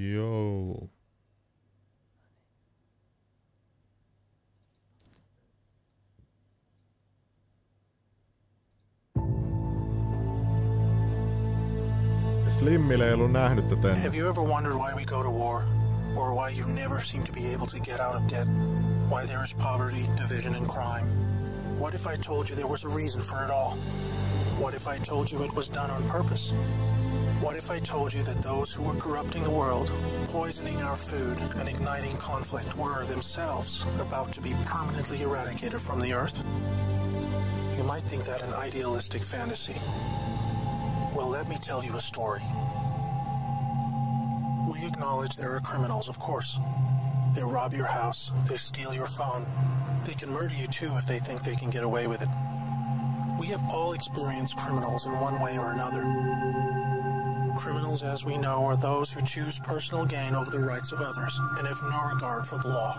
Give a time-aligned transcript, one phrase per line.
[0.00, 0.88] Yo.
[12.48, 14.02] Slimmille ei ollut nähnyt tätä ennen.
[14.02, 15.62] Have you ever wondered why we go to war?
[16.16, 18.48] Or why you never seem to be able to get out of debt?
[19.10, 21.06] Why there is poverty, division, and crime?
[21.78, 23.76] What if I told you there was a reason for it all?
[24.58, 26.54] What if I told you it was done on purpose?
[27.40, 29.90] What if I told you that those who were corrupting the world,
[30.26, 36.12] poisoning our food, and igniting conflict were themselves about to be permanently eradicated from the
[36.12, 36.44] earth?
[37.78, 39.80] You might think that an idealistic fantasy.
[41.14, 42.42] Well, let me tell you a story.
[44.70, 46.60] We acknowledge there are criminals, of course.
[47.34, 49.46] They rob your house, they steal your phone.
[50.04, 52.28] They can murder you too if they think they can get away with it.
[53.38, 56.79] We have all experienced criminals in one way or another.
[57.60, 61.38] Criminals, as we know, are those who choose personal gain over the rights of others
[61.58, 62.94] and have no regard for the law.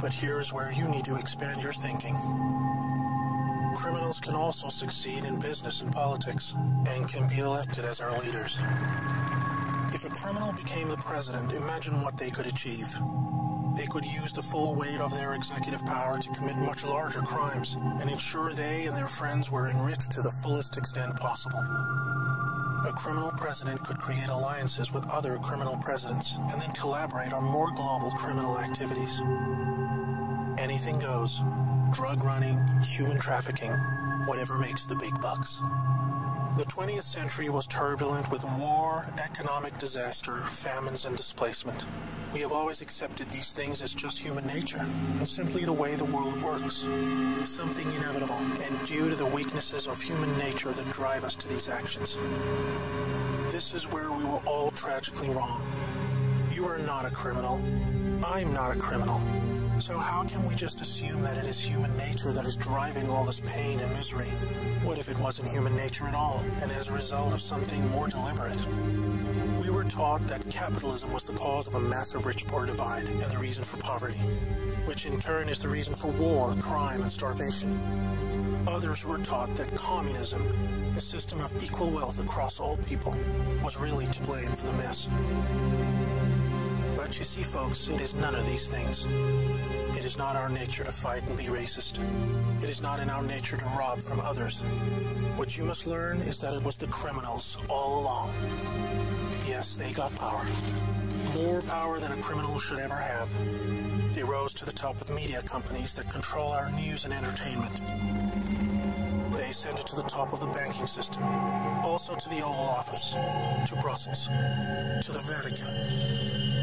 [0.00, 2.14] But here's where you need to expand your thinking.
[3.76, 6.54] Criminals can also succeed in business and politics
[6.86, 8.56] and can be elected as our leaders.
[9.92, 13.00] If a criminal became the president, imagine what they could achieve.
[13.76, 17.74] They could use the full weight of their executive power to commit much larger crimes
[17.80, 21.64] and ensure they and their friends were enriched to the fullest extent possible.
[22.86, 27.70] A criminal president could create alliances with other criminal presidents and then collaborate on more
[27.72, 29.20] global criminal activities.
[30.58, 31.40] Anything goes
[31.92, 33.72] drug running, human trafficking,
[34.26, 35.56] whatever makes the big bucks.
[36.56, 41.84] The 20th century was turbulent with war, economic disaster, famines, and displacement.
[42.32, 44.80] We have always accepted these things as just human nature
[45.18, 46.86] and simply the way the world works.
[47.44, 51.70] Something inevitable and due to the weaknesses of human nature that drive us to these
[51.70, 52.18] actions.
[53.50, 55.66] This is where we were all tragically wrong.
[56.52, 57.62] You are not a criminal.
[58.22, 59.20] I'm not a criminal.
[59.80, 63.24] So how can we just assume that it is human nature that is driving all
[63.24, 64.28] this pain and misery?
[64.82, 68.08] What if it wasn't human nature at all, and as a result of something more
[68.08, 68.58] deliberate?
[69.88, 73.78] Taught that capitalism was the cause of a massive rich-poor divide and the reason for
[73.78, 74.18] poverty,
[74.84, 78.64] which in turn is the reason for war, crime, and starvation.
[78.68, 80.42] Others were taught that communism,
[80.96, 83.16] a system of equal wealth across all people,
[83.62, 85.08] was really to blame for the mess.
[86.94, 89.06] But you see, folks, it is none of these things.
[89.96, 91.98] It is not our nature to fight and be racist.
[92.62, 94.62] It is not in our nature to rob from others.
[95.36, 99.07] What you must learn is that it was the criminals all along.
[99.48, 100.46] Yes, they got power.
[101.34, 103.30] More power than a criminal should ever have.
[104.14, 107.74] They rose to the top of media companies that control our news and entertainment.
[109.34, 111.22] They ascended to the top of the banking system,
[111.82, 113.12] also to the Oval Office,
[113.70, 115.64] to Brussels, to the Vatican,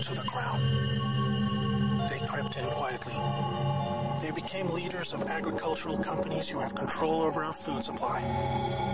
[0.03, 0.59] to the Crown.
[2.11, 3.84] They crept in quietly.
[4.21, 8.23] They became leaders of agricultural companies who have control over our food supply.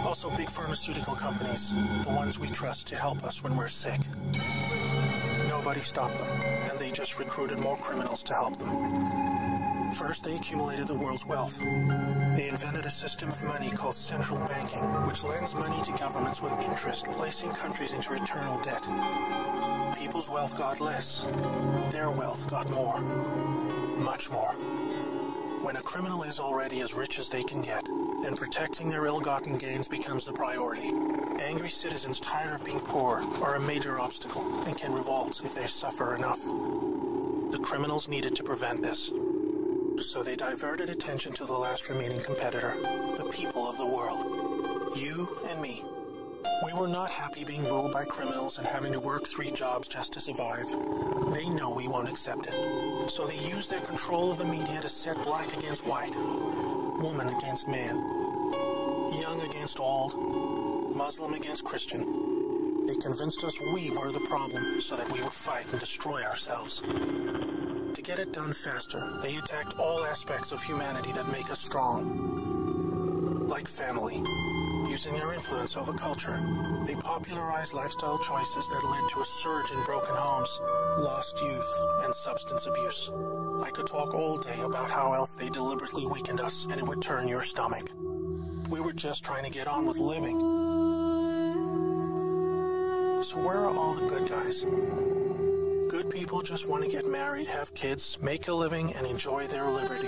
[0.05, 1.73] Also, big pharmaceutical companies,
[2.03, 3.99] the ones we trust to help us when we're sick.
[5.47, 6.27] Nobody stopped them,
[6.69, 9.91] and they just recruited more criminals to help them.
[9.91, 11.59] First, they accumulated the world's wealth.
[11.59, 16.53] They invented a system of money called central banking, which lends money to governments with
[16.63, 18.83] interest, placing countries into eternal debt.
[19.97, 21.27] People's wealth got less.
[21.91, 23.01] Their wealth got more.
[23.01, 24.55] Much more.
[25.61, 27.85] When a criminal is already as rich as they can get,
[28.23, 30.91] then protecting their ill-gotten gains becomes the priority.
[31.39, 35.67] Angry citizens tired of being poor are a major obstacle and can revolt if they
[35.67, 36.43] suffer enough.
[36.43, 39.11] The criminals needed to prevent this.
[40.01, 42.75] So they diverted attention to the last remaining competitor,
[43.17, 44.97] the people of the world.
[44.97, 45.83] You and me.
[46.65, 50.13] We were not happy being ruled by criminals and having to work three jobs just
[50.13, 50.65] to survive.
[51.33, 52.53] They know we won't accept it.
[53.07, 57.67] So they use their control of the media to set black against white, woman against
[57.67, 57.97] man,
[59.19, 60.15] young against old,
[60.95, 62.85] Muslim against Christian.
[62.87, 66.81] They convinced us we were the problem so that we would fight and destroy ourselves.
[66.81, 73.47] To get it done faster, they attacked all aspects of humanity that make us strong.
[73.47, 74.23] Like family.
[74.89, 76.39] Using their influence over culture,
[76.85, 80.59] they popularized lifestyle choices that led to a surge in broken homes,
[80.97, 83.09] lost youth, and substance abuse.
[83.63, 87.01] I could talk all day about how else they deliberately weakened us, and it would
[87.01, 87.89] turn your stomach.
[88.69, 90.39] We were just trying to get on with living.
[93.23, 94.65] So where are all the good guys?
[95.89, 99.69] Good people just want to get married, have kids, make a living, and enjoy their
[99.69, 100.07] liberty.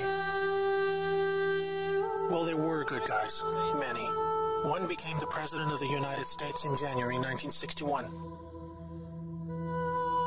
[2.29, 3.43] Well, there were good guys.
[3.77, 4.32] Many.
[4.63, 8.06] One became the President of the United States in January 1961.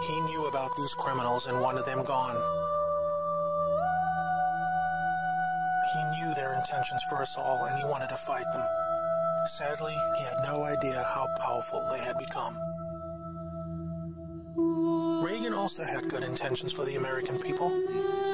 [0.06, 2.36] He knew about these criminals and wanted them gone.
[5.94, 8.62] He knew their intentions for us all and he wanted to fight them.
[9.46, 12.58] Sadly, he had no idea how powerful they had become.
[15.24, 17.70] Reagan also had good intentions for the American people.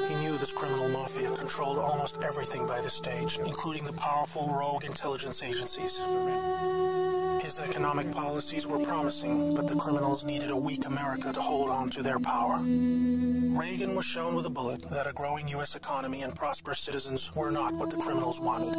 [0.09, 4.85] He knew this criminal mafia controlled almost everything by this stage, including the powerful rogue
[4.85, 6.01] intelligence agencies.
[7.43, 11.91] His economic policies were promising, but the criminals needed a weak America to hold on
[11.91, 12.59] to their power.
[12.59, 15.77] Reagan was shown with a bullet that a growing U.S.
[15.77, 18.75] economy and prosperous citizens were not what the criminals wanted.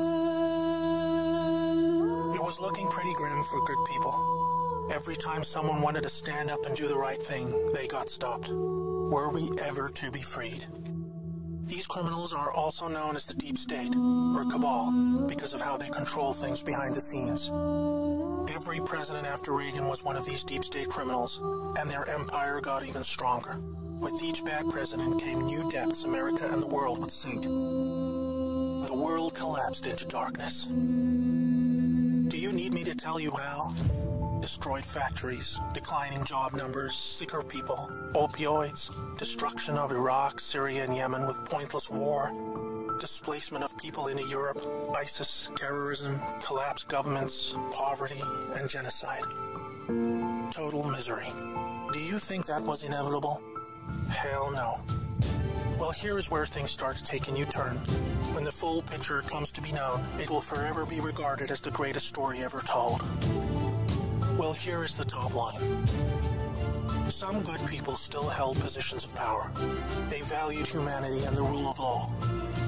[2.36, 4.90] It was looking pretty grim for good people.
[4.92, 8.50] Every time someone wanted to stand up and do the right thing, they got stopped.
[8.50, 10.66] Were we ever to be freed?
[11.66, 15.88] These criminals are also known as the Deep State, or Cabal, because of how they
[15.88, 17.50] control things behind the scenes.
[18.54, 21.40] Every president after Reagan was one of these deep state criminals,
[21.80, 23.60] and their empire got even stronger.
[24.00, 27.44] With each bad president came new depths America and the world would sink.
[27.44, 30.66] The world collapsed into darkness.
[30.66, 33.74] Do you need me to tell you how?
[34.44, 41.46] Destroyed factories, declining job numbers, sicker people, opioids, destruction of Iraq, Syria, and Yemen with
[41.46, 42.30] pointless war,
[43.00, 44.62] displacement of people into Europe,
[44.98, 48.22] ISIS, terrorism, collapsed governments, poverty,
[48.58, 49.24] and genocide.
[50.52, 51.32] Total misery.
[51.94, 53.42] Do you think that was inevitable?
[54.10, 54.82] Hell no.
[55.80, 57.78] Well, here is where things start to take a new turn.
[58.34, 61.72] When the full picture comes to be known, it will forever be regarded as the
[61.72, 63.02] greatest story ever told.
[64.38, 65.86] Well, here is the top line.
[67.10, 69.52] Some good people still held positions of power.
[70.10, 72.08] They valued humanity and the rule of law.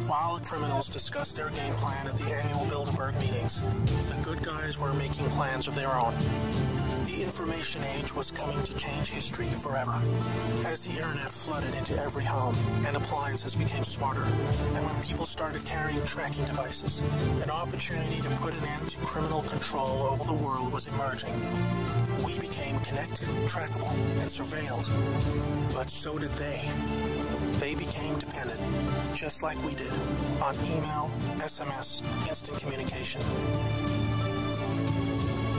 [0.07, 3.59] While criminals discussed their game plan at the annual Bilderberg meetings,
[4.07, 6.13] the good guys were making plans of their own.
[7.05, 9.99] The information age was coming to change history forever.
[10.65, 12.55] As the internet flooded into every home
[12.85, 17.01] and appliances became smarter, and when people started carrying tracking devices,
[17.41, 21.33] an opportunity to put an end to criminal control over the world was emerging.
[22.23, 23.93] We became connected, trackable,
[24.25, 25.73] and surveilled.
[25.73, 26.67] But so did they.
[27.59, 28.59] They became dependent,
[29.13, 29.91] just like we did,
[30.41, 33.21] on email, SMS, instant communication.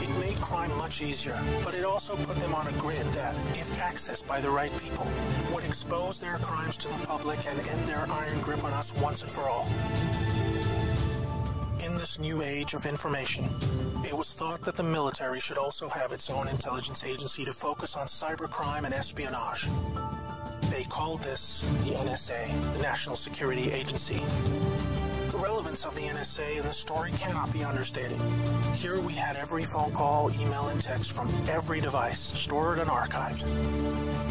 [0.03, 3.71] It made crime much easier, but it also put them on a grid that, if
[3.77, 5.07] accessed by the right people,
[5.53, 9.21] would expose their crimes to the public and end their iron grip on us once
[9.21, 9.67] and for all.
[11.87, 13.45] In this new age of information,
[14.05, 17.95] it was thought that the military should also have its own intelligence agency to focus
[17.95, 19.69] on cybercrime and espionage.
[20.69, 24.21] They called this the NSA, the National Security Agency.
[25.29, 28.19] The relevance of the NSA in the story cannot be understated.
[28.75, 33.43] Here we had every phone call, email, and text from every device stored and archived.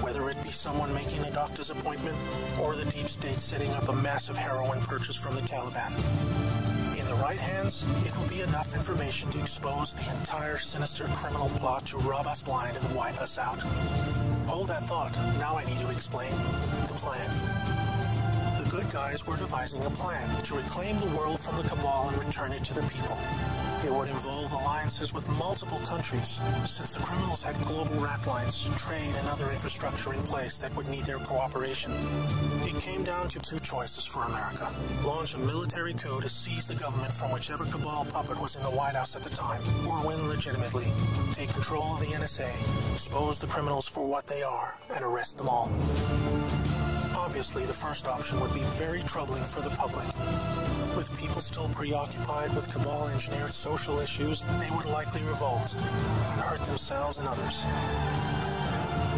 [0.02, 2.18] Whether it be someone making a doctor's appointment
[2.60, 6.65] or the deep state setting up a massive heroin purchase from the Taliban.
[7.06, 11.86] The right hands, it will be enough information to expose the entire sinister criminal plot
[11.86, 13.60] to rob us blind and wipe us out.
[14.46, 15.12] Hold that thought.
[15.38, 17.30] Now I need to explain the plan.
[18.62, 22.24] The good guys were devising a plan to reclaim the world from the cabal and
[22.24, 23.18] return it to the people.
[23.84, 29.14] It would involve alliances with multiple countries, since the criminals had global rat lines, trade,
[29.16, 31.92] and other infrastructure in place that would need their cooperation.
[32.62, 34.72] It came down to two choices for America.
[35.04, 38.70] Launch a military coup to seize the government from whichever cabal puppet was in the
[38.70, 40.86] White House at the time, or win legitimately,
[41.32, 42.50] take control of the NSA,
[42.92, 45.70] expose the criminals for what they are, and arrest them all.
[47.14, 50.06] Obviously, the first option would be very troubling for the public.
[50.96, 56.64] With people still preoccupied with cabal engineered social issues, they would likely revolt and hurt
[56.64, 57.62] themselves and others.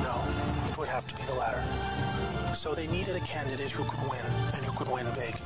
[0.02, 0.20] No,
[0.68, 1.62] it would have to be the latter.
[2.52, 5.36] So they needed a candidate who could win, and who could win big.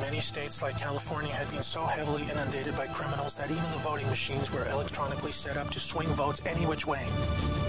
[0.00, 4.08] Many states like California had been so heavily inundated by criminals that even the voting
[4.08, 7.06] machines were electronically set up to swing votes any which way.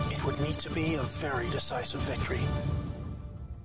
[0.10, 2.42] It would need to be a very decisive victory.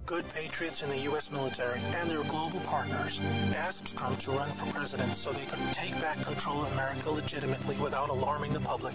[0.06, 1.32] Good patriots in the U.S.
[1.32, 3.20] military and their global partners
[3.56, 7.76] asked Trump to run for president so they could take back control of America legitimately
[7.78, 8.94] without alarming the public.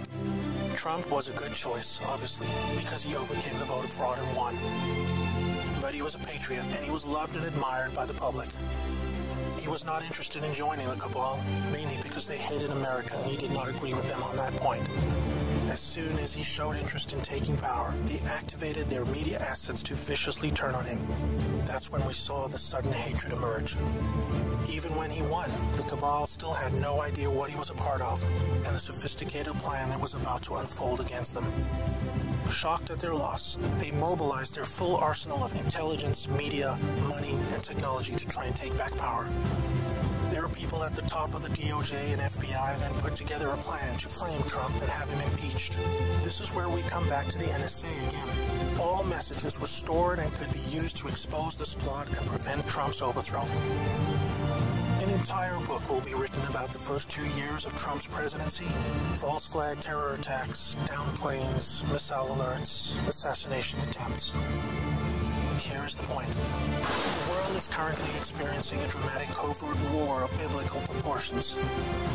[0.74, 4.56] Trump was a good choice, obviously, because he overcame the voter fraud and won.
[5.82, 8.48] But he was a patriot, and he was loved and admired by the public.
[9.60, 13.36] He was not interested in joining the cabal, mainly because they hated America and he
[13.36, 14.88] did not agree with them on that point.
[15.72, 19.96] As soon as he showed interest in taking power, they activated their media assets to
[19.96, 21.00] viciously turn on him.
[21.66, 23.78] That's when we saw the sudden hatred emerge.
[24.70, 28.02] Even when he won, the Cabal still had no idea what he was a part
[28.02, 28.22] of
[28.66, 31.46] and the sophisticated plan that was about to unfold against them.
[32.52, 38.14] Shocked at their loss, they mobilized their full arsenal of intelligence, media, money, and technology
[38.18, 39.30] to try and take back power.
[40.32, 43.58] There are people at the top of the DOJ and FBI then put together a
[43.58, 45.61] plan to frame Trump and have him impeached.
[46.24, 48.80] This is where we come back to the NSA again.
[48.80, 53.04] All messages were stored and could be used to expose this plot and prevent Trump's
[53.04, 53.44] overthrow.
[55.02, 58.66] An entire book will be written about the first two years of Trump's presidency
[59.18, 64.34] false flag terror attacks, down planes, missile alerts, assassination attempts.
[65.64, 71.56] Here's the point the world is currently experiencing a dramatic covert war of biblical proportions,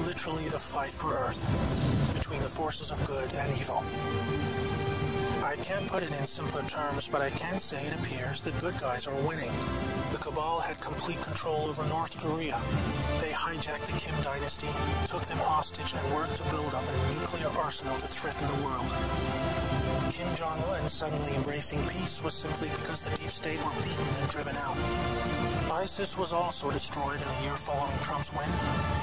[0.04, 1.46] literally the fight for Earth
[2.12, 3.84] between the forces of good and evil.
[5.44, 8.80] I can't put it in simpler terms, but I can say it appears the good
[8.80, 9.52] guys are winning.
[10.10, 12.60] The Cabal had complete control over North Korea.
[13.20, 14.68] They hijacked the Kim dynasty,
[15.06, 19.85] took them hostage, and worked to build up a nuclear arsenal to threaten the world.
[20.16, 24.30] Kim Jong un suddenly embracing peace was simply because the deep state were beaten and
[24.30, 24.74] driven out.
[25.70, 28.48] ISIS was also destroyed in the year following Trump's win.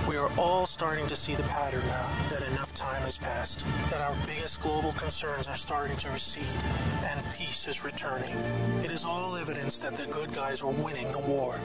[0.10, 4.02] We are all starting to see the pattern now that enough time has passed, that
[4.02, 6.60] our biggest global concerns are starting to recede,
[7.04, 8.36] and peace is returning.
[8.84, 11.60] It is all evidence that the good guys are winning the war.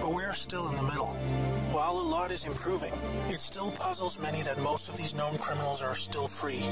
[0.00, 1.14] But we're still in the middle.
[1.76, 2.94] While a lot is improving,
[3.28, 6.64] it still puzzles many that most of these known criminals are still free,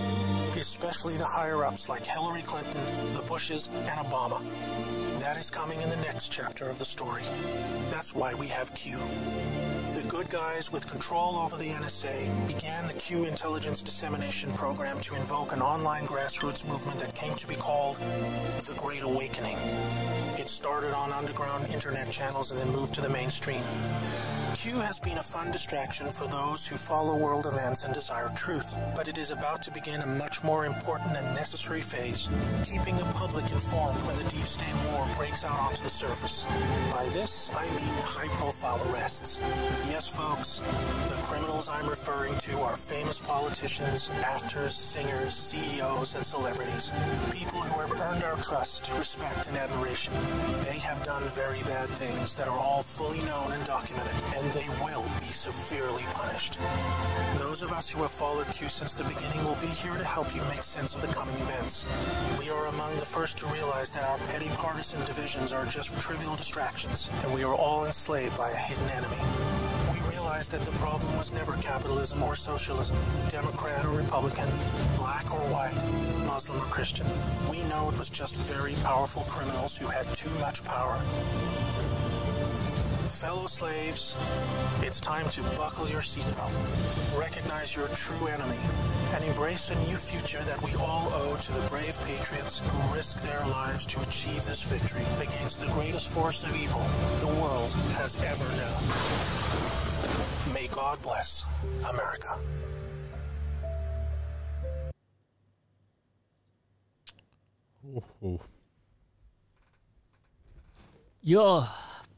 [0.58, 4.42] especially the higher ups like Hillary Clinton, the Bushes, and Obama.
[5.20, 7.22] That is coming in the next chapter of the story.
[7.90, 8.96] That's why we have Q.
[9.92, 15.16] The good guys with control over the NSA began the Q intelligence dissemination program to
[15.16, 17.98] invoke an online grassroots movement that came to be called
[18.66, 19.58] the Great Awakening.
[20.36, 23.62] It started on underground internet channels and then moved to the mainstream.
[24.56, 28.74] Q has been a fun distraction for those who follow world events and desire truth,
[28.96, 32.30] but it is about to begin a much more important and necessary phase,
[32.64, 36.46] keeping the public informed when the deep state war breaks out onto the surface.
[36.90, 39.38] By this, I mean high-profile arrests.
[39.90, 40.60] Yes, folks,
[41.08, 46.90] the criminals I'm referring to are famous politicians, actors, singers, CEOs, and celebrities.
[47.30, 50.14] People who have earned our trust, respect, and admiration.
[50.64, 54.68] They have done very bad things that are all fully known and documented, and they
[54.82, 56.58] will be severely punished.
[57.38, 60.34] Those of us who have followed Q since the beginning will be here to help
[60.34, 61.86] you make sense of the coming events.
[62.38, 66.36] We are among the first to realize that our petty partisan divisions are just trivial
[66.36, 69.16] distractions, and we are all enslaved by a hidden enemy.
[69.92, 72.96] We realize that the problem was never capitalism or socialism,
[73.28, 74.48] Democrat or Republican,
[74.96, 75.74] black or white,
[76.26, 77.06] Muslim or Christian.
[77.48, 80.96] We know it was just very powerful criminals who had too much power.
[83.08, 84.16] Fellow slaves,
[84.80, 88.58] it's time to buckle your seatbelt, recognize your true enemy,
[89.12, 93.22] and embrace a new future that we all owe to the brave patriots who risked
[93.24, 96.82] their lives to achieve this victory against the greatest force of evil
[97.20, 100.54] the world has ever known.
[100.54, 101.44] May God bless
[101.88, 102.38] America.
[108.22, 108.40] Uhuh.
[111.26, 111.64] Joo,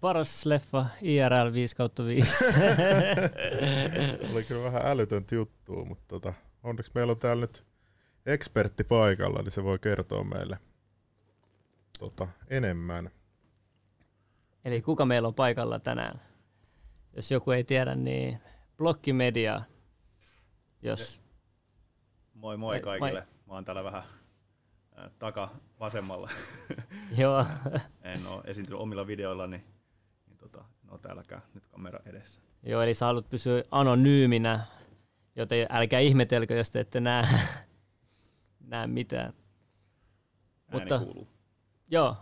[0.00, 2.44] paras leffa IRL 5 kautta 5.
[4.32, 6.32] Oli kyllä vähän älytöntä juttua, mutta tota,
[6.62, 7.64] onneksi meillä on täällä nyt
[8.26, 10.58] ekspertti paikalla, niin se voi kertoa meille
[11.98, 13.10] tota, enemmän.
[14.64, 16.20] Eli kuka meillä on paikalla tänään?
[17.16, 18.40] Jos joku ei tiedä, niin
[18.76, 19.62] Blokkimedia.
[20.82, 21.22] Jos...
[22.34, 23.26] Moi moi Moi- kaikille.
[23.46, 24.02] Mä oon täällä vähän
[25.18, 26.30] taka vasemmalla.
[27.18, 27.46] Joo,
[28.02, 29.64] en oo esiintynyt omilla videoillani,
[30.26, 32.40] niin tota, en oo täälläkään nyt kamera edessä.
[32.62, 34.60] Joo, eli sä haluat pysyä anonyyminä,
[35.36, 37.26] joten älkää ihmetelkö, jos te ette näe,
[38.70, 39.32] näe mitään.
[40.68, 41.28] Ääni Mutta- kuuluu.
[41.90, 42.16] Joo,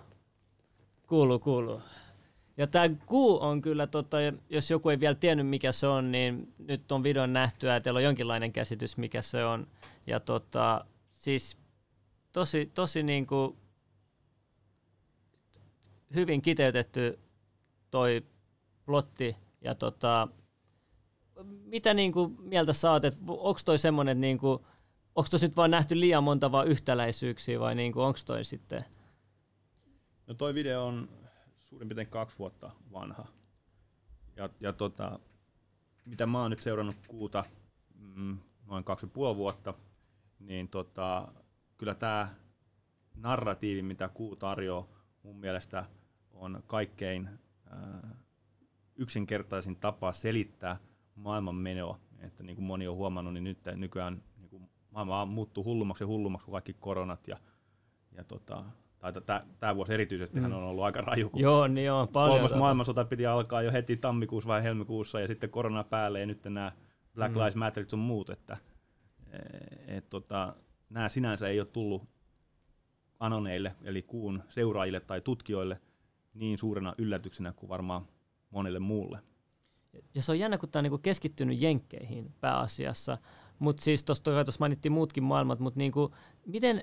[1.07, 1.83] kuuluu, kuuluu.
[2.57, 4.17] Ja tämä Q on kyllä, tota,
[4.51, 7.99] jos joku ei vielä tiennyt mikä se on, niin nyt on videon nähtyä ja teillä
[7.99, 9.67] on jonkinlainen käsitys mikä se on.
[10.07, 11.59] Ja tota, siis
[12.35, 13.57] tosi, tosi niinku
[16.15, 17.19] hyvin kiteytetty
[17.91, 18.27] toi
[18.85, 20.29] plotti ja tota,
[21.45, 24.67] mitä niinku mieltä saat, että onko toi semmoinen, niinku,
[25.15, 28.85] onko toi nyt vaan nähty liian monta vaan yhtäläisyyksiä vai niinku, onko toi sitten
[30.27, 31.09] No toi video on
[31.59, 33.27] suurin piirtein kaksi vuotta vanha.
[34.37, 35.19] Ja, ja tota,
[36.05, 37.45] mitä mä oon nyt seurannut kuuta
[37.95, 39.75] mm, noin kaksi ja puoli vuotta,
[40.39, 41.29] niin tota,
[41.79, 42.29] kyllä tämä
[43.17, 44.89] narratiivi, mitä Kuu tarjoaa,
[45.23, 45.85] mun mielestä
[46.33, 47.29] on kaikkein
[47.73, 48.11] äh,
[48.97, 50.77] yksinkertaisin tapa selittää
[51.15, 51.99] maailman menoa.
[52.19, 56.09] Että niin kuin moni on huomannut, niin nyt nykyään niin kuin maailma muuttuu hullummaksi ja
[56.09, 57.37] hullummaksi kuin kaikki koronat ja,
[58.13, 58.65] ja tota,
[59.61, 60.47] tämä vuosi erityisesti mm.
[60.47, 63.97] on ollut aika raju, kun joo, niin on, paljon kolmas maailmansota piti alkaa jo heti
[63.97, 66.73] tammikuussa vai helmikuussa ja sitten korona päälle ja nyt nämä
[67.15, 67.39] Black mm.
[67.39, 68.57] Lives Matter on muut, että
[69.87, 70.55] et, tota,
[70.95, 72.03] nämä sinänsä ei ole tullut
[73.21, 75.81] anoneille, eli kuun seuraajille tai tutkijoille
[76.35, 78.07] niin suurena yllätyksenä kuin varmaan
[78.51, 79.19] monelle muulle.
[80.15, 83.19] Ja se on jännä, kun tämä on niinku keskittynyt jenkkeihin pääasiassa,
[83.59, 86.15] mutta siis tuossa mainittiin muutkin maailmat, mutta niinku,
[86.47, 86.83] miten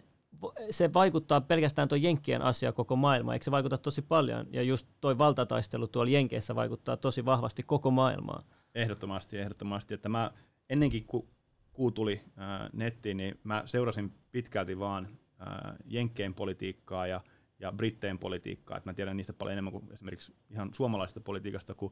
[0.70, 4.48] se vaikuttaa pelkästään tuon Jenkkien asia koko maailmaan, eikö se vaikuta tosi paljon?
[4.52, 8.44] Ja just toi valtataistelu tuolla Jenkeissä vaikuttaa tosi vahvasti koko maailmaan.
[8.76, 9.94] Ehdottomasti, ehdottomasti.
[9.94, 10.32] Että mä
[10.70, 11.28] ennenkin, kun
[11.74, 15.08] kuu tuli äh, nettiin, niin mä seurasin pitkälti vaan
[15.42, 17.22] äh, Jenkkeen politiikkaa ja,
[17.60, 18.78] ja Britteen politiikkaa.
[18.78, 21.92] Et mä tiedän niistä paljon enemmän kuin esimerkiksi ihan suomalaisesta politiikasta, kun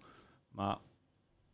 [0.54, 0.78] mä,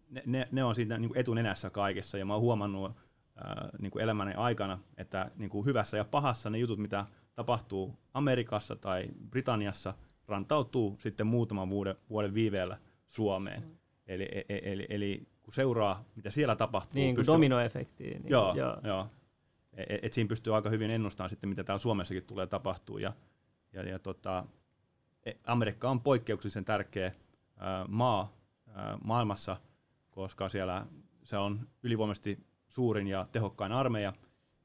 [0.09, 2.17] ne, ne, ne on siinä niin kuin etunenässä kaikessa.
[2.17, 6.49] Ja mä oon huomannut äh, niin kuin elämäni aikana, että niin kuin hyvässä ja pahassa
[6.49, 7.05] ne jutut, mitä
[7.35, 9.93] tapahtuu Amerikassa tai Britanniassa,
[10.27, 12.77] rantautuu sitten muutaman vuoden, vuoden viiveellä
[13.07, 13.63] Suomeen.
[13.63, 13.77] Mm.
[14.07, 17.01] Eli, e, e, eli, eli kun seuraa, mitä siellä tapahtuu.
[17.01, 17.33] Niin, pystyy...
[17.33, 18.21] dominoefektiin.
[18.21, 18.77] Niin, joo, joo.
[18.83, 19.07] joo.
[19.73, 22.97] Et, et siinä pystyy aika hyvin ennustamaan sitten, mitä täällä Suomessakin tulee tapahtuu.
[22.97, 23.13] Ja,
[23.73, 24.45] ja, ja tota,
[25.25, 27.11] e, Amerikka on poikkeuksellisen tärkeä
[27.57, 28.31] ää, maa
[28.67, 29.57] ää, maailmassa,
[30.11, 30.85] koska siellä
[31.23, 34.13] se on ylivoimaisesti suurin ja tehokkain armeija,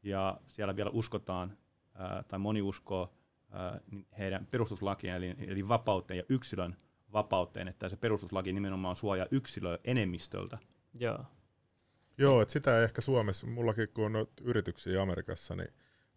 [0.02, 1.56] ja siellä vielä uskotaan,
[1.94, 3.12] ää, tai moni uskoo,
[3.50, 3.80] ää,
[4.18, 6.76] heidän perustuslakien, eli, eli vapauteen ja yksilön
[7.12, 10.58] vapauteen, että se perustuslaki nimenomaan suojaa yksilöä enemmistöltä.
[10.94, 11.24] Joo.
[12.18, 15.70] Joo, että sitä ei ehkä Suomessa, mullakin kun on yrityksiä Amerikassa, niin,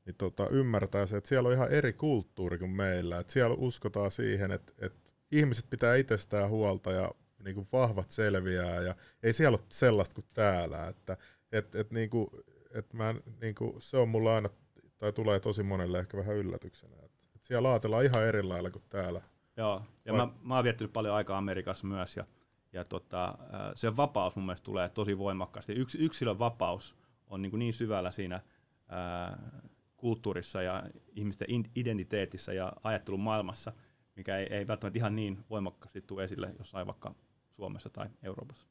[0.06, 3.20] niin tota, ymmärtää se, että siellä on ihan eri kulttuuri kuin meillä.
[3.20, 7.12] Että siellä uskotaan siihen, että, että ihmiset pitää itsestään huolta ja
[7.44, 10.88] niin kuin vahvat selviää ja ei siellä ole sellaista kuin täällä.
[10.88, 11.18] Että,
[11.52, 12.28] et, et, niin kuin,
[12.74, 14.50] et mä, niin kuin, se on mulla aina,
[14.98, 16.96] tai tulee tosi monelle ehkä vähän yllätyksenä.
[16.96, 19.22] Että, että siellä ajatellaan ihan eri lailla kuin täällä.
[19.58, 20.26] Joo, ja Vai...
[20.26, 22.26] mä, mä oon viettänyt paljon aikaa Amerikassa myös, ja,
[22.74, 23.38] ja tota,
[23.76, 25.74] se vapaus mun mielestä tulee tosi voimakkaasti.
[25.74, 26.96] Yks, yksilön vapaus
[27.28, 28.42] on niin, kuin niin syvällä siinä
[28.90, 29.38] ää,
[29.98, 30.84] kulttuurissa ja
[31.16, 33.74] ihmisten identiteetissä ja ajattelun maailmassa,
[34.16, 37.16] mikä ei, ei välttämättä ihan niin voimakkaasti tule esille jossain vaikka
[37.52, 38.68] Suomessa tai Euroopassa.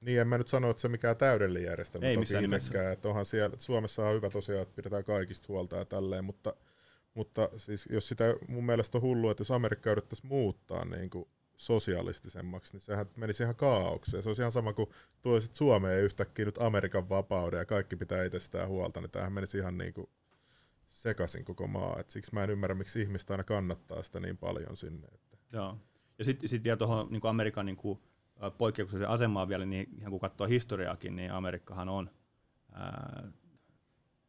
[0.00, 2.92] Niin, en mä nyt sano, että se mikään täydellinen järjestelmä ei missään nimessä.
[2.92, 6.54] Että onhan siellä, Suomessa on hyvä tosiaan, että pidetään kaikista huolta ja tälleen, mutta
[7.14, 11.28] mutta siis jos sitä mun mielestä on hullu, että jos Amerikka yrittäisi muuttaa niin kuin
[11.56, 14.22] sosialistisemmaksi, niin sehän menisi ihan kaaukseen.
[14.22, 14.88] Se olisi ihan sama kuin
[15.22, 19.78] tulisit Suomeen yhtäkkiä nyt Amerikan vapauden ja kaikki pitää itsestään huolta, niin tämähän menisi ihan
[19.78, 20.06] niin kuin
[20.88, 22.00] sekaisin koko maa.
[22.00, 25.08] Et siksi mä en ymmärrä, miksi ihmistä aina kannattaa sitä niin paljon sinne.
[25.14, 25.36] Että.
[25.52, 25.78] Joo.
[26.18, 28.00] Ja sitten sit vielä tuohon niin Amerikan niin kuin,
[29.08, 32.10] asemaan vielä, niin ihan kun katsoo historiaakin, niin Amerikkahan on
[32.72, 33.32] ää,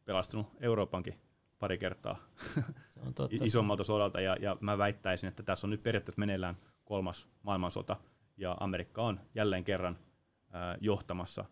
[0.04, 1.20] pelastunut Euroopankin
[1.58, 2.16] pari kertaa
[2.88, 3.44] se on totta.
[3.44, 7.96] isommalta sodalta, ja, ja mä väittäisin, että tässä on nyt periaatteessa meneillään kolmas maailmansota,
[8.36, 9.98] ja Amerikka on jälleen kerran
[10.52, 11.44] ää, johtamassa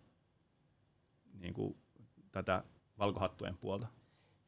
[1.39, 1.77] niin kuin,
[2.33, 2.65] tätä
[2.99, 3.87] valkohattujen puolta.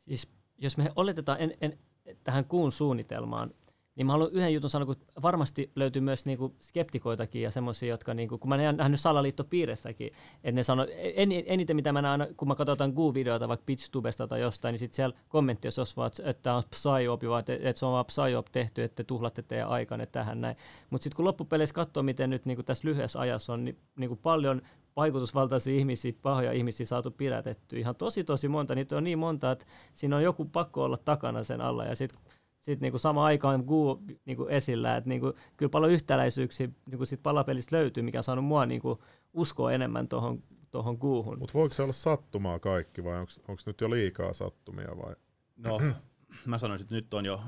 [0.09, 1.79] Siis jos me oletetaan en, en,
[2.25, 3.55] tähän kuun suunnitelmaan,
[3.97, 8.15] niin mä haluan yhden jutun sanoa, kun varmasti löytyy myös niinku skeptikoitakin ja semmoisia, jotka,
[8.15, 10.13] niinku, kun mä oon nähnyt salaliittopiirissäkin,
[10.45, 14.41] että ne sanoo, en, eniten mitä mä näen, kun mä katsotaan Goo-videota vaikka PitchTubesta tai
[14.41, 17.93] jostain, niin sitten siellä kommentti jos vaan, että tämä on psyop, että, että se on
[17.93, 20.57] vaan psyop tehty, että te tuhlatte teidän aikanne tähän näin.
[20.91, 24.63] Mutta sitten kun loppupeleissä katsoo, miten nyt niinku tässä lyhyessä ajassa on niin, niinku paljon
[24.97, 27.79] vaikutusvaltaisia ihmisiä, pahoja ihmisiä saatu pidätetty.
[27.79, 31.45] Ihan tosi tosi monta, niitä on niin monta, että siinä on joku pakko olla takana
[31.45, 31.85] sen alla.
[31.85, 32.21] Ja sitten
[32.67, 37.77] sitten niinku sama aikaan Gu niinku esillä, että niinku, kyllä paljon yhtäläisyyksiä niinku sit palapelistä
[37.77, 39.03] löytyy, mikä on saanut mua niinku
[39.33, 41.39] uskoa enemmän tuohon tohon Guuhun.
[41.39, 45.15] Mutta voiko se olla sattumaa kaikki vai onko nyt jo liikaa sattumia vai?
[45.57, 45.81] No,
[46.47, 47.43] mä sanoisin, että nyt on jo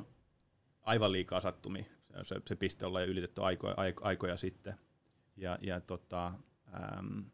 [0.83, 1.85] aivan liikaa sattumia.
[2.23, 4.75] Se, se piste ollaan jo ylitetty aikoja, aikoja sitten.
[5.37, 6.27] Ja, ja tota,
[6.75, 7.25] äm,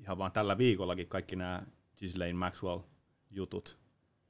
[0.00, 1.62] ihan vaan tällä viikollakin kaikki nämä
[1.98, 2.80] Ghislaine Maxwell
[3.30, 3.78] jutut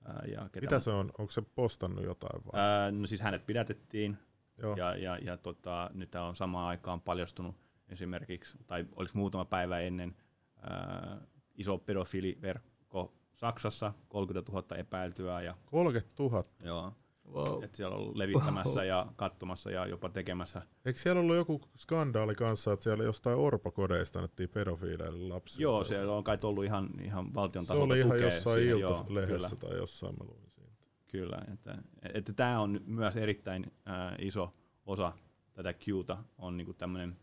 [0.09, 1.11] ja ketä Mitä se on?
[1.19, 2.61] Onko se postannut jotain vai?
[2.61, 4.19] Ää, no siis hänet pidätettiin
[4.59, 4.77] Joo.
[4.77, 7.57] ja, ja, ja tota, nyt on samaan aikaan paljastunut
[7.89, 10.17] esimerkiksi, tai olisi muutama päivä ennen
[10.63, 11.21] ää,
[11.55, 15.43] iso pedofiiliverkko Saksassa, 30 000 epäiltyä.
[15.43, 16.45] Ja, 30 000?
[16.65, 16.93] Joo.
[17.33, 17.65] Wow.
[17.65, 18.89] Että siellä on levittämässä wow.
[18.89, 20.63] ja katsomassa ja jopa tekemässä.
[20.85, 25.63] Eikö siellä ollut joku skandaali kanssa, että siellä jostain orpokodeista annettiin pedofiileille lapsia?
[25.63, 29.77] Joo, siellä on kai ollut ihan, ihan valtion tasolta Se oli ihan jossain iltalehdessä tai
[29.77, 30.73] jossain mä luin siitä.
[31.07, 31.79] Kyllä, että,
[32.15, 34.55] että tämä on myös erittäin äh, iso
[34.87, 35.13] osa
[35.53, 37.17] tätä Qta, on niinku tämmöinen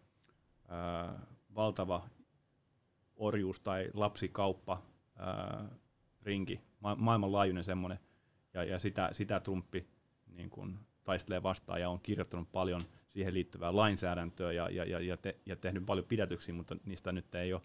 [0.71, 1.15] äh,
[1.55, 2.09] valtava
[3.15, 4.81] orjuus tai lapsikauppa
[5.19, 5.67] äh,
[6.23, 7.99] rinki, ma- maailmanlaajuinen semmoinen,
[8.53, 9.87] ja, ja sitä, sitä Trumpi
[10.37, 15.17] niin kun taistelee vastaan ja on kirjoittanut paljon siihen liittyvää lainsäädäntöä ja, ja, ja, ja,
[15.17, 17.61] te, ja tehnyt paljon pidätyksiä, mutta niistä nyt ei ole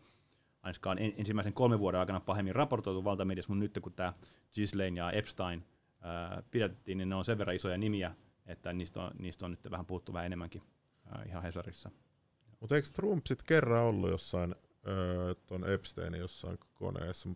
[0.62, 4.12] ainakaan ensimmäisen kolmen vuoden aikana pahemmin raportoitu valtamediassa, mutta nyt kun tämä
[4.54, 5.64] Ghislaine ja Epstein
[6.00, 8.14] ää, pidätettiin, niin ne on sen verran isoja nimiä,
[8.46, 10.62] että niistä on, niistä on nyt vähän puhuttu vähän enemmänkin
[11.06, 11.90] ää, ihan Hesarissa.
[12.60, 14.54] Mutta eikö Trump sitten kerran ollut jossain
[15.46, 17.28] tuon Epsteinin jossain koneessa?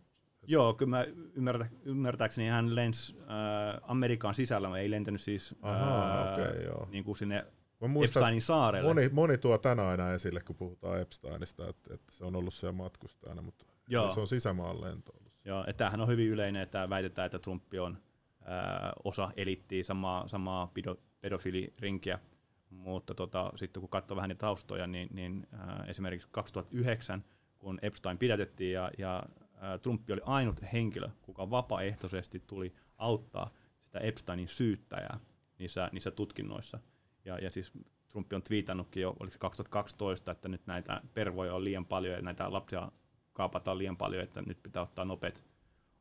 [0.47, 1.05] Joo, kyllä mä
[1.35, 3.27] ymmärtä, ymmärtääkseni hän lensi äh,
[3.83, 6.89] Amerikan sisällä, ei lentänyt siis Aha, äh, okay, joo.
[6.91, 7.47] Niin kuin sinne
[7.81, 8.89] Mä muistan, Epsteinin saarelle.
[8.89, 12.73] Moni, moni tuo tänä aina esille, kun puhutaan Epsteinista, että, että se on ollut siellä
[12.73, 14.11] matkustajana, mutta Joo.
[14.11, 15.33] se on sisämaan lento ollut.
[15.45, 17.99] Joo, että tämähän on hyvin yleinen, että väitetään, että Trump on
[18.41, 22.19] äh, osa elittiä, samaa, samaa pedo, pedofilirinkiä,
[22.71, 27.25] mutta tota, sitten kun katsoo vähän niitä taustoja, niin, niin äh, esimerkiksi 2009,
[27.59, 29.23] kun Epstein pidätettiin ja, ja
[29.83, 33.51] Trump oli ainut henkilö, kuka vapaaehtoisesti tuli auttaa
[33.85, 35.19] sitä Epsteinin syyttäjää
[35.59, 36.79] niissä, niissä tutkinnoissa.
[37.25, 37.73] Ja, ja siis
[38.09, 42.23] Trump on twiitannutkin jo, oliko se 2012, että nyt näitä pervoja on liian paljon ja
[42.23, 42.93] näitä lapsia
[43.33, 45.45] kaapataan liian paljon, että nyt pitää ottaa nopeat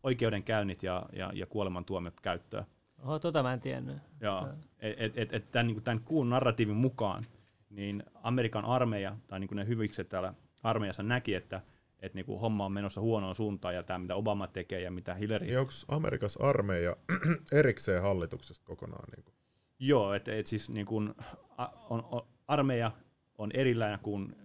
[0.03, 2.65] oikeudenkäynnit ja, ja, ja kuolemantuomiot käyttöön.
[3.03, 3.97] Oho, tota mä en tiennyt.
[4.21, 4.47] Joo,
[4.79, 7.25] että et, et, et tämän, niin tämän kuun narratiivin mukaan,
[7.69, 11.61] niin Amerikan armeija, tai niin ne hyvikset täällä armeijassa näki, että
[12.05, 15.13] et niin kuin homma on menossa huonoon suuntaan, ja tämä mitä Obama tekee ja mitä
[15.13, 15.45] Hillary...
[15.45, 16.95] Niin onko Amerikassa armeija
[17.59, 19.09] erikseen hallituksesta kokonaan?
[19.15, 19.35] Niin kuin?
[19.79, 21.15] Joo, että et siis niin kuin,
[21.89, 22.91] on, on, armeija
[23.37, 24.35] on erillään kuin,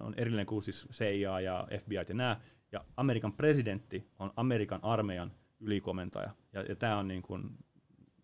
[0.00, 2.40] on erillinen kuin siis CIA ja FBI ja nämä,
[2.72, 6.30] ja Amerikan presidentti on Amerikan armeijan ylikomentaja.
[6.52, 7.50] Ja, ja tämä on niin kuin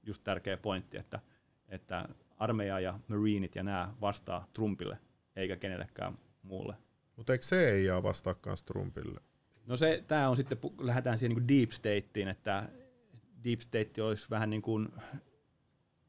[0.03, 1.21] just tärkeä pointti, että,
[1.69, 4.99] että armeija ja marineit ja nämä vastaa Trumpille,
[5.37, 6.75] eikä kenellekään muulle.
[7.17, 9.21] Mutta eikö CIA vastaa myös Trumpille?
[9.67, 12.69] No se, tämä on sitten, lähdetään siihen niin deep stateen, että
[13.45, 14.89] deep state olisi vähän niin kuin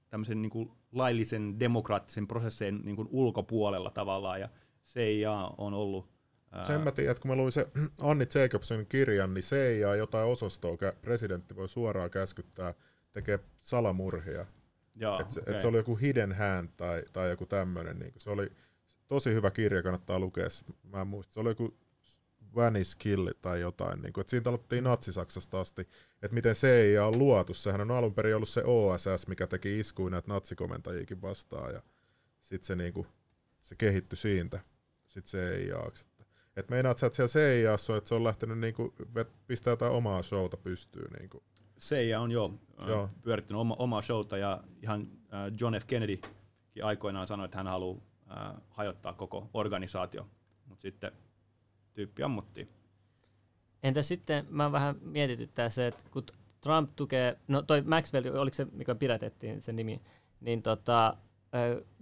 [0.10, 4.50] tämmöisen niin kuin laillisen demokraattisen prosessien niin kuin ulkopuolella tavallaan, ja
[4.86, 6.18] CIA on ollut
[6.64, 7.68] sen mä tiedän, että kun mä luin se
[8.02, 12.74] Anni Jacobsonin kirjan, niin CIA jotain osastoa presidentti voi suoraan käskyttää
[13.14, 14.46] tekee salamurhia.
[14.96, 15.54] Joo, et se, okay.
[15.54, 18.00] et se oli joku Hidden Hand tai, tai joku tämmöinen.
[18.00, 18.52] Niin se oli
[19.08, 20.48] tosi hyvä kirja, kannattaa lukea.
[20.84, 21.78] Mä en muista, se oli joku
[22.56, 24.02] Vanish Kill tai jotain.
[24.02, 25.82] Niin kuin, että siitä aloittiin Natsi-Saksasta asti,
[26.22, 27.54] että miten CIA on luotu.
[27.54, 31.74] Sehän on alun perin ollut se OSS, mikä teki iskuja näitä natsikomentajiakin vastaan.
[31.74, 31.82] Ja
[32.42, 33.08] sitten se, niin kuin,
[33.62, 34.60] se kehittyi siitä.
[35.08, 36.08] Sitten CIAksi.
[36.58, 38.94] Että meinaat sä, että siellä CIAssa on, että se on lähtenyt niin kuin,
[39.48, 41.12] pistää jotain omaa showta pystyyn.
[41.20, 41.44] Niin kuin.
[41.80, 42.54] CIA on jo,
[42.88, 43.10] joo.
[43.22, 45.08] pyörittänyt oma, omaa showta ja ihan
[45.60, 45.86] John F.
[45.88, 46.20] Kennedy
[46.84, 48.02] aikoinaan sanoi, että hän haluaa
[48.70, 50.28] hajottaa koko organisaatio,
[50.66, 51.12] mutta sitten
[51.94, 52.70] tyyppi ammuttiin.
[53.84, 56.24] Entä sitten, mä vähän mietityttää se, että kun
[56.62, 60.02] Trump tukee, no toi Maxwell, oliko se, mikä pidätettiin se nimi,
[60.42, 61.18] niin tota,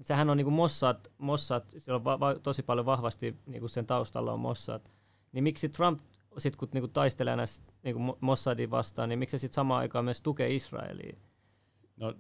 [0.02, 4.34] sehän on niinku Mossad, Mossad, siellä on va- va- tosi paljon vahvasti niinku sen taustalla
[4.34, 4.82] on Mossad,
[5.32, 6.02] niin miksi Trump
[6.38, 10.22] sit kun niinku taistelee näistä niinku Mossadin vastaan, niin miksi se sitten samaan aikaan myös
[10.22, 11.18] tukee Israelia?
[11.98, 12.14] No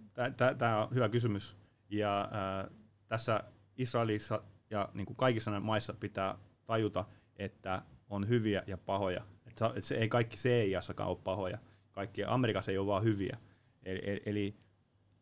[0.58, 1.58] tämä on hyvä kysymys.
[1.89, 2.72] Ja äh,
[3.08, 3.44] tässä
[3.77, 9.25] Israelissa ja niin kuin kaikissa maissa pitää tajuta, että on hyviä ja pahoja.
[9.47, 11.57] Että se ei kaikki CIAssakaan ole pahoja.
[11.91, 13.38] Kaikki Amerikassa ei ole vaan hyviä.
[13.83, 14.55] Eli, eli,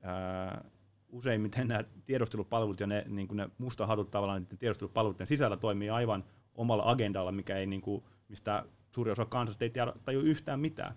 [0.02, 0.64] ää,
[1.10, 6.24] useimmiten nämä tiedustelupalvelut ja ne, niin kuin ne mustahatut tavallaan niiden tiedustelupalveluiden sisällä toimii aivan
[6.56, 9.72] omalla agendalla, mikä ei, niin kuin, mistä suuri osa kansasta ei
[10.06, 10.96] taju yhtään mitään.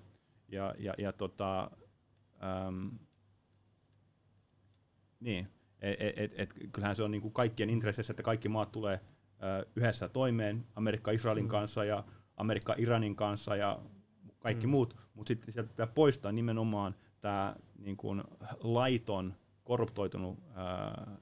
[0.48, 1.70] Ja, ja, ja tota,
[2.66, 2.90] äm,
[5.20, 5.48] niin,
[5.80, 9.00] et, et, et, et, kyllähän se on niin kuin kaikkien intresseissä, että kaikki maat tulee
[9.42, 11.48] ö, yhdessä toimeen, Amerikka Israelin mm.
[11.48, 12.04] kanssa ja
[12.36, 13.78] Amerikka Iranin kanssa ja
[14.38, 14.70] kaikki mm.
[14.70, 18.24] muut, mutta sitten sieltä pitää poistaa nimenomaan tämä niin kuin
[18.60, 19.34] laiton,
[19.64, 21.16] korruptoitunut ö,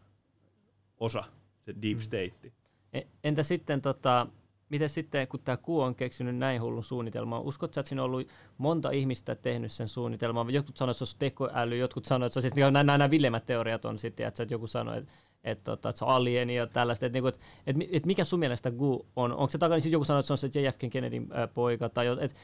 [1.00, 1.24] osa,
[1.60, 2.02] se deep mm.
[2.02, 2.52] state.
[2.92, 4.26] E, entä sitten tota,
[4.68, 8.28] miten sitten, kun tämä Q on keksinyt näin hullun suunnitelman, sä, että siinä on ollut
[8.58, 10.54] monta ihmistä tehnyt sen suunnitelman?
[10.54, 13.84] Jotkut sanoivat, että se olisi tekoäly, jotkut sanoivat, että se siis, nämä, nämä villemmät teoriat
[13.84, 15.12] on sitten, että, että joku sanoi, että,
[15.44, 17.06] että, että, että se on alieni ja tällaista.
[17.06, 19.32] Että, että, että, että mikä sun mielestä Gu on?
[19.32, 22.36] Onko se takana, siis joku sanoi, että se on se JFK Kennedyn poika, tai että,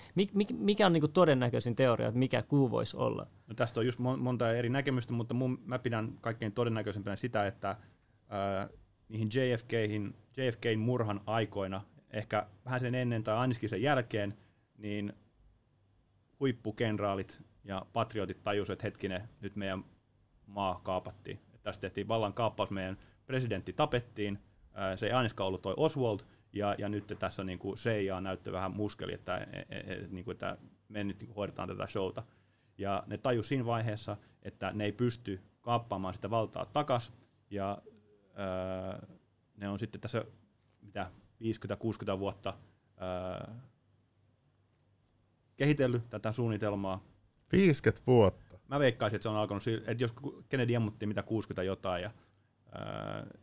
[0.59, 3.27] mikä on niin kuin todennäköisin teoria, että mikä Gu voisi olla?
[3.47, 7.71] No tästä on just monta eri näkemystä, mutta mun, mä pidän kaikkein todennäköisempänä sitä, että
[7.71, 8.69] äh,
[9.09, 14.37] niihin JFKihin, JFKin murhan aikoina ehkä vähän sen ennen tai ainakin sen jälkeen,
[14.79, 15.12] niin
[16.40, 19.85] huippukenraalit ja patriotit tajusivat, että hetkinen, nyt meidän
[20.46, 21.40] maa kaapattiin.
[21.55, 24.38] Että tässä tehtiin vallan kaappaus, meidän presidentti tapettiin,
[24.96, 26.20] se ei ainakaan ollut toi Oswald,
[26.53, 30.25] ja, ja nyt tässä niin kuin CIA näyttää vähän muskeli, että, et, et, et, niin
[30.25, 30.57] kuin, että
[30.88, 32.23] me nyt niin hoidetaan tätä showta.
[32.79, 37.12] Ja ne tajus siinä vaiheessa, että ne ei pysty kaappaamaan sitä valtaa takas,
[37.51, 37.83] ja
[39.57, 40.25] ne on sitten tässä
[40.81, 41.11] mitä
[41.42, 42.55] 50-60 vuotta
[42.96, 43.61] ää,
[45.57, 47.05] kehitellyt tätä suunnitelmaa.
[47.53, 48.59] 50 vuotta?
[48.68, 50.14] Mä veikkaisin, että se on alkanut, että jos
[50.48, 52.11] Kennedy ammuttiin mitä 60 jotain, ja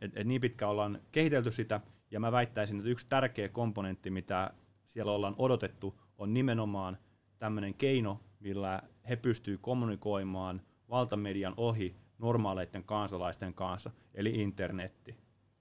[0.02, 1.82] että et niin pitkä ollaan kehitelty sitä,
[2.12, 4.52] ja mä väittäisin, että yksi tärkeä komponentti, mitä
[4.86, 6.98] siellä ollaan odotettu, on nimenomaan
[7.40, 15.18] tämmöinen keino, millä he pystyvät kommunikoimaan valtamedian ohi normaaleiden kansalaisten kanssa, eli internetti.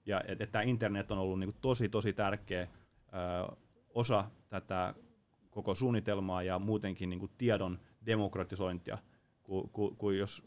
[0.07, 2.67] Ja että et tämä internet on ollut niinku tosi, tosi tärkeä ö,
[3.89, 4.93] osa tätä
[5.49, 8.97] koko suunnitelmaa ja muutenkin niinku tiedon demokratisointia,
[9.43, 10.43] kun ku, ku jos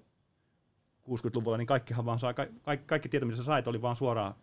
[1.03, 4.35] 60-luvulla, niin kaikkihan vaan saa, kaikki, kaikki tieto, mitä sä sait, oli vaan suoraan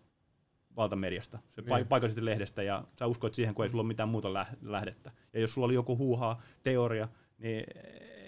[0.75, 1.88] valtamediasta, se niin.
[1.88, 5.12] paikallisesta lehdestä, ja sä uskoit siihen, kun ei sulla ole mitään muuta lähdettä.
[5.34, 7.63] Ja jos sulla oli joku huuhaa, teoria, niin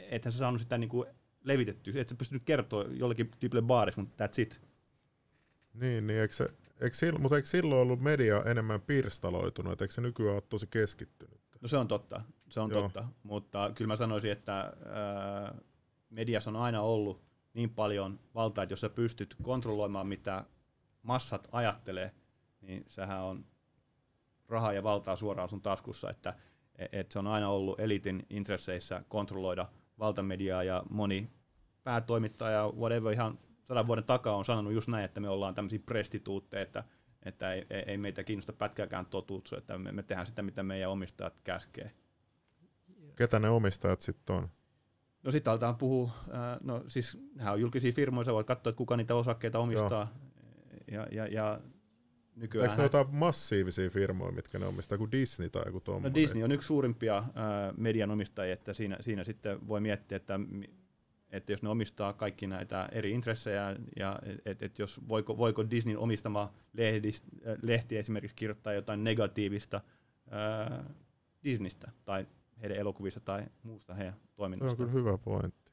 [0.10, 1.10] ethän sä saanut sitä niin kuin
[1.44, 4.62] levitettyä, et sä pystynyt kertoa jollekin tyypille baarissa, mutta that's it.
[5.74, 6.50] Niin, niin eikö se,
[6.82, 11.42] Eikö mutta eikö silloin ollut media enemmän pirstaloitunut, eikö se nykyään ole tosi keskittynyt?
[11.62, 12.82] No se on totta, se on Joo.
[12.82, 15.56] totta, mutta kyllä mä sanoisin, että ää,
[16.10, 17.22] mediassa on aina ollut
[17.54, 20.46] niin paljon valtaa, että jos sä pystyt kontrolloimaan, mitä
[21.04, 22.12] massat ajattelee,
[22.62, 23.46] niin sehän on
[24.48, 26.34] rahaa ja valtaa suoraan sun taskussa, että
[26.92, 29.68] et se on aina ollut elitin intresseissä kontrolloida
[30.00, 31.30] valtamediaa ja moni
[31.84, 36.64] päätoimittaja, whatever, ihan sadan vuoden takaa on sanonut just näin, että me ollaan tämmöisiä prestituutteja,
[36.64, 36.84] että,
[37.24, 41.40] että ei, ei meitä kiinnosta pätkääkään totuus, että me, me tehdään sitä, mitä meidän omistajat
[41.44, 41.92] käskee.
[43.16, 44.50] Ketä ne omistajat sitten on?
[45.24, 48.78] No sitten aletaan puhua, äh, no siis nämä on julkisia firmoja, sä voit katsoa, että
[48.78, 50.14] kuka niitä osakkeita omistaa.
[50.92, 51.60] Ja, ja, ja
[52.36, 52.70] nykyään...
[52.70, 56.12] Eikö ne jotain massiivisia firmoja, mitkä ne omistaa, kuin Disney tai joku tuommoinen?
[56.12, 57.26] No Disney on yksi suurimpia äh,
[57.78, 60.40] median omistajia, että siinä, siinä sitten voi miettiä, että
[61.32, 65.98] että jos ne omistaa kaikki näitä eri intressejä, ja että et jos voiko, voiko Disneyn
[65.98, 67.24] omistama lehdist,
[67.62, 69.82] lehti esimerkiksi kirjoittaa jotain negatiivista
[70.30, 70.86] ää, äh,
[71.44, 72.28] Disneystä tai
[72.62, 74.78] heidän elokuvista tai muusta heidän toiminnasta.
[74.78, 75.72] Se on kyllä hyvä pointti.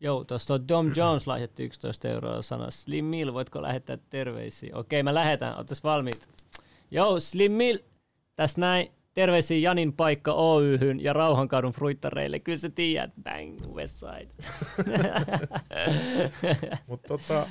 [0.00, 4.76] Joo, tuosta Dom Jones lähetti 11 euroa sanoi, Slim Mill, voitko lähettää terveisiä?
[4.76, 6.28] Okei, mä lähetän, ootas valmiit.
[6.90, 7.78] Joo, Slim Mill,
[8.36, 8.88] tässä näin.
[9.14, 12.38] Terveisiä Janin paikka Oyhyn ja Rauhankadun fruittareille.
[12.38, 14.28] Kyllä sä tiedät, bang, Westside.
[16.86, 17.46] Mutta tota,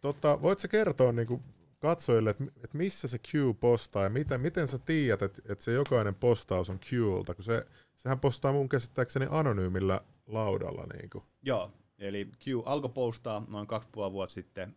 [0.00, 1.42] tota, voit sä kertoa niinku
[1.78, 5.72] katsojille, että et missä se Q postaa ja miten, miten sä tiedät, että et se
[5.72, 10.86] jokainen postaus on Qlta, kun se, sehän postaa mun käsittääkseni anonyymillä laudalla.
[10.94, 11.24] Niinku.
[11.42, 14.76] Joo, eli Q alkoi postaa noin kaksi puoli vuotta sitten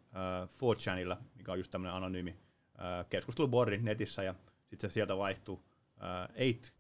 [0.62, 5.64] uh, 4chanilla, mikä on just tämmöinen anonyymi uh, keskustelubordi netissä, ja sitten se sieltä vaihtuu
[6.02, 6.74] 8,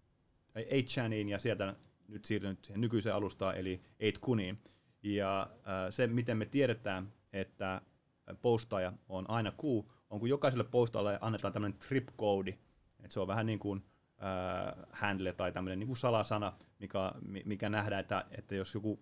[0.55, 1.75] äh, 8chaniin ja sieltä
[2.07, 3.81] nyt siirtynyt siihen nykyiseen alustaan, eli
[4.17, 4.55] 8kuniin.
[5.03, 5.57] Ja äh,
[5.89, 7.81] se, miten me tiedetään, että
[8.41, 9.63] postaja on aina Q,
[10.09, 12.49] on kun jokaiselle postajalle annetaan tämmöinen trip-koodi,
[12.99, 13.83] että se on vähän niin kuin
[14.23, 17.11] äh, handle tai tämmöinen niin kuin salasana, mikä,
[17.45, 18.99] mikä nähdään, että, että jos joku,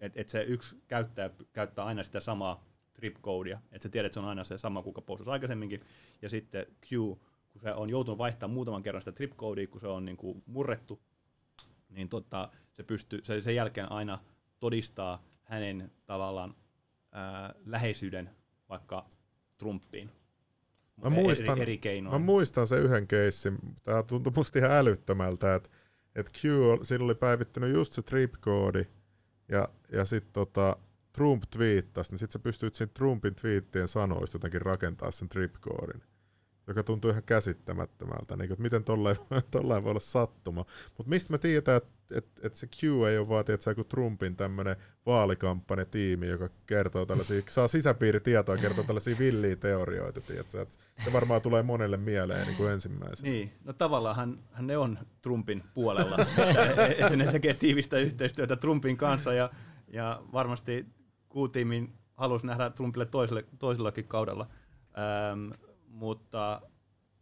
[0.00, 4.20] että, että se yksi käyttäjä käyttää aina sitä samaa trip-koodia, että se tiedät, että se
[4.20, 5.80] on aina se sama, kuka postasi aikaisemminkin,
[6.22, 7.18] ja sitten Q
[7.52, 9.32] kun se on joutunut vaihtamaan muutaman kerran sitä trip
[9.70, 11.00] kun se on niin kuin murrettu,
[11.88, 14.18] niin tota, se pystyy, se sen jälkeen aina
[14.60, 16.54] todistaa hänen tavallaan
[17.12, 18.30] ää, läheisyyden
[18.68, 19.06] vaikka
[19.58, 20.10] Trumpiin.
[21.02, 22.20] Mä muistan, eri, eri keinoin.
[22.20, 23.58] mä muistan sen yhden keissin.
[23.84, 25.70] Tämä tuntui musta ihan älyttömältä, että
[26.14, 26.42] et Q,
[26.82, 28.86] siinä oli päivittynyt just se trip-koodi,
[29.48, 30.76] ja, ja sitten tota,
[31.12, 36.02] Trump twiittasi, niin sitten sä pystyt siinä Trumpin twiittien sanoista jotenkin rakentaa sen trip-koodin
[36.66, 39.16] joka tuntuu ihan käsittämättömältä, niin kuin, että miten tollain,
[39.50, 40.64] tollain voi olla sattuma.
[40.98, 44.36] Mutta mistä me tiedetään, että et, et se Q ei ole vaan tietysti, kuin Trumpin
[44.36, 51.42] tämmöinen vaalikampanjatiimi, joka kertoo tällaisia, saa sisäpiiritietoa, kertoo tällaisia villiä teorioita, tiedätkö, että se varmaan
[51.42, 53.30] tulee monelle mieleen niin ensimmäisenä.
[53.30, 56.16] Niin, no tavallaan hän, hän ne on Trumpin puolella,
[56.98, 59.50] että ne tekee tiivistä yhteistyötä Trumpin kanssa ja,
[59.88, 60.86] ja varmasti
[61.30, 64.46] Q-tiimin halusi nähdä Trumpille toiselle, toisellakin kaudella.
[64.98, 65.50] Ähm,
[65.92, 66.62] mutta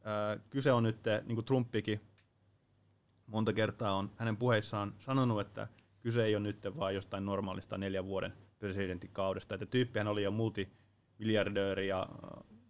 [0.07, 2.01] äh, kyse on nyt, niin kuin Trumpikin
[3.27, 5.69] monta kertaa on hänen puheissaan sanonut, että
[6.01, 9.55] kyse ei ole nyt vaan jostain normaalista neljän vuoden presidenttikaudesta.
[9.55, 12.09] Että tyyppihän oli jo multimiljardööri ja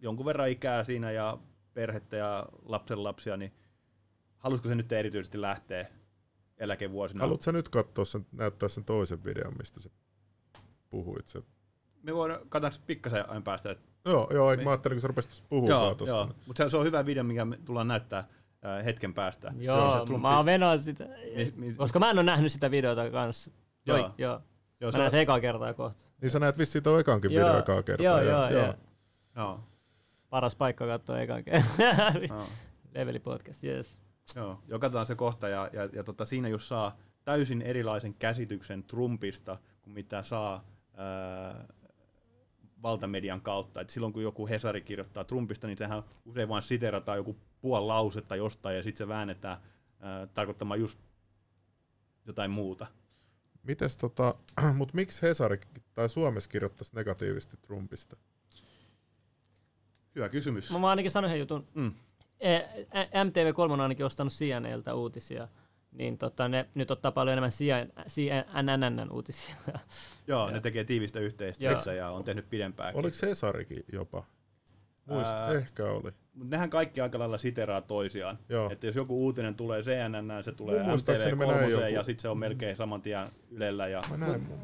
[0.01, 1.39] jonkun verran ikää siinä ja
[1.75, 3.53] perhettä ja lapsenlapsia, niin
[4.39, 5.87] halusiko se nyt erityisesti lähteä
[6.59, 7.21] eläkevuosina?
[7.21, 9.91] Haluatko nyt katsoa sen, näyttää sen toisen videon, mistä se
[10.91, 11.29] puhuit?
[11.29, 11.43] Se...
[12.03, 13.71] Me voidaan katsoa pikkasen ajan päästä.
[13.71, 14.65] Että joo, joo, me...
[14.65, 16.17] mä ajattelin, kun sä rupesit puhumaan tuosta.
[16.17, 18.19] Joo, mutta se, on hyvä video, mikä me tullaan näyttää
[18.67, 19.53] äh, hetken päästä.
[19.59, 20.23] Joo, joo Trumpi...
[20.23, 21.05] mä venaan sitä,
[21.37, 23.51] mi, mi, koska mä en ole nähnyt sitä videota kanssa.
[23.87, 23.97] Joo.
[23.97, 24.11] Joo.
[24.19, 24.41] joo.
[24.81, 26.03] Joo, mä näen se ekaa kertaa kohta.
[26.23, 28.05] Niin sä näet vissiin tuon ekankin video ekaa kertaa.
[28.05, 28.63] Joo, joo, joo.
[28.63, 28.75] joo.
[29.37, 29.61] joo.
[30.31, 32.47] Paras paikka katsoa ekan kertaa.
[32.95, 34.01] Leveli podcast, yes.
[34.37, 38.85] Joo, jo katsotaan se kohta ja, ja, ja tota, siinä just saa täysin erilaisen käsityksen
[38.85, 40.65] Trumpista kuin mitä saa
[40.97, 41.65] ää,
[42.83, 43.81] valtamedian kautta.
[43.81, 48.37] Et silloin kun joku Hesari kirjoittaa Trumpista, niin sehän usein vain siterataan joku puoli lausetta
[48.37, 49.59] jostain ja sitten se väännetään
[50.01, 50.99] ää, tarkoittamaan just
[52.27, 52.87] jotain muuta.
[53.63, 54.35] Mites tota,
[54.79, 55.61] mut miksi Hesari
[55.95, 58.17] tai Suomessa kirjoittaisi negatiivisesti Trumpista?
[60.15, 60.71] Hyvä kysymys.
[60.71, 61.69] Mä, mä ainakin sanon yhden jutun.
[61.75, 61.93] Mm.
[62.41, 62.59] E,
[63.25, 65.49] MTV3 on ainakin ostanut CNNltä uutisia
[65.93, 69.55] niin tota, ne nyt ottaa paljon enemmän CNN uutisia.
[70.27, 70.53] Joo, ja.
[70.53, 72.97] ne tekee tiivistä yhteistyötä ja on tehnyt pidempään.
[72.97, 74.25] Oliko Cesarikin jopa?
[75.07, 76.11] Muista, Ää, ehkä oli.
[76.35, 78.39] Mutta nehän kaikki aika lailla siteraa toisiaan.
[78.49, 78.71] Joo.
[78.71, 83.03] Että jos joku uutinen tulee CNN, se tulee MTV3 ja sitten se on melkein saman
[83.03, 83.89] tien Ylellä.
[83.89, 84.01] Ja...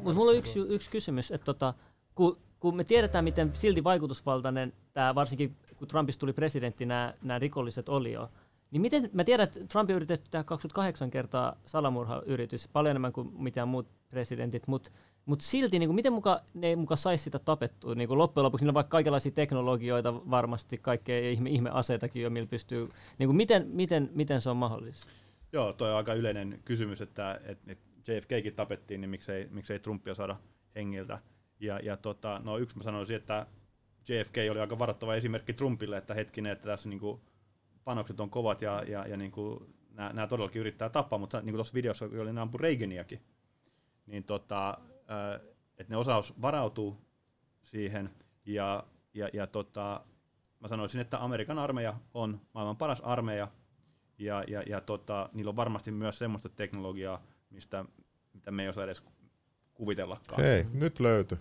[0.03, 1.73] Mutta mulla on yksi, yksi kysymys, että tota,
[2.15, 7.39] kun, kun me tiedetään, miten silti vaikutusvaltainen tämä, varsinkin kun Trumpista tuli presidentti, nämä, nämä
[7.39, 8.29] rikolliset oli jo,
[8.71, 13.43] niin miten, mä tiedän, että Trump on yritetty tehdä 28 kertaa salamurhayritys, paljon enemmän kuin
[13.43, 14.91] mitään muut presidentit, mutta
[15.25, 17.95] mut silti niin kuin, miten muka, ne muka saisi sitä tapettua?
[17.95, 22.47] Niin kuin loppujen lopuksi niillä on vaikka kaikenlaisia teknologioita, varmasti kaikkea ihme, ihmeaseitakin jo, millä
[22.49, 25.07] pystyy, niin kuin, miten, miten, miten se on mahdollista?
[25.53, 30.15] Joo, toi on aika yleinen kysymys, että, että, että JFKkin tapettiin, niin miksei, miksei Trumpia
[30.15, 30.35] saada
[30.75, 31.19] hengiltä.
[31.59, 33.45] Ja, ja tota, no yksi mä sanoisin, että
[34.09, 37.21] JFK oli aika varoittava esimerkki Trumpille, että hetkinen, että tässä niin kuin
[37.87, 41.45] panokset on kovat ja, ja, ja niin kuin nämä, nämä todellakin yrittää tappaa, mutta niin
[41.45, 43.21] kuin tuossa videossa oli nämä Reaganiakin,
[44.05, 44.77] niin tota,
[45.77, 46.97] että ne osaus varautuu
[47.63, 48.09] siihen
[48.45, 50.05] ja, ja, ja tota,
[50.59, 53.47] mä sanoisin, että Amerikan armeija on maailman paras armeija
[54.17, 57.85] ja, ja, ja tota, niillä on varmasti myös semmoista teknologiaa, mistä,
[58.33, 59.03] mitä me ei osaa edes
[59.73, 60.43] kuvitellakaan.
[60.43, 61.37] Hei, nyt löytyi.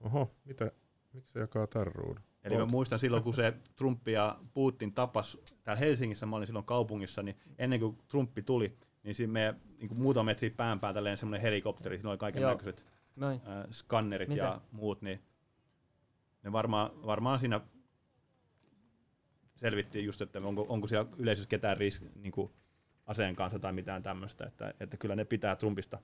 [0.00, 0.72] Oho, mitä,
[1.12, 2.27] miksi se jakaa tämän ruudun?
[2.44, 6.64] Eli mä muistan silloin, kun se Trump ja Putin tapas täällä Helsingissä, mä olin silloin
[6.64, 11.16] kaupungissa, niin ennen kuin Trumpi tuli, niin siinä meidän niin kuin muutama metri pään päällä
[11.16, 12.86] semmoinen helikopteri, siinä oli kaiken näköiset
[13.22, 13.38] äh,
[13.70, 14.42] skannerit Mitä?
[14.42, 15.20] ja muut, niin
[16.42, 17.60] ne varmaan, varmaan siinä
[19.56, 22.52] selvittiin just, että onko, onko siellä yleisössä ketään riski, niin kuin
[23.06, 25.98] aseen kanssa tai mitään tämmöistä, että, että kyllä ne pitää Trumpista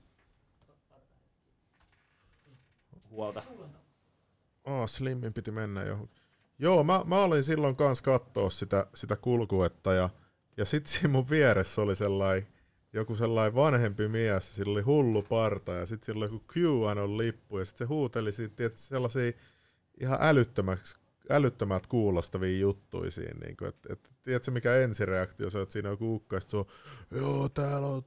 [3.11, 3.43] huolta.
[4.65, 6.24] Oh, Slimmin piti mennä johonkin.
[6.59, 10.11] Joo, mä, mä olin silloin kans kattoo sitä, sitä kulkuetta ja,
[10.57, 12.49] ja sit siinä mun vieressä oli sellainen
[12.93, 17.59] joku sellainen vanhempi mies, sillä oli hullu parta ja sitten sillä oli joku QAnon lippu
[17.59, 19.33] ja sitten se huuteli siitä, sellaisia
[20.01, 20.97] ihan älyttömäksi
[21.31, 23.47] älyttömät kuulostavia juttuja siinä.
[23.47, 25.99] Niin kuin, et, et, tiedätkö mikä ensireaktio se, että siinä on
[26.53, 26.67] on,
[27.11, 28.03] joo täällä on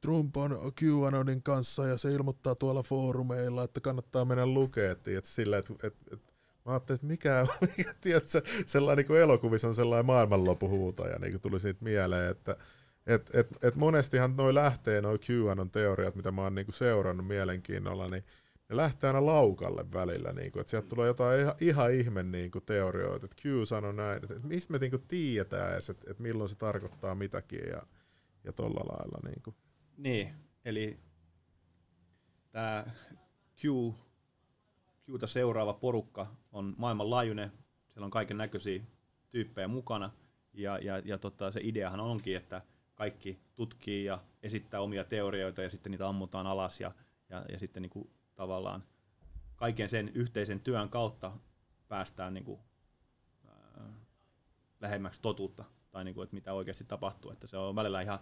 [0.00, 5.58] Trump on QAnonin kanssa ja se ilmoittaa tuolla foorumeilla, että kannattaa mennä lukea, tiedätkö, sillä,
[5.58, 6.20] että et, et,
[6.64, 7.46] Mä ajattelin, että mikä,
[7.76, 12.56] mikä tiedätkö, sellainen niin elokuvissa on sellainen maailmanlopuhuutaja, niin kuin tuli siitä mieleen, että
[13.06, 17.26] et, et, et monestihan noi lähtee, noi QAnon teoriat, mitä mä oon niin kuin seurannut
[17.26, 18.24] mielenkiinnolla, niin
[18.68, 22.50] ne lähtee aina laukalle välillä, niin kuin, että sieltä tulee jotain ihan, ihan ihme niin
[22.50, 26.22] kuin teorioita, että Q sanoo näin, että, mistä me niin kuin tiedetään edes, että, että
[26.22, 27.82] milloin se tarkoittaa mitäkin ja,
[28.44, 29.18] ja tolla lailla.
[29.24, 29.54] Niin,
[29.96, 30.98] niin eli
[32.52, 32.86] tämä
[33.62, 33.94] Q
[35.18, 37.52] Qta seuraava porukka on maailmanlaajuinen,
[37.88, 38.82] siellä on kaiken näköisiä
[39.30, 40.10] tyyppejä mukana,
[40.52, 42.62] ja, ja, ja tota, se ideahan onkin, että
[42.94, 46.92] kaikki tutkii ja esittää omia teorioita ja sitten niitä ammutaan alas ja,
[47.28, 48.84] ja, ja sitten niin kuin, tavallaan
[49.56, 51.32] kaiken sen yhteisen työn kautta
[51.88, 52.60] päästään niin kuin,
[53.46, 53.92] ää,
[54.80, 57.30] lähemmäksi totuutta tai niin kuin, että mitä oikeasti tapahtuu.
[57.30, 58.18] Että se on välillä ihan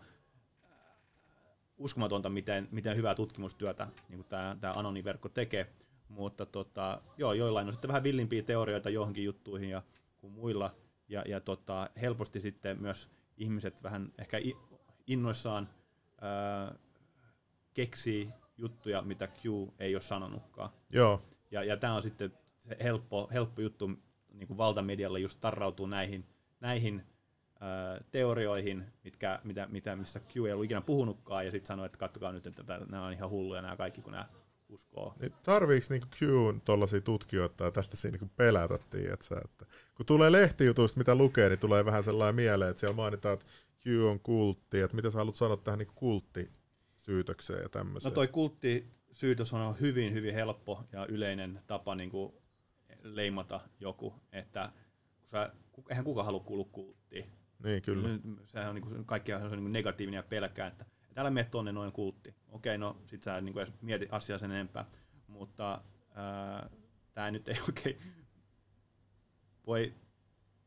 [1.79, 5.72] uskomatonta, miten, miten hyvää tutkimustyötä niin tämä Anoni-verkko tekee.
[6.11, 9.83] Mutta tota, joo, joillain on sitten vähän villimpiä teorioita johonkin juttuihin ja
[10.18, 10.75] kuin muilla.
[11.09, 14.39] Ja, ja tota, helposti sitten myös ihmiset vähän ehkä
[15.07, 15.68] innoissaan
[16.20, 16.74] ää,
[17.74, 19.45] keksii juttuja, mitä Q
[19.78, 20.70] ei ole sanonutkaan.
[20.93, 21.22] Joo.
[21.51, 23.91] Ja, ja tämä on sitten se helppo, helppo juttu
[24.32, 26.26] niin kuin valtamedialle just tarrautuu näihin,
[26.61, 27.07] näihin
[27.61, 31.99] ää, teorioihin, mitkä, mitä, mitä, mistä Q ei ollut ikinä puhunutkaan, ja sitten sanoo, että
[31.99, 34.26] katsokaa nyt, että nämä on ihan hulluja nämä kaikki, kun nämä
[34.71, 35.14] uskoo.
[35.21, 40.99] Niin tarviiko niinku Qn tuollaisia tutkijoita tai tällaisia niinku pelätä, tiedätkö, että kun tulee lehtijutuista,
[40.99, 43.47] mitä lukee, niin tulee vähän sellainen mieleen, että siellä mainitaan, että
[43.85, 48.11] Q on kultti, että mitä sä haluat sanoa tähän niinku kulttisyytökseen ja tämmöiseen?
[48.11, 52.43] No toi kulttisyytös on hyvin, hyvin helppo ja yleinen tapa niinku
[53.03, 54.73] leimata joku, että
[55.21, 55.53] kun sä,
[55.89, 57.25] eihän kuka halua kuulua kulttiin.
[57.64, 58.09] Niin, kyllä.
[58.47, 62.34] Sehän on niinku, kaikki on niinku negatiivinen ja pelkää, että että älä tuonne noin kultti.
[62.48, 64.84] Okei, no sit sä niin edes mieti asiaa sen enempää.
[65.26, 65.80] Mutta
[67.14, 67.98] tämä nyt ei oikein
[69.66, 69.94] voi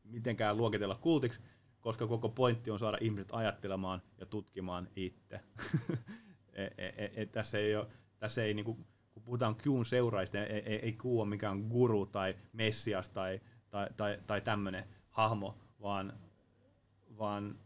[0.04, 1.40] mitenkään luokitella kultiksi,
[1.80, 5.40] koska koko pointti on saada ihmiset ajattelemaan ja tutkimaan itse.
[6.52, 7.86] e, e, e, tässä ei, ole,
[8.18, 8.78] tässä ei niinku,
[9.12, 13.40] kun puhutaan Qn seuraista, ei, ei, ei Q ole mikään guru tai messias tai,
[13.70, 16.12] tai, tai, tai tämmöinen hahmo, vaan,
[17.18, 17.58] vaan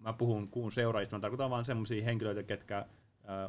[0.00, 2.86] mä puhun kuun seuraajista, mä tarkoitan vain semmoisia henkilöitä, ketkä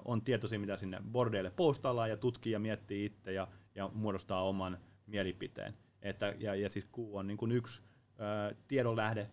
[0.05, 4.77] on tietoisia, mitä sinne bordeille postaillaan ja tutkii ja miettii itse ja, ja muodostaa oman
[5.07, 5.73] mielipiteen.
[6.01, 7.81] Että, ja, ja siis kuu on niin kuin yksi
[8.17, 9.29] ää, tiedonlähde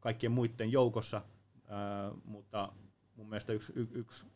[0.00, 1.22] kaikkien muiden joukossa,
[1.68, 2.72] ää, mutta
[3.16, 4.26] mun mielestä yksi, y, yksi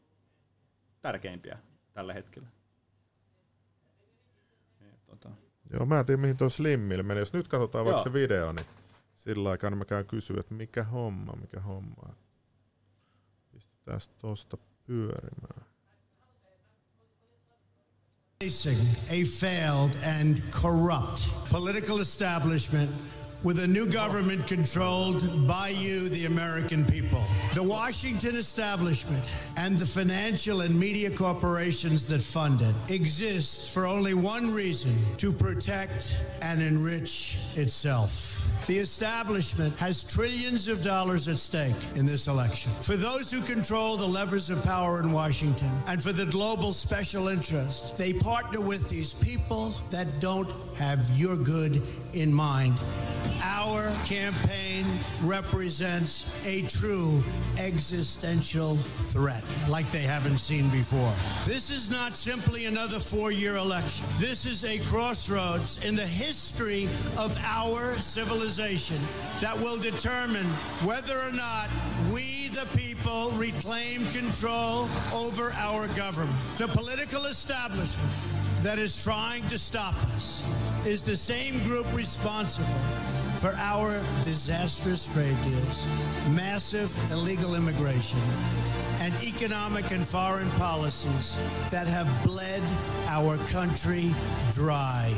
[1.00, 1.58] tärkeimpiä
[1.92, 2.48] tällä hetkellä.
[4.80, 5.30] Ja, tota.
[5.72, 7.20] Joo, mä en tiedä mihin tuo Slimmille meni.
[7.20, 8.66] Jos nyt katsotaan vaikka se video, niin
[9.24, 12.14] sillä aikaa mä käyn kysyä, että mikä homma, mikä homma.
[13.52, 14.56] Pistetään tosta
[14.86, 15.64] pyörimään.
[18.44, 22.90] Facing a failed and corrupt political establishment
[23.44, 27.22] with a new government controlled by you, the American people.
[27.52, 29.24] The Washington establishment
[29.56, 35.32] and the financial and media corporations that fund it exist for only one reason to
[35.32, 38.33] protect and enrich itself.
[38.66, 42.72] The establishment has trillions of dollars at stake in this election.
[42.80, 47.28] For those who control the levers of power in Washington and for the global special
[47.28, 51.82] interest, they partner with these people that don't have your good
[52.14, 52.80] in mind.
[53.42, 54.86] Our campaign
[55.22, 57.22] represents a true
[57.58, 61.12] existential threat like they haven't seen before.
[61.44, 64.06] This is not simply another four year election.
[64.18, 66.88] This is a crossroads in the history
[67.18, 70.46] of our civilization that will determine
[70.84, 71.68] whether or not
[72.12, 76.38] we, the people, reclaim control over our government.
[76.56, 78.12] The political establishment
[78.62, 80.46] that is trying to stop us
[80.86, 82.68] is the same group responsible
[83.38, 85.88] for our disastrous trade deals,
[86.30, 88.20] massive illegal immigration,
[89.00, 91.36] and economic and foreign policies
[91.70, 92.62] that have bled
[93.08, 94.14] our country
[94.52, 95.12] dry.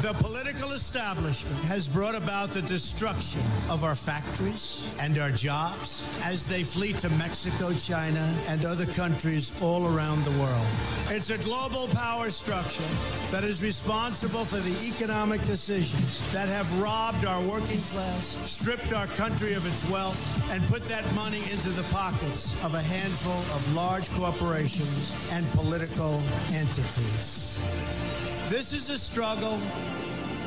[0.00, 6.46] The political establishment has brought about the destruction of our factories and our jobs as
[6.46, 10.66] they flee to Mexico, China, and other countries all around the world.
[11.08, 12.88] It's a global power structure
[13.32, 19.08] that is responsible for the economic decisions that have robbed our working class, stripped our
[19.08, 23.74] country of its wealth, and put that money into the pockets of a handful of
[23.74, 26.22] large corporations and political
[26.52, 28.27] entities.
[28.48, 29.58] This is a struggle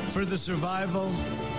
[0.08, 1.06] for the survival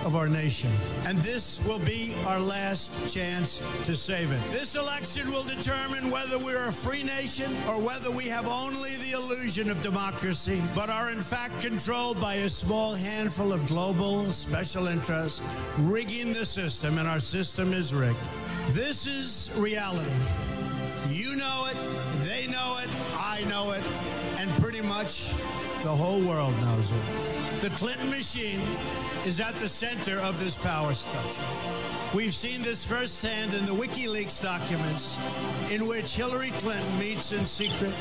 [0.04, 0.70] of our nation.
[1.06, 4.40] And this will be our last chance to save it.
[4.52, 9.12] This election will determine whether we're a free nation or whether we have only the
[9.12, 14.86] illusion of democracy, but are in fact controlled by a small handful of global special
[14.86, 15.40] interests
[15.78, 18.18] rigging the system, and our system is rigged.
[18.68, 20.12] This is reality.
[21.08, 21.76] You know it,
[22.20, 23.82] they know it, I know it,
[24.38, 25.32] and pretty much
[25.84, 27.60] the whole world knows it.
[27.60, 28.60] The Clinton machine
[29.26, 31.42] is at the center of this power structure.
[32.14, 35.18] We've seen this firsthand in the WikiLeaks documents,
[35.70, 37.92] in which Hillary Clinton meets in secret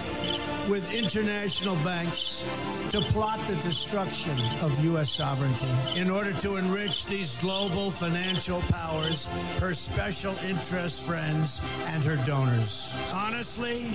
[0.70, 2.46] with international banks
[2.90, 5.10] to plot the destruction of U.S.
[5.10, 5.68] sovereignty
[6.00, 9.28] in order to enrich these global financial powers,
[9.60, 12.96] her special interest friends, and her donors.
[13.14, 13.92] Honestly,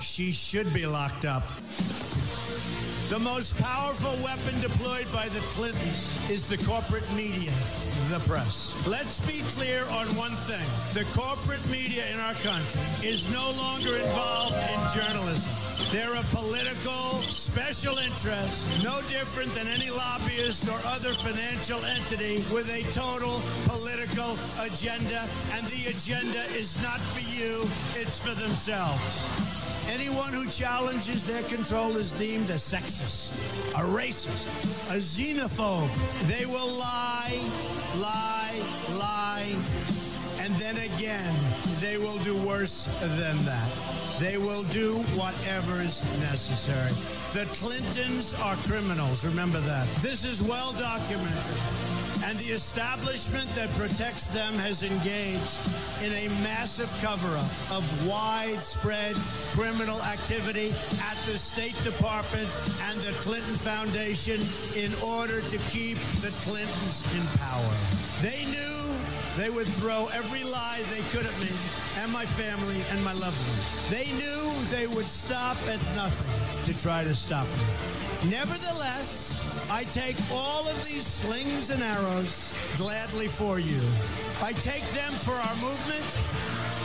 [0.00, 1.42] she should be locked up.
[3.08, 7.50] The most powerful weapon deployed by the Clintons is the corporate media,
[8.12, 8.76] the press.
[8.86, 10.68] Let's be clear on one thing.
[10.92, 15.48] The corporate media in our country is no longer involved in journalism.
[15.90, 22.68] They're a political special interest, no different than any lobbyist or other financial entity with
[22.68, 25.24] a total political agenda.
[25.56, 27.64] And the agenda is not for you,
[27.96, 29.57] it's for themselves.
[29.88, 33.32] Anyone who challenges their control is deemed a sexist,
[33.74, 34.48] a racist,
[34.90, 35.88] a xenophobe.
[36.28, 37.40] They will lie,
[37.96, 38.60] lie,
[38.90, 39.54] lie,
[40.40, 41.34] and then again,
[41.80, 43.70] they will do worse than that.
[44.18, 46.92] They will do whatever is necessary.
[47.32, 49.88] The Clintons are criminals, remember that.
[50.02, 55.60] This is well documented and the establishment that protects them has engaged
[56.02, 59.14] in a massive cover up of widespread
[59.52, 62.48] criminal activity at the State Department
[62.88, 64.40] and the Clinton Foundation
[64.76, 67.74] in order to keep the Clintons in power.
[68.20, 68.94] They knew
[69.36, 71.50] they would throw every lie they could at me
[71.98, 73.90] and my family and my loved ones.
[73.90, 78.30] They knew they would stop at nothing to try to stop me.
[78.30, 83.80] Nevertheless, I take all of these slings and arrows gladly for you.
[84.42, 86.06] I take them for our movement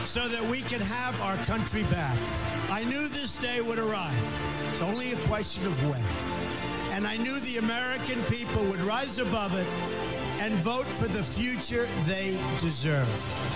[0.05, 2.19] so that we can have our country back.
[2.69, 4.43] I knew this day would arrive.
[4.69, 6.03] It's only a question of when.
[6.91, 9.67] And I knew the American people would rise above it
[10.41, 13.07] and vote for the future they deserve.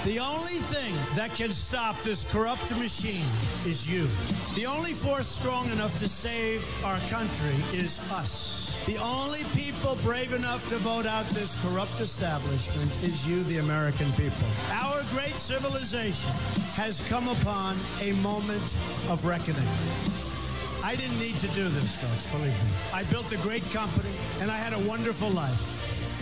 [0.05, 3.25] The only thing that can stop this corrupt machine
[3.65, 4.07] is you.
[4.55, 8.66] The only force strong enough to save our country is us.
[8.87, 14.09] The only people brave enough to vote out this corrupt establishment is you, the American
[14.13, 14.47] people.
[14.71, 16.31] Our great civilization
[16.75, 18.77] has come upon a moment
[19.09, 19.67] of reckoning.
[20.85, 22.71] I didn't need to do this, folks, believe me.
[22.93, 25.76] I built a great company and I had a wonderful life.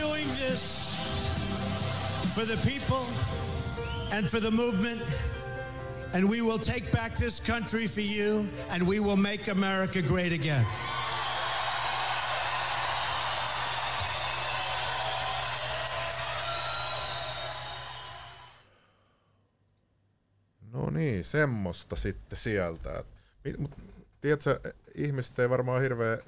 [0.00, 0.94] Doing this
[2.34, 3.04] for the people
[4.12, 5.02] and for the movement.
[6.14, 10.32] And we will take back this country for you, and we will make America great
[10.32, 10.66] again.
[20.72, 23.04] No niin, semmoista sitten sieltä.
[24.20, 24.60] Tiedätkö,
[24.94, 26.18] ihmiset ei varmaan hirveä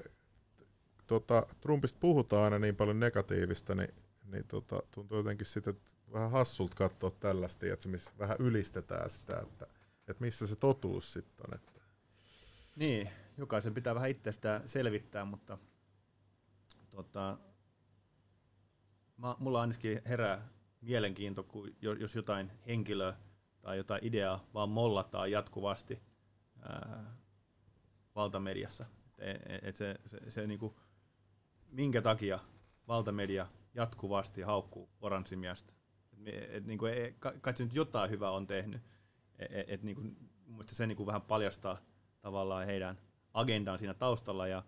[1.07, 3.93] tota, Trumpista puhutaan aina niin paljon negatiivista, niin,
[4.31, 5.77] niin tota, tuntuu jotenkin sitten
[6.13, 9.67] vähän hassulta katsoa tällaista, että missä vähän ylistetään sitä, että,
[10.07, 11.55] että missä se totuus sitten on.
[11.55, 11.71] Että.
[12.75, 15.57] Niin, jokaisen pitää vähän itsestä selvittää, mutta
[16.89, 17.37] tota,
[19.17, 20.47] mä, mulla ainakin herää
[20.81, 23.17] mielenkiinto, kun jos jotain henkilöä
[23.61, 25.99] tai jotain ideaa vaan mollataan jatkuvasti
[26.61, 27.17] ää,
[28.15, 28.85] valtamediassa.
[29.17, 30.75] Et, et, et se, se, se niinku,
[31.73, 32.39] minkä takia
[32.87, 35.73] valtamedia jatkuvasti haukkuu oranssimiestä.
[36.25, 36.93] Et, et, niin kuin,
[37.41, 38.81] kai se nyt jotain hyvää on tehnyt.
[39.39, 40.17] Et, et, et, niin kuin,
[40.67, 41.77] se niin kuin vähän paljastaa
[42.21, 42.97] tavallaan heidän
[43.33, 44.47] agendan siinä taustalla.
[44.47, 44.63] Ja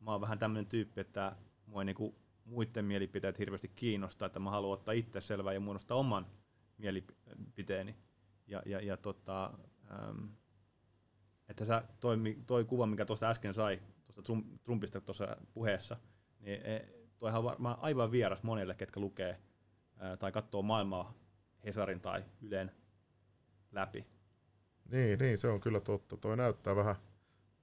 [0.00, 1.36] mä oon vähän tämmöinen tyyppi, että
[1.66, 2.14] mua ei niin kuin,
[2.44, 6.26] muiden mielipiteet hirveästi kiinnostaa, että mä haluan ottaa itse selvää ja muodostaa oman
[6.78, 7.96] mielipiteeni.
[8.46, 9.52] Ja, ja, ja tota,
[11.48, 12.16] että sä, toi,
[12.46, 13.80] toi kuva, mikä tuosta äsken sai,
[14.14, 14.32] tuosta
[14.64, 15.96] Trumpista tuossa puheessa,
[16.40, 16.88] niin e,
[17.18, 19.40] toihan on varmaan aivan vieras monille, ketkä lukee
[20.18, 21.14] tai katsoo maailmaa
[21.64, 22.72] Hesarin tai Ylen
[23.72, 24.06] läpi.
[24.90, 26.16] Niin, niin, se on kyllä totta.
[26.16, 26.96] Toi näyttää vähän,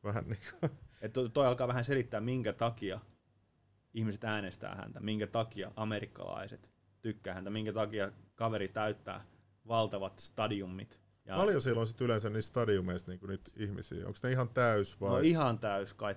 [0.03, 0.71] vähän niin kuin...
[1.01, 2.99] Että toi, toi alkaa vähän selittää, minkä takia
[3.93, 6.71] ihmiset äänestää häntä, minkä takia amerikkalaiset
[7.01, 9.25] tykkää häntä, minkä takia kaveri täyttää
[9.67, 14.07] valtavat stadiumit ja Paljon siellä on sit yleensä niissä stadiumeissa niinku niitä ihmisiä?
[14.07, 15.09] Onko ne ihan täys vai?
[15.09, 16.15] No ihan täys kai.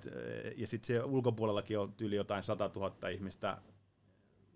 [0.57, 3.59] Ja sitten se ulkopuolellakin on yli jotain 100 000 ihmistä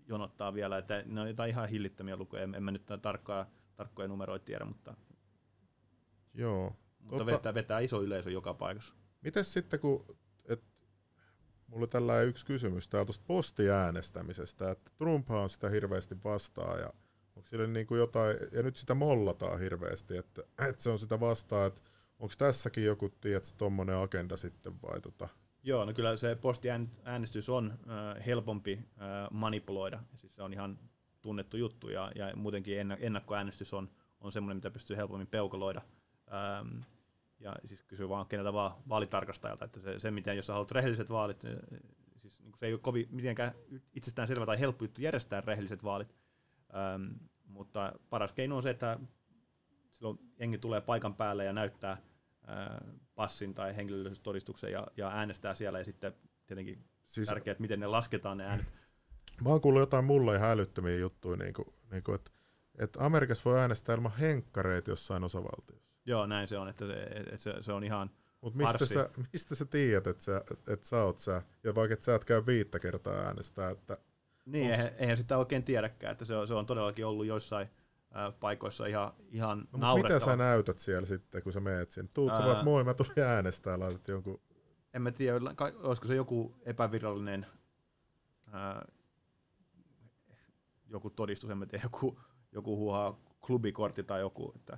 [0.07, 0.77] jonottaa vielä.
[0.77, 2.43] Että ne on jotain ihan hillittömiä lukuja.
[2.43, 3.45] En, en mä nyt tarkkoja,
[3.75, 4.93] tarkkoja numeroita tiedä, mutta,
[6.33, 6.75] Joo.
[6.99, 8.93] mutta Totta, vetää, vetää iso yleisö joka paikassa.
[9.21, 10.17] Miten sitten, kun
[11.67, 16.93] mulla on tällainen yksi kysymys täällä tuosta postiäänestämisestä, että Trump on sitä hirveästi vastaan ja
[17.35, 21.19] Onko sille niin kuin jotain, ja nyt sitä mollataan hirveästi, että, että se on sitä
[21.19, 21.81] vastaan, että
[22.19, 25.29] onko tässäkin joku, tiedätkö, tuommoinen agenda sitten vai tota,
[25.63, 29.99] Joo, no kyllä se postiäänestys on äh, helpompi äh, manipuloida.
[30.15, 30.79] Siis se on ihan
[31.21, 33.89] tunnettu juttu ja, ja muutenkin ennakkoäänestys on,
[34.21, 35.81] on semmoinen, mitä pystyy helpommin peukaloida.
[36.33, 36.79] Ähm,
[37.39, 41.41] ja siis kysyy vaan keneltä vaan vaalitarkastajalta, että se, se miten, jos haluat rehelliset vaalit,
[42.17, 43.51] siis niin se ei ole kovin mitenkään
[43.93, 46.15] itsestään selvä tai helppo juttu järjestää rehelliset vaalit,
[46.75, 47.03] ähm,
[47.45, 48.99] mutta paras keino on se, että
[49.91, 55.79] silloin jengi tulee paikan päälle ja näyttää äh, passin tai henkilöllisyystodistuksen ja, ja äänestää siellä
[55.79, 56.13] ja sitten
[56.45, 58.65] tietenkin siis, tärkeää, että miten ne lasketaan ne äänet.
[59.43, 62.31] Mä oon kuullut jotain mulle ihan älyttömiä juttuja, niin kuin, niin kuin, että,
[62.79, 65.85] että Amerikassa voi äänestää ilman henkkareita jossain osavaltiossa.
[66.05, 68.11] Joo, näin se on, että se, että se, se on ihan
[68.41, 72.01] Mutta mistä sä, mistä sä tiedät, että sä, että sä oot sä, ja vaikka et
[72.01, 73.97] sä et käy viittä kertaa äänestää, että...
[74.45, 77.67] Niin, eihän, eihän sitä oikein tiedäkään, että se on, se on todellakin ollut joissain
[78.39, 80.13] paikoissa ihan, ihan no, naurettava.
[80.13, 82.09] Mitä sä näytät siellä sitten, kun sä meet sinne?
[82.13, 84.41] Tuut sä vaan, moi, mä tulin äänestää, laitat jonkun...
[84.93, 85.39] En mä tiedä,
[85.83, 87.45] olisiko se joku epävirallinen
[88.51, 88.85] ää,
[90.89, 92.19] joku todistus, en mä tiedä, joku,
[92.51, 94.77] joku huuhaa klubikortti tai joku, että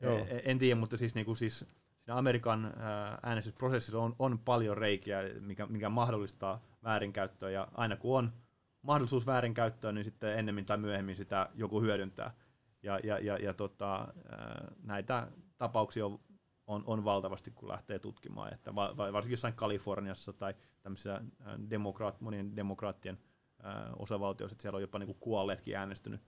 [0.00, 0.18] Joo.
[0.18, 2.74] En, en tiedä, mutta siis, niin kuin siis siinä Amerikan
[3.22, 8.32] äänestysprosessissa on, on paljon reikiä, mikä, mikä mahdollistaa väärinkäyttöä, ja aina kun on
[8.84, 12.34] mahdollisuus väärinkäyttöön, niin sitten ennemmin tai myöhemmin sitä joku hyödyntää.
[12.82, 14.14] Ja, ja, ja, ja tota,
[14.82, 15.28] näitä
[15.58, 16.20] tapauksia on,
[16.66, 18.54] on, on valtavasti, kun lähtee tutkimaan.
[18.54, 21.20] Että varsinkin jossain Kaliforniassa tai tämmöisissä
[21.70, 23.18] demokraat, monien demokraattien
[23.98, 26.20] osavaltioissa, että siellä on jopa niin kuin kuolleetkin äänestynyt.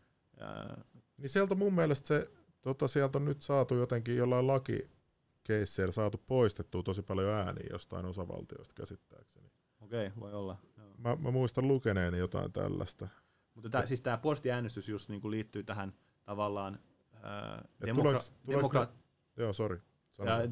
[1.16, 2.30] Niin sieltä mun mielestä se
[2.66, 8.74] Tota, sieltä on nyt saatu jotenkin jollain lakikeisseillä saatu poistettua tosi paljon ääniä jostain osavaltioista
[8.74, 9.50] käsittääkseni.
[9.80, 10.58] Okei, okay, voi olla.
[10.98, 13.08] Mä, mä muistan lukeneeni jotain tällaista.
[13.54, 15.92] Mutta tää, siis tämä postiäänestys just niinku liittyy tähän
[16.24, 16.78] tavallaan
[17.22, 18.88] ää, demokra- demokra-
[19.36, 19.82] Joo, sorry.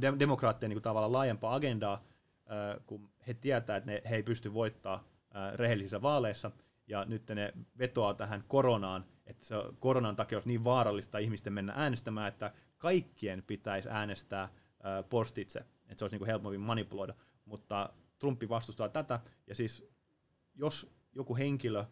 [0.00, 2.04] De- demokraattien niinku tavallaan laajempaa agendaa,
[2.46, 6.50] ää, kun he tietää, että ne, he ei pysty voittaa ää, rehellisissä vaaleissa,
[6.86, 11.72] ja nyt ne vetoaa tähän koronaan, että se koronan takia olisi niin vaarallista ihmisten mennä
[11.76, 14.48] äänestämään, että kaikkien pitäisi äänestää
[15.08, 17.14] postitse, että se olisi niin helpommin manipuloida.
[17.44, 19.93] Mutta Trumpi vastustaa tätä, ja siis
[20.54, 21.84] jos joku henkilö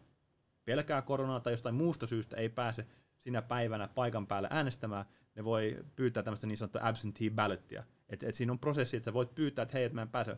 [0.65, 2.87] pelkää koronaa tai jostain muusta syystä ei pääse
[3.19, 5.05] sinä päivänä paikan päälle äänestämään,
[5.35, 7.83] ne voi pyytää tämmöistä niin sanottua absentee ballottia.
[8.09, 10.37] Et, et siinä on prosessi, että sä voit pyytää, että hei, että mä en pääse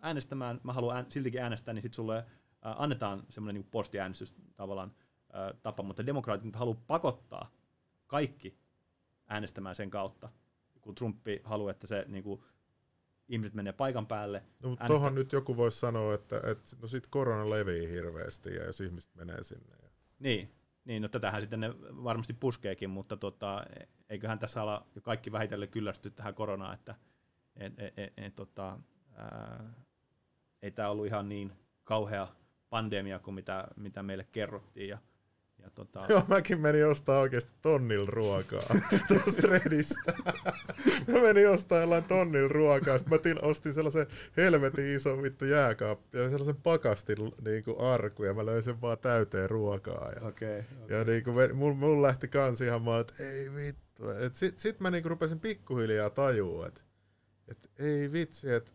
[0.00, 2.24] äänestämään, mä haluan ään, siltikin äänestää, niin sitten sulle
[2.62, 4.94] annetaan semmoinen niin postiäänestys tavallaan
[5.62, 7.50] tapa, mutta demokraatit nyt haluaa pakottaa
[8.06, 8.58] kaikki
[9.28, 10.28] äänestämään sen kautta,
[10.80, 12.42] kun Trumpi haluaa, että se niin kuin,
[13.28, 14.42] ihmiset menee paikan päälle.
[14.62, 18.64] No, mutta tuohon nyt joku voisi sanoa, että, että no sit korona levii hirveästi ja
[18.64, 19.76] jos ihmiset menee sinne.
[19.82, 19.88] Ja...
[20.18, 20.54] Niin,
[20.84, 23.64] niin, no tätähän sitten ne varmasti puskeekin, mutta tota,
[24.08, 26.94] eiköhän tässä ala jo kaikki vähitellen kyllästy tähän koronaan, että
[27.56, 28.78] et, et, et, et, tota,
[29.14, 29.74] ää,
[30.62, 31.52] ei tämä ollut ihan niin
[31.84, 32.28] kauhea
[32.70, 34.88] pandemia kuin mitä, mitä meille kerrottiin.
[34.88, 34.98] Ja,
[35.64, 36.06] ja tota...
[36.08, 38.62] Joo, mäkin menin ostaa oikeasti tonnil ruokaa
[39.08, 40.14] tuosta Redistä.
[41.12, 44.06] mä menin ostaa jollain tonnil ruokaa, sitten mä til, ostin sellaisen
[44.36, 48.98] helvetin ison vittu jääkaappi ja sellaisen pakastin niin kuin arku ja mä löin sen vaan
[48.98, 50.12] täyteen ruokaa.
[50.12, 50.98] Ja, okay, okay.
[50.98, 54.10] ja niin kuin, mulla mul lähti kans ihan vaan, että ei vittu.
[54.10, 56.80] Et sit, sit mä niin kuin rupesin pikkuhiljaa tajua, että
[57.48, 58.70] et ei vitsi, että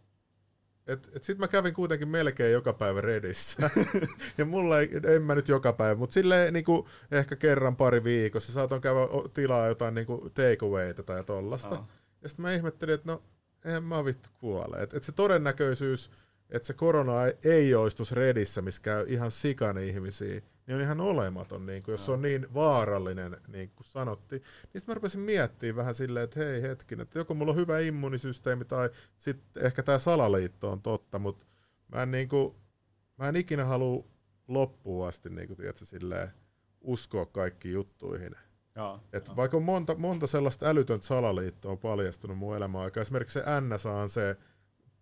[0.89, 3.69] et, et sit mä kävin kuitenkin melkein joka päivä Redissä.
[4.37, 8.53] ja mulla ei, en mä nyt joka päivä, mutta silleen niinku, ehkä kerran pari viikossa
[8.53, 8.99] saatan käydä
[9.33, 11.79] tilaa jotain niinku takeawayta tai tollasta.
[11.79, 11.87] Oh.
[12.21, 13.23] Ja sitten mä ihmettelin, että no,
[13.65, 14.77] en mä vittu kuole.
[14.77, 16.11] Että et se todennäköisyys,
[16.49, 21.65] että se korona ei, tuossa Redissä, missä käy ihan sikan ihmisiä, niin on ihan olematon,
[21.65, 24.41] niin kuin, jos se on niin vaarallinen, niin kuin sanottiin.
[24.41, 27.79] Niin sitten mä rupesin miettimään vähän silleen, että hei hetkin, että joko mulla on hyvä
[27.79, 31.45] immunisysteemi tai sitten ehkä tämä salaliitto on totta, mutta
[31.87, 32.55] mä en, niin kuin,
[33.17, 34.05] mä en ikinä halua
[34.47, 36.29] loppuun asti niin kuin, tiedätkö, silleen,
[36.81, 38.35] uskoa kaikkiin juttuihin.
[38.75, 39.35] Joo, Et joo.
[39.35, 44.09] Vaikka on monta, monta sellaista älytöntä salaliittoa paljastunut mun elämän aikaa, esimerkiksi se NSA on
[44.09, 44.37] se,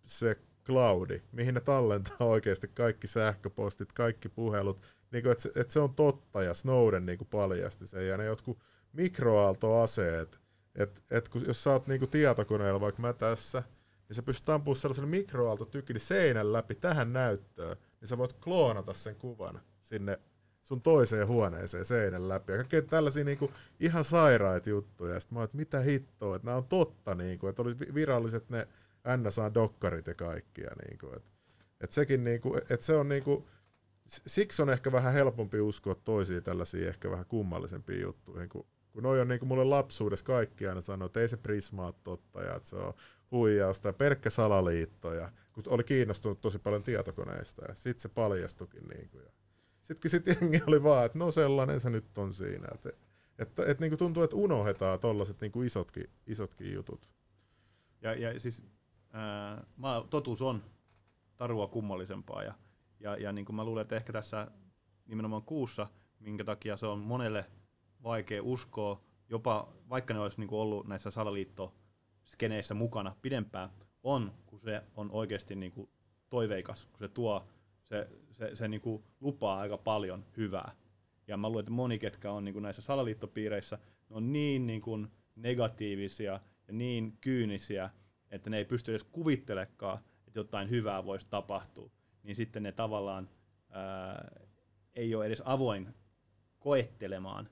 [0.06, 0.36] se
[0.68, 4.80] cloudi, mihin ne tallentaa oikeasti kaikki sähköpostit, kaikki puhelut,
[5.12, 8.16] niin kuin, että, se, että se on totta, ja Snowden niin kuin paljasti sen, ja
[8.16, 8.58] ne jotkut
[8.92, 10.38] mikroaaltoaseet,
[10.74, 13.62] että et, kun, jos sä oot niin kuin tietokoneella, vaikka mä tässä,
[14.08, 19.16] niin sä pystyt ampumaan sellaisella mikroaaltotykillä seinän läpi tähän näyttöön, niin sä voit kloonata sen
[19.16, 20.18] kuvan sinne
[20.62, 22.52] sun toiseen huoneeseen seinän läpi.
[22.52, 23.50] Ja kaikkea tällaisia niinku
[23.80, 25.14] ihan sairaita juttuja.
[25.14, 28.50] Ja sit mä oon, että mitä hittoa, että nämä on totta, niinku, että oli viralliset
[28.50, 28.68] ne
[29.16, 30.70] NSA-dokkarit ja kaikkia.
[30.84, 31.30] Niinku, että
[31.80, 33.48] et sekin niinku, et se on niinku,
[34.06, 39.20] siksi on ehkä vähän helpompi uskoa toisiin tällaisiin ehkä vähän kummallisempiin juttuihin, kun, kun noi
[39.20, 42.54] on niin kuin mulle lapsuudessa kaikki aina sanoo, että ei se Prisma ole totta ja
[42.54, 42.94] että se on
[43.30, 45.14] huijausta ja pelkkä salaliitto.
[45.14, 48.88] Ja, kun oli kiinnostunut tosi paljon tietokoneista ja sitten se paljastukin.
[48.88, 49.30] Niin kuin, ja
[49.82, 52.68] sittenkin sit jengi oli vaan, että no sellainen se nyt on siinä.
[52.74, 52.90] Että,
[53.38, 57.08] että, että niin kuin tuntuu, että unohdetaan tollaset niin kuin isotkin, isotkin jutut.
[58.02, 58.62] Ja, ja siis
[59.12, 59.64] ää,
[60.10, 60.62] totuus on
[61.36, 62.54] tarua kummallisempaa ja,
[63.00, 64.50] ja, ja niin kuin mä luulen, että ehkä tässä
[65.06, 65.86] nimenomaan kuussa,
[66.20, 67.44] minkä takia se on monelle
[68.02, 73.70] vaikea uskoa, jopa vaikka ne olisi niin kuin ollut näissä salaliittoskeneissä mukana pidempään,
[74.02, 75.90] on, kun se on oikeasti niin kuin
[76.30, 77.46] toiveikas, kun se tuo,
[77.84, 80.72] se, se, se niin kuin lupaa aika paljon hyvää.
[81.26, 83.78] Ja mä luulen, että moni, ketkä on niin kuin näissä salaliittopiireissä,
[84.08, 87.90] ne on niin, niin kuin negatiivisia ja niin kyynisiä,
[88.30, 91.90] että ne ei pysty edes kuvittelekaan, että jotain hyvää voisi tapahtua.
[92.22, 93.28] Niin sitten ne tavallaan
[93.70, 94.30] ää,
[94.94, 95.94] ei ole edes avoin
[96.58, 97.48] koettelemaan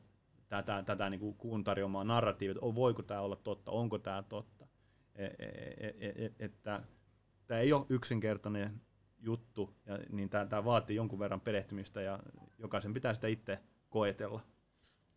[0.49, 4.67] tätä, tätä niin kuun tarjoamaa narratiivia, että voiko tämä olla totta, onko tämä totta.
[5.15, 6.83] E, e, e, että
[7.47, 8.81] tämä ei ole yksinkertainen
[9.19, 12.19] juttu, ja, niin tämä, tämä vaatii jonkun verran perehtymistä ja
[12.59, 13.59] jokaisen pitää sitä itse
[13.91, 14.41] koetella.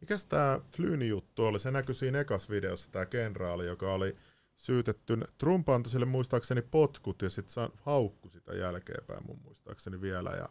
[0.01, 1.60] Mikäs tämä Flynn juttu oli?
[1.60, 4.16] Se näkyi siinä ekas videossa, tämä kenraali, joka oli
[4.60, 5.18] syytetty.
[5.38, 10.30] Trump antoi sille muistaakseni potkut ja sitten haukku sitä jälkeenpäin mun muistaakseni vielä.
[10.30, 10.49] Ja,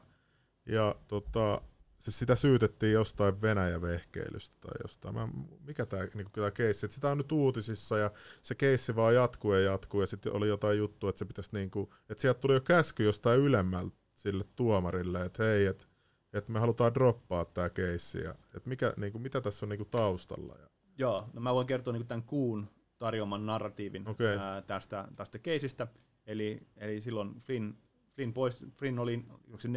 [0.67, 1.61] ja tota,
[1.99, 5.15] siis sitä syytettiin jostain Venäjä-vehkeilystä tai jostain.
[5.15, 5.29] Mä,
[5.67, 8.11] mikä tämä niinku, keissi, että sitä on nyt uutisissa ja
[8.43, 11.95] se keissi vaan jatkuu ja jatkuu ja sitten oli jotain juttua, että se pitäisi niinku,
[12.11, 15.85] että sieltä tuli jo käsky jostain ylemmältä sille tuomarille, että hei, että
[16.33, 20.55] et me halutaan droppaa tämä keissi ja että mikä, niinku, mitä tässä on niinku taustalla.
[20.61, 20.69] Ja...
[20.99, 24.37] Joo, no mä voin kertoa niinku tämän kuun tarjoaman narratiivin okay.
[24.39, 25.87] ää, tästä, tästä keisistä.
[26.27, 27.75] Eli, eli silloin Flynn,
[28.15, 29.25] Flynn, poist, Flynn oli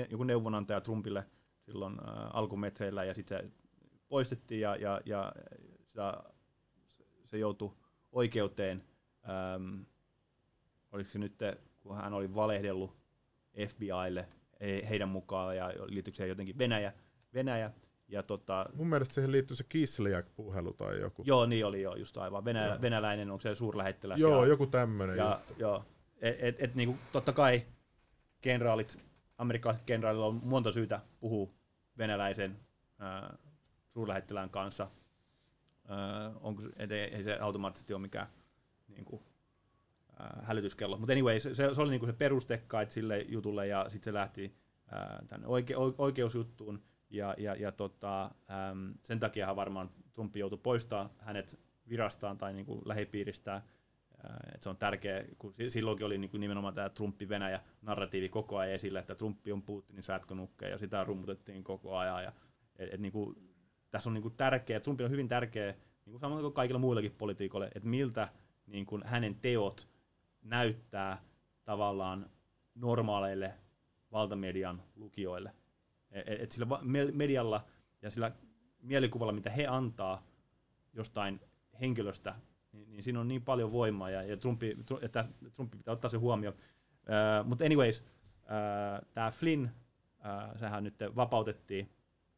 [0.09, 1.25] joku neuvonantaja Trumpille–
[1.71, 2.03] silloin ä,
[2.33, 3.51] alkumetreillä ja sitten se
[4.07, 5.33] poistettiin ja, ja, ja
[5.83, 6.23] sitä,
[7.25, 7.71] se joutui
[8.11, 8.83] oikeuteen.
[9.55, 9.85] Äm,
[10.91, 11.35] oliko se nyt,
[11.79, 12.97] kun hän oli valehdellut
[13.67, 14.27] FBIlle
[14.89, 16.93] heidän mukaan ja liittyykö se jotenkin Venäjä,
[17.33, 17.71] Venäjä
[18.11, 21.23] ja tota, Mun mielestä siihen liittyy se Kislyak-puhelu tai joku.
[21.25, 22.45] Joo, niin oli jo, just aivan.
[22.45, 22.81] Venä, joo.
[22.81, 24.19] Venäläinen on se suurlähettiläs.
[24.19, 25.17] Joo, ja, joku tämmöinen.
[25.17, 25.85] Ja, joo,
[26.21, 27.65] et, et, et, niinku, totta kai
[28.41, 28.99] kenraalit,
[29.37, 31.49] amerikkalaiset kenraalit on monta syytä puhua
[31.97, 32.59] venäläisen
[33.01, 33.37] äh,
[33.89, 34.83] suurlähettilään kanssa.
[35.91, 38.27] Äh, onko, et ei, ei se automaattisesti ole mikään
[38.87, 39.21] niin kuin,
[40.21, 40.97] äh, hälytyskello.
[40.97, 44.55] Mutta anyway, se, se, oli niin se perustekkaat sille jutulle ja sitten se lähti
[44.93, 46.83] äh, tänne oike, oikeusjuttuun.
[47.11, 51.59] Ja, ja, ja tota, ähm, sen takia varmaan Trump joutui poistaa hänet
[51.89, 53.61] virastaan tai niin kuin lähipiiristään
[54.55, 58.99] et se on tärkeä, kun silloinkin oli niin kuin nimenomaan tämä Trumpi-Venäjä-narratiivi koko ajan esillä,
[58.99, 62.23] että Trumpi on Putinin sätkönukke ja sitä rummutettiin koko ajan.
[62.23, 62.33] Ja,
[62.75, 63.35] et, et niin kuin,
[63.91, 67.15] tässä on niin kuin tärkeä, Trumpi on hyvin tärkeä, niin kuin samoin kuin kaikilla muillakin
[67.17, 68.27] politiikoille, että miltä
[68.67, 69.87] niin kuin hänen teot
[70.41, 71.21] näyttää
[71.63, 72.29] tavallaan
[72.75, 73.53] normaaleille
[74.11, 75.53] valtamedian lukijoille.
[76.11, 76.67] Et, et sillä
[77.13, 77.65] medialla
[78.01, 78.31] ja sillä
[78.81, 80.23] mielikuvalla, mitä he antaa
[80.93, 81.39] jostain
[81.81, 82.35] henkilöstä,
[82.71, 86.17] niin, niin siinä on niin paljon voimaa ja, ja Trumpi, että Trumpi pitää ottaa se
[86.17, 86.55] huomioon.
[86.55, 91.89] Uh, Mutta anyways, uh, tämä Flynn, uh, sehän nyt vapautettiin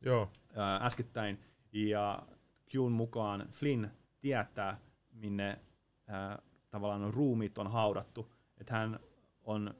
[0.02, 0.24] Joo.
[0.24, 1.40] Uh, äskettäin
[1.74, 2.24] ja
[2.72, 4.78] Qn mukaan Flynn tietää,
[5.12, 5.60] minne
[6.08, 8.34] uh, tavallaan ruumiit on haudattu.
[8.58, 9.00] Että hän
[9.44, 9.74] on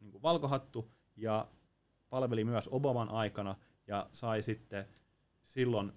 [0.00, 1.46] niin valkohattu ja
[2.14, 3.54] palveli myös Obaman aikana
[3.86, 4.86] ja sai sitten
[5.44, 5.92] silloin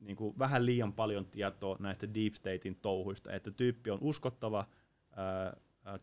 [0.00, 4.66] niin kuin vähän liian paljon tietoa näistä Deep Statein touhuista, että tyyppi on uskottava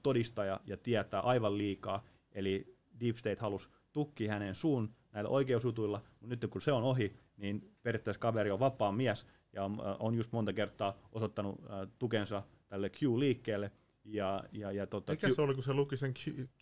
[0.04, 6.28] todistaja ja tietää aivan liikaa, eli Deep State halusi tukki hänen suun näillä oikeusjutuilla, mutta
[6.36, 9.70] nyt kun se on ohi, niin periaatteessa kaveri on vapaa mies ja
[10.00, 11.62] on just monta kertaa osoittanut
[12.00, 13.72] tukensa tälle Q-liikkeelle,
[14.04, 15.32] ja, ja, ja tota, Mikä Q...
[15.32, 16.14] se oli, kun se luki sen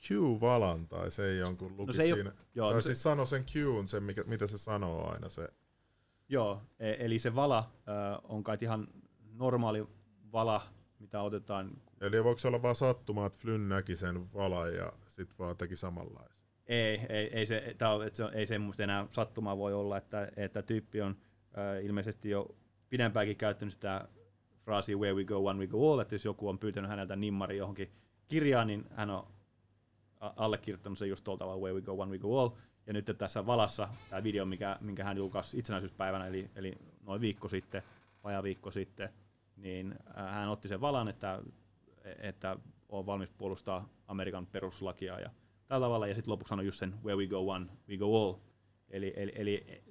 [0.07, 2.97] Q-valan, tai se ei jonkun luki no se ei siinä, ole, joo, tai no siis
[2.97, 3.01] se...
[3.01, 5.47] sanoi sen Qn, sen, mikä, mitä se sanoo aina se.
[6.29, 8.87] Joo, e- eli se vala äh, on kai ihan
[9.33, 9.87] normaali
[10.31, 10.61] vala,
[10.99, 11.71] mitä otetaan.
[12.01, 15.75] Eli voiko se olla vaan sattumaa, että Flynn näki sen valan ja sitten vaan teki
[15.75, 16.37] samanlaisen?
[16.65, 20.61] Ei, ei, ei se, tää on, se, ei semmoista enää sattumaa voi olla, että, että
[20.61, 21.17] tyyppi on
[21.57, 22.55] äh, ilmeisesti jo
[22.89, 24.07] pidempäänkin käyttänyt sitä
[24.67, 27.57] fraasia where we go, one we go all, että jos joku on pyytänyt häneltä nimmari
[27.57, 27.91] johonkin
[28.27, 29.27] kirjaan, niin hän on
[30.19, 32.49] allekirjoittanut sen just tuolta where we go, one we go all,
[32.87, 37.47] ja nyt tässä valassa tämä video, mikä, minkä hän julkaisi itsenäisyyspäivänä, eli, eli noin viikko
[37.47, 37.83] sitten,
[38.23, 39.09] vajaa viikko sitten,
[39.57, 41.41] niin äh, hän otti sen valan, että,
[42.17, 42.57] että
[42.89, 45.29] on valmis puolustaa Amerikan peruslakia ja
[45.67, 48.33] tällä tavalla, ja sitten lopuksi sanoi just sen where we go one, we go all.
[48.89, 49.83] Eli, eli, eli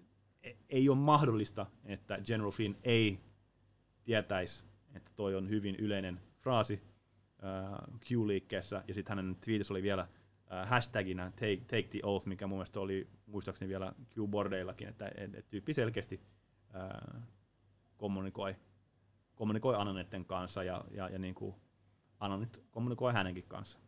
[0.68, 3.18] ei ole mahdollista, että General Flynn ei
[4.06, 6.82] tietäisi, että toi on hyvin yleinen fraasi,
[8.00, 10.02] Q-liikkeessä, ja sitten hänen twiitissä oli vielä
[10.52, 15.34] äh, hashtagina take, take the oath, mikä mun mielestä oli muistaakseni vielä Q-bordeillakin, että et,
[15.34, 16.20] et tyyppi selkeästi
[16.74, 17.22] äh,
[17.96, 18.56] kommunikoi,
[19.34, 21.54] kommunikoi Anonetten kanssa ja, ja, ja niin kuin
[22.20, 23.78] Anonit kommunikoi hänenkin kanssa.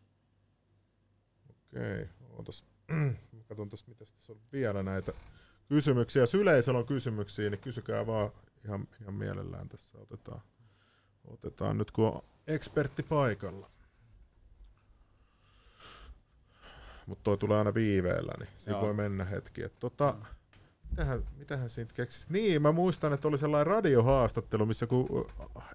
[1.49, 2.65] Okei, ootas.
[3.49, 5.13] Katson tässä, mitä tässä on vielä näitä
[5.69, 6.23] kysymyksiä.
[6.23, 8.31] Jos yleisöllä on kysymyksiä, niin kysykää vaan
[8.65, 9.99] ihan, ihan mielellään tässä.
[9.99, 10.41] Otetaan,
[11.25, 13.71] otetaan nyt, kun on ekspertti paikalla.
[17.07, 19.63] Mutta toi tulee aina viiveellä, niin siinä voi mennä hetki.
[19.63, 20.17] Et tota,
[20.91, 22.33] mitähän, mitähän siitä keksisi?
[22.33, 25.27] Niin, mä muistan, että oli sellainen radiohaastattelu, missä kun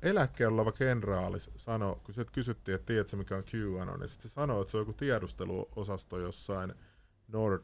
[0.01, 4.61] eläkkeellä oleva kenraali sanoi, kun se kysyttiin, että tiedätkö mikä on QAnon, niin sitten sanoi,
[4.61, 6.73] että se on joku tiedusteluosasto jossain
[7.27, 7.63] Nord,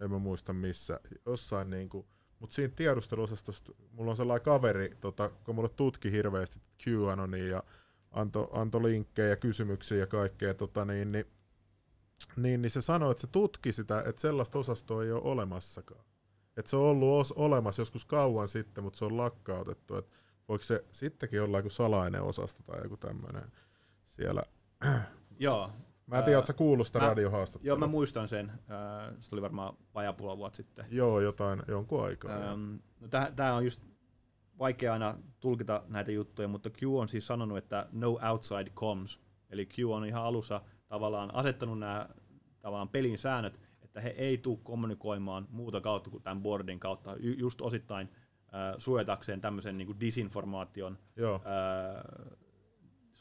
[0.00, 2.06] en mä muista missä, jossain niin kuin,
[2.42, 7.62] mutta siinä tiedusteluosastossa mulla on sellainen kaveri, tota, kun mulle tutki hirveästi QAnonia ja
[8.10, 11.26] antoi anto linkkejä ja kysymyksiä ja kaikkea, tota, niin, niin,
[12.36, 16.04] niin, niin se sanoi, että se tutki sitä, että sellaista osastoa ei ole olemassakaan.
[16.56, 19.96] Että se on ollut os- olemassa joskus kauan sitten, mutta se on lakkautettu.
[19.96, 20.16] Että
[20.48, 23.52] voiko se sittenkin olla joku salainen osasto tai joku tämmöinen
[24.04, 24.42] siellä?
[25.38, 25.70] Joo,
[26.12, 27.68] Mä en tiedä, ootko kuullut sitä radiohaastattelua?
[27.68, 28.52] Joo, mä muistan sen.
[29.20, 30.86] Se tuli varmaan vajaa puoli vuotta sitten.
[30.90, 32.52] Joo, jotain, jonkun aikaa.
[32.52, 33.80] Ähm, no Tämä on just
[34.58, 39.20] vaikea aina tulkita näitä juttuja, mutta Q on siis sanonut, että no outside comms.
[39.50, 42.08] Eli Q on ihan alussa tavallaan asettanut nämä
[42.60, 47.60] tavallaan pelin säännöt, että he ei tule kommunikoimaan muuta kautta kuin tämän boardin kautta, just
[47.60, 48.08] osittain
[48.54, 51.34] äh, suojatakseen tämmöisen niin kuin disinformaation Joo.
[51.34, 52.38] Äh,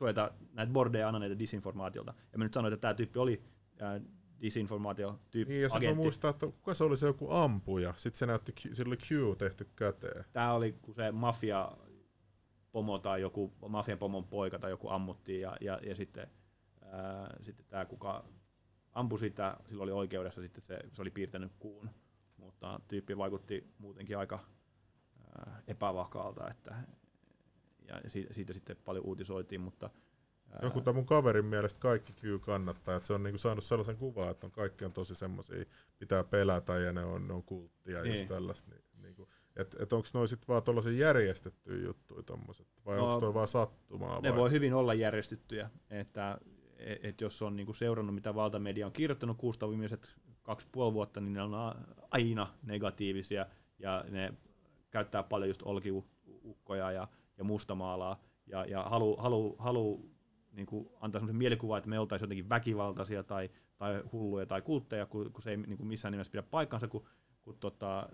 [0.01, 2.13] suojata näitä bordeja ananeita disinformaatiolta.
[2.31, 3.43] Ja mä nyt sanoin, että tämä tyyppi oli
[3.81, 4.01] äh,
[4.41, 8.53] disinformaatio-tyyppi Niin, ja sitten muistaa, että kuka se oli se joku ampuja, sitten se näytti,
[8.73, 10.25] sillä oli Q tehty käteen.
[10.33, 11.71] Tämä oli, kun se mafia
[12.71, 16.27] pomo tai joku mafian pomon poika tai joku ammuttiin ja, ja, ja sitten,
[16.81, 18.25] ää, sitten tämä kuka
[18.93, 21.89] ampui sitä, sillä oli oikeudessa sitten se, se oli piirtänyt kuun,
[22.37, 24.39] mutta tyyppi vaikutti muutenkin aika
[25.35, 26.75] ää, epävakaalta, että
[28.03, 29.89] ja siitä, siitä sitten paljon uutisoitiin, mutta
[30.61, 34.31] joku tämän mun kaverin mielestä kaikki Q kannattaa, että se on niinku saanut sellaisen kuvan,
[34.31, 35.65] että on, kaikki on tosi semmoisia,
[35.99, 38.15] pitää pelätä ja ne on, ne on kulttia ja niin.
[38.15, 38.71] just tällaista.
[38.71, 43.19] Niin, niinku, että et onko noin sitten vaan tuollaisia järjestettyjä juttuja tommoset, vai no, onko
[43.19, 44.21] toi vaan sattumaa?
[44.21, 44.37] Ne vai?
[44.37, 46.37] voi hyvin olla järjestettyjä, että
[46.77, 51.21] et, et jos on niinku seurannut, mitä valtamedia on kirjoittanut kuusta viimeiset kaksi puoli vuotta,
[51.21, 51.53] niin ne on
[52.11, 53.45] aina negatiivisia
[53.79, 54.33] ja ne
[54.91, 57.07] käyttää paljon just olkiukkoja ja
[57.41, 58.19] ja mustamaalaa.
[58.47, 60.09] Ja, ja halu, halu, halu
[60.51, 65.05] niin kuin antaa sellaisen mielikuvan, että me oltaisiin jotenkin väkivaltaisia tai, tai hulluja tai kultteja,
[65.05, 67.05] kun, kun se ei niin kuin missään nimessä pidä paikkansa, kun,
[67.41, 68.09] kun tota,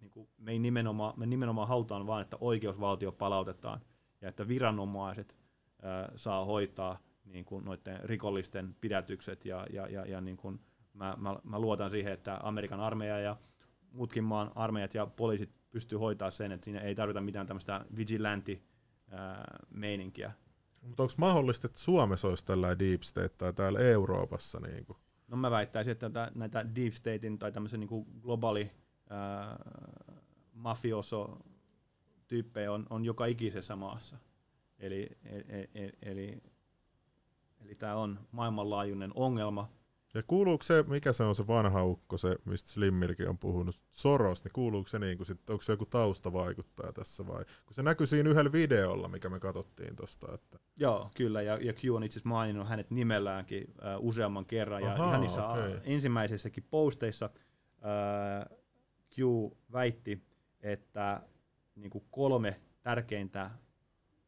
[0.00, 3.80] niin kuin me, ei nimenomaan, me nimenomaan halutaan vaan, että oikeusvaltio palautetaan
[4.20, 5.38] ja että viranomaiset
[5.82, 10.60] ää, saa hoitaa niin kuin noiden rikollisten pidätykset ja, ja, ja, ja niin kuin
[10.92, 13.36] mä, mä, mä luotan siihen, että Amerikan armeija ja
[13.90, 20.32] muutkin maan armeijat ja poliisit pystyy hoitaa sen, että siinä ei tarvita mitään tämmöistä vigilanti-meininkiä.
[20.82, 24.60] Mutta onko mahdollista, että Suomessa olisi tällainen deep state tai täällä Euroopassa?
[24.60, 24.98] Niin kuin?
[25.28, 28.70] No mä väittäisin, että näitä deep statein tai tämmöisen niin globaali
[29.10, 29.56] ää,
[30.52, 31.38] mafioso
[32.28, 34.16] tyyppejä on, on joka ikisessä maassa.
[34.78, 35.44] Eli, eli,
[35.74, 36.42] eli, eli,
[37.60, 39.68] eli tämä on maailmanlaajuinen ongelma,
[40.14, 44.44] ja kuuluuko se, mikä se on se vanha ukko, se mistä Slimmilkin on puhunut, Soros,
[44.44, 47.44] niin kuuluuko se niin kuin sit, onko se joku taustavaikuttaja tässä vai?
[47.44, 50.34] Kun se näkyy siinä yhdellä videolla, mikä me katsottiin tuosta.
[50.34, 50.58] Että...
[50.76, 54.92] Joo, kyllä, ja, ja Q on itse asiassa maininnut hänet nimelläänkin uh, useamman kerran, ja
[54.92, 55.80] Aha, ihan niissä okay.
[55.84, 57.30] ensimmäisissäkin posteissa
[57.78, 58.58] uh,
[59.16, 59.18] Q
[59.72, 60.22] väitti,
[60.60, 61.22] että
[61.74, 63.50] niin kuin kolme tärkeintä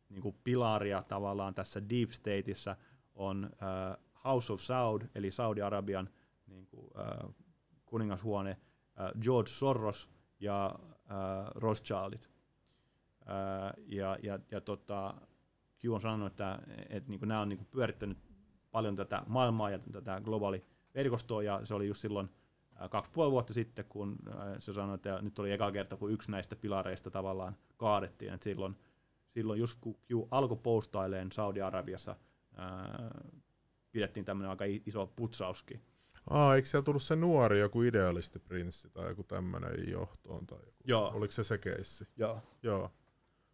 [0.08, 2.76] niin kuin pilaria tavallaan tässä Deep Stateissa
[3.14, 6.10] on uh, House of Saud, eli Saudi-Arabian
[6.46, 7.34] niin kuin, äh,
[7.86, 10.08] kuningashuone, äh, George Soros
[10.40, 10.74] ja
[11.10, 12.30] äh, Rothschildit.
[13.20, 15.14] Äh, ja ja, ja tota,
[15.80, 16.58] Q on sanonut, että
[16.88, 18.18] et, niin kuin nämä on niin kuin pyörittänyt
[18.70, 20.64] paljon tätä maailmaa ja tätä globaali
[20.94, 22.30] verkostoa, ja se oli just silloin
[22.82, 26.12] äh, kaksi puoli vuotta sitten, kun äh, se sanoi, että nyt oli eka kerta, kun
[26.12, 28.76] yksi näistä pilareista tavallaan kaadettiin, että silloin,
[29.28, 32.16] silloin just kun Q alkoi postailemaan Saudi-Arabiassa
[33.96, 35.82] pidettiin tämmöinen aika iso putsauskin.
[36.30, 37.78] Aa, eikö siellä tullut se nuori joku
[38.48, 40.46] prinssi tai joku tämmöinen johtoon?
[40.46, 40.78] Tai joku?
[40.84, 41.10] Joo.
[41.14, 42.08] Oliko se se keissi?
[42.16, 42.42] Joo.
[42.62, 42.90] Joo.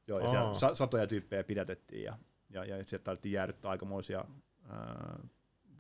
[0.07, 2.19] Joo, ja siellä sa- satoja tyyppejä pidätettiin ja,
[2.51, 4.25] ja, ja sieltä tarvittiin jäädyttää aikamoisia
[4.69, 5.19] ää,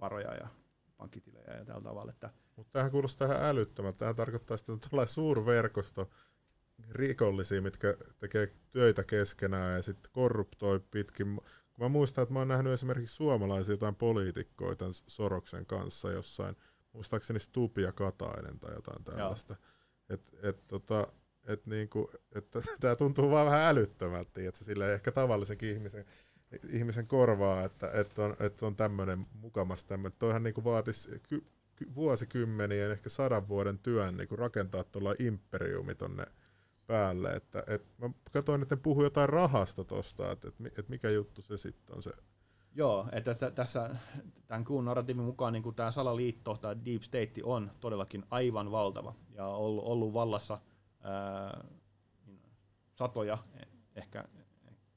[0.00, 0.48] varoja ja
[0.96, 2.12] pankkitilejä ja tällä tavalla.
[2.12, 2.30] Että...
[2.56, 3.98] Mutta tämähän kuulostaa ihan älyttömältä.
[3.98, 6.10] Tämä tarkoittaa sitä, että tulee suurverkosto
[6.90, 11.40] rikollisia, mitkä tekee töitä keskenään ja sitten korruptoi pitkin
[11.74, 16.56] kun mä muistan, että mä oon nähnyt esimerkiksi suomalaisia jotain poliitikkoita Soroksen kanssa jossain,
[16.92, 19.56] muistaakseni Stupi ja Katainen tai jotain tällaista.
[20.08, 21.06] Että et, tota,
[21.46, 26.04] et niinku, että tämä tuntuu vaan vähän älyttömältä, että sillä ehkä tavallisenkin ihmisen,
[26.68, 30.18] ihmisen korvaa, että, että on, että on tämmöinen mukamas tämmöinen.
[30.18, 31.44] Toihan niinku vaatisi ky,
[31.76, 36.24] ky, vuosikymmenien, ehkä sadan vuoden työn niinku rakentaa tuolla imperiumi tonne
[36.93, 37.30] päälle.
[37.30, 41.43] Että, et, mä katsoin, että ne puhuu jotain rahasta tosta, että, että, että mikä juttu
[41.43, 42.11] se sitten on se.
[42.74, 43.97] Joo, että tässä, tässä
[44.47, 49.47] tämän kuun narratiivin mukaan niin tämä salaliitto tai deep state on todellakin aivan valtava ja
[49.47, 50.59] ollut, ollut vallassa
[51.01, 51.64] ää,
[52.95, 53.38] satoja,
[53.97, 54.24] ehkä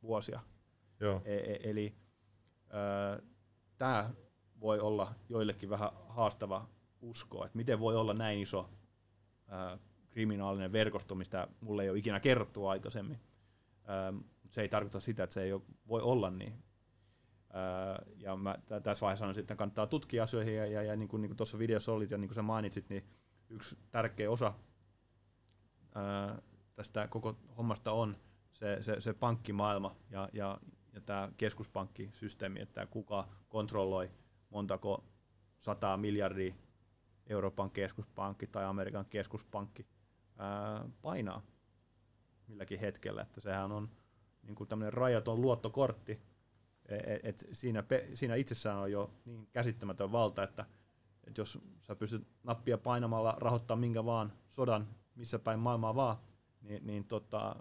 [0.03, 0.39] vuosia.
[0.99, 1.21] Joo.
[1.25, 1.95] E- e- eli
[3.77, 4.09] tämä
[4.59, 6.67] voi olla joillekin vähän haastava
[7.01, 8.69] uskoa, että miten voi olla näin iso
[9.47, 9.77] ää,
[10.15, 13.19] kriminaalinen verkosto, mistä mulle ei ole ikinä kerrottu aikaisemmin.
[13.89, 14.17] Ähm,
[14.49, 15.51] se ei tarkoita sitä, että se ei
[15.87, 16.53] voi olla niin.
[16.53, 21.21] Äh, ja mä tässä vaiheessa sanoisin, että kannattaa tutkia asioihin, ja, ja, ja niin kuin,
[21.21, 23.03] niin kuin tuossa videossa olit, ja niin kuin sä mainitsit, niin
[23.49, 24.53] yksi tärkeä osa
[25.95, 26.41] ää,
[26.75, 28.17] tästä koko hommasta on
[28.51, 30.59] se, se, se pankkimaailma ja, ja,
[30.93, 34.11] ja tämä keskuspankkisysteemi, että kuka kontrolloi
[34.49, 35.03] montako
[35.59, 36.53] sataa miljardia
[37.27, 39.85] Euroopan keskuspankki tai Amerikan keskuspankki
[40.37, 41.41] ää, painaa
[42.47, 43.89] milläkin hetkellä, että sehän on
[44.43, 46.21] niin kuin tämmöinen rajaton luottokortti,
[46.89, 50.65] et, et siinä, pe, siinä itsessään on jo niin käsittämätön valta, että
[51.27, 56.17] et jos sä pystyt nappia painamalla rahoittaa minkä vaan sodan, missä päin maailmaa vaan,
[56.61, 57.55] niin, niin tota...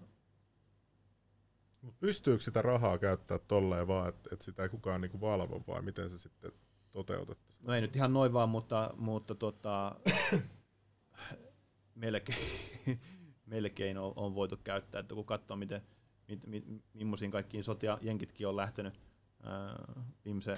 [1.83, 5.83] Mut pystyykö sitä rahaa käyttää tolleen vaan, että et sitä ei kukaan niinku valvo vai
[5.83, 6.53] miten se sitten
[6.91, 7.67] toteutettaisiin?
[7.67, 9.95] No ei nyt ihan noin vaan, mutta, mutta tota,
[11.95, 12.39] melkein,
[13.47, 15.83] melkein on, on, voitu käyttää, että kun katsoo, miten,
[16.29, 19.01] mit, mit, millaisiin kaikkiin sotia jenkitkin on lähtenyt
[19.43, 19.85] ää,
[20.25, 20.57] viimeisen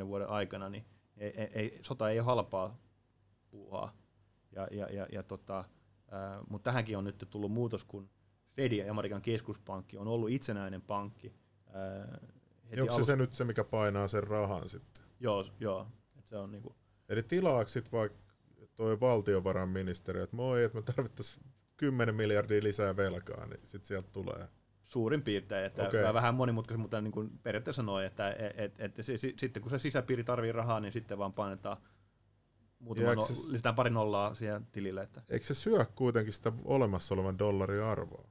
[0.00, 0.84] 30-50 vuoden aikana, niin
[1.16, 2.78] ei, ei, ei, sota ei ole halpaa
[3.50, 3.96] puuhaa.
[4.52, 5.64] Ja, ja, ja, ja tota,
[6.48, 8.10] mutta tähänkin on nyt tullut muutos, kun
[8.56, 11.32] Fed ja Amerikan keskuspankki on ollut itsenäinen pankki.
[11.72, 12.18] Ää,
[12.80, 15.04] Onko se, se nyt se, mikä painaa sen rahan sitten?
[15.20, 15.86] Joo, joo.
[16.18, 16.76] Et se on niinku...
[17.08, 18.18] Eli tilaako sitten vaikka
[18.78, 24.48] toi valtiovarainministeriö, että moi, että me tarvittaisiin 10 miljardia lisää velkaa, niin sitten sieltä tulee.
[24.86, 26.14] Suurin piirtein, että okay.
[26.14, 29.04] vähän monimutkaisesti, mutta niin kuin periaatteessa noin, että et, et, et, et,
[29.38, 31.76] sitten kun se sisäpiiri tarvii rahaa, niin sitten vaan painetaan
[32.78, 35.02] muutama no, se, lisätään pari nollaa siihen tilille.
[35.02, 35.22] Että.
[35.28, 38.28] Eikö se syö kuitenkin sitä olemassa olevan dollarin arvoa?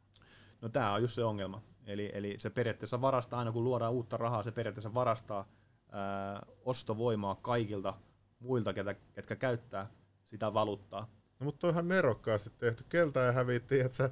[0.62, 1.62] No tämä on just se ongelma.
[1.86, 5.50] Eli, eli se periaatteessa varastaa, aina kun luodaan uutta rahaa, se periaatteessa varastaa
[5.92, 7.94] ää, ostovoimaa kaikilta
[8.40, 9.90] muilta, ketä, ketkä käyttää
[10.28, 11.12] sitä valuuttaa.
[11.40, 12.84] No mutta toihan nerokkaasti tehty.
[12.90, 14.10] Keltä ei hävitti, että sä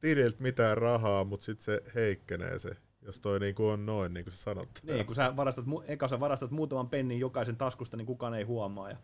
[0.00, 2.70] tililtä mitään rahaa, mutta sitten se heikkenee se,
[3.02, 4.68] jos toi niinku on noin, niin kuin sä sanot.
[4.82, 8.90] Niin, kun sä varastat, eka sä varastat muutaman pennin jokaisen taskusta, niin kukaan ei huomaa.
[8.90, 8.96] Ja,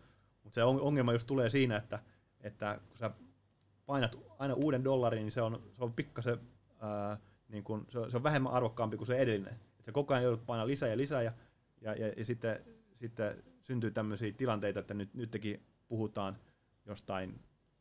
[0.43, 1.99] mutta se ongelma just tulee siinä, että,
[2.41, 3.11] että kun sä
[3.85, 6.39] painat aina uuden dollarin, niin se on, se on pikkasen,
[6.81, 7.17] ää,
[7.49, 9.59] niin kun, se, on, se on vähemmän arvokkaampi kuin se edellinen.
[9.79, 11.31] Et sä koko ajan joudut painaa lisää ja lisää, ja,
[11.81, 16.37] ja, ja, ja sitten, sitten syntyy tämmöisiä tilanteita, että nyt, nytkin puhutaan
[16.85, 17.39] jostain,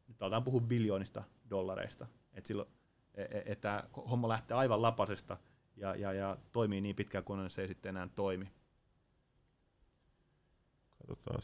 [0.08, 2.06] nyt aletaan puhua biljoonista dollareista.
[2.34, 2.68] Että silloin,
[3.14, 5.36] e, e, että homma lähtee aivan lapasesta
[5.76, 8.52] ja, ja, ja toimii niin pitkään, kun se ei sitten enää toimi.
[10.98, 11.42] Katsotaan,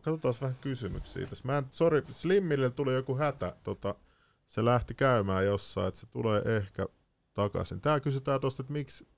[0.00, 1.46] katsotaan vähän kysymyksiä tässä.
[1.46, 3.56] Mä en, sorry, Slimmille tuli joku hätä.
[3.62, 3.94] Tota,
[4.46, 6.86] se lähti käymään jossain, että se tulee ehkä
[7.34, 7.80] takaisin.
[7.80, 9.08] Tää kysytään tuosta, että miksi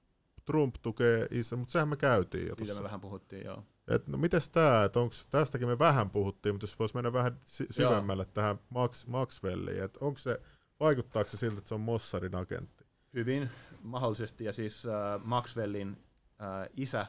[0.45, 3.65] Trump tukee isä, mutta sehän me käytiin jo Siitä me vähän puhuttiin, joo.
[3.91, 7.41] Et, no mites tää, että onko, tästäkin me vähän puhuttiin, mutta jos voisi mennä vähän
[7.71, 8.33] syvemmälle joo.
[8.35, 10.41] tähän Max, Maxwelliin, että onko se,
[10.81, 12.85] vaikuttaako se siltä, että se on Mossadin agentti?
[13.15, 13.51] Hyvin,
[13.83, 15.97] mahdollisesti, ja siis äh, Maxwellin
[16.41, 17.09] äh, isä äh,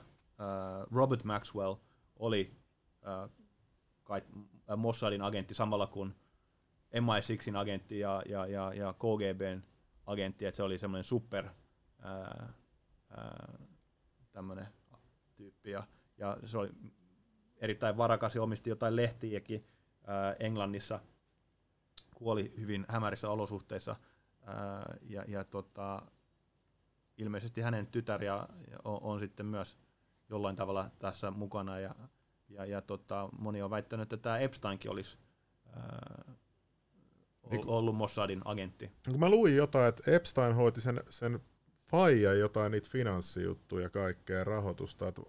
[0.91, 1.75] Robert Maxwell
[2.19, 2.55] oli
[3.07, 3.29] äh,
[4.03, 4.21] kai,
[4.69, 6.15] äh, Mossadin agentti samalla kuin
[6.95, 9.63] MI6in agentti ja, ja, ja, ja KGBn
[10.05, 12.49] agentti, että se oli semmoinen super äh,
[14.31, 14.67] tämmöinen
[15.35, 15.71] tyyppi.
[15.71, 15.83] Ja,
[16.21, 16.69] ja se oli
[17.57, 19.65] erittäin varakas ja omisti jotain lehtiäkin
[20.07, 20.99] ää, Englannissa.
[22.15, 23.95] Kuoli hyvin hämärissä olosuhteissa.
[24.45, 26.01] Ää, ja, ja tota,
[27.17, 29.77] ilmeisesti hänen tytär ja, ja on, on, sitten myös
[30.29, 31.79] jollain tavalla tässä mukana.
[31.79, 31.95] Ja,
[32.49, 35.17] ja, ja tota, moni on väittänyt, että tämä Epsteinkin olisi
[35.75, 36.35] ää,
[37.65, 38.91] ollut Mossadin agentti.
[39.09, 41.39] Kun mä luin jotain, että Epstein hoiti sen, sen
[41.91, 45.25] faija jotain niitä finanssijuttuja kaikkea rahoitusta, et, et,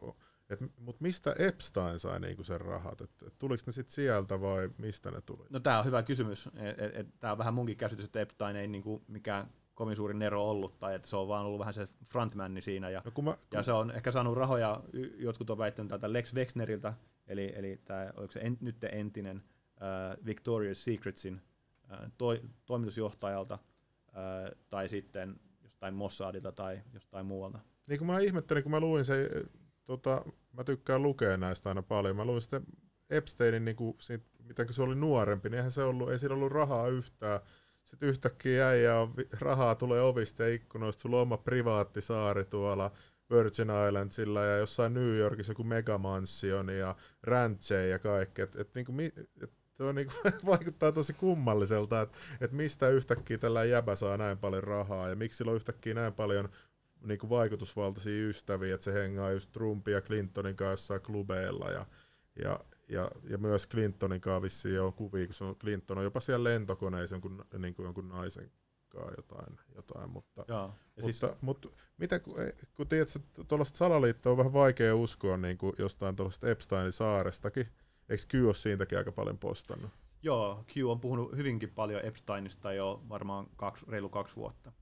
[0.60, 3.00] mutta mistä Epstein sai niinku sen rahat?
[3.00, 5.46] Et, et, tuliko ne sitten sieltä vai mistä ne tuli?
[5.50, 6.48] No tämä on hyvä kysymys.
[7.20, 10.94] Tämä on vähän munkin käsitys, että Epstein ei niinku mikään kovin suuri nero ollut, tai
[10.94, 12.90] että se on vaan ollut vähän se frontmanni siinä.
[12.90, 13.40] Ja, no kun mä, kun...
[13.52, 14.80] ja se on ehkä saanut rahoja,
[15.16, 16.94] jotkut on väittänyt tältä Lex Wexneriltä,
[17.26, 21.42] eli, eli tämä, oliko se en, nyt entinen uh, Victoria's Secretsin
[21.90, 22.26] uh, to,
[22.66, 23.58] toimitusjohtajalta,
[24.08, 27.58] uh, tai sitten jostain Mossadilta tai jostain muualta.
[27.86, 29.30] Niin kuin mä ihmettelin, kun mä luin se,
[29.84, 32.62] tota, mä tykkään lukea näistä aina paljon, mä luin sitten
[33.10, 33.96] Epsteinin, niin kuin,
[34.38, 37.40] miten se oli nuorempi, niin eihän se ollut, ei sillä ollut rahaa yhtään.
[37.84, 39.08] Sitten yhtäkkiä jäi ja
[39.40, 42.90] rahaa tulee ovista ja ikkunoista, sulla on oma privaattisaari tuolla
[43.30, 48.42] Virgin Islandsilla ja jossain New Yorkissa joku megamansion ja rancheja ja kaikki.
[48.42, 48.92] Et, et, niinku,
[49.42, 50.14] et, Tuo niinku
[50.46, 55.36] vaikuttaa tosi kummalliselta, että et mistä yhtäkkiä tällä jäbä saa näin paljon rahaa ja miksi
[55.36, 56.48] sillä on yhtäkkiä näin paljon
[57.04, 61.86] niinku vaikutusvaltaisia ystäviä, että se hengaa just Trumpin ja Clintonin kanssa klubeilla ja,
[62.44, 66.20] ja, ja, ja myös Clintonin kanssa vissiin on kuvia, kun se on, Clinton on jopa
[66.20, 68.50] siellä lentokoneissa jonkun, niin kuin jonkun naisen
[68.88, 70.44] kanssa jotain, jotain mutta.
[70.48, 71.22] Ja mutta, siis...
[71.40, 72.34] mutta mitä, kun,
[72.74, 77.68] kun tiedät, että tuollaista salaliittoa on vähän vaikea uskoa niin kuin jostain tuollaista Epsteinin saarestakin,
[78.08, 79.90] Eikö Q ole siitäkin aika paljon postannut?
[80.22, 84.72] Joo, Q on puhunut hyvinkin paljon Epsteinista jo varmaan kaksi, reilu kaksi vuotta.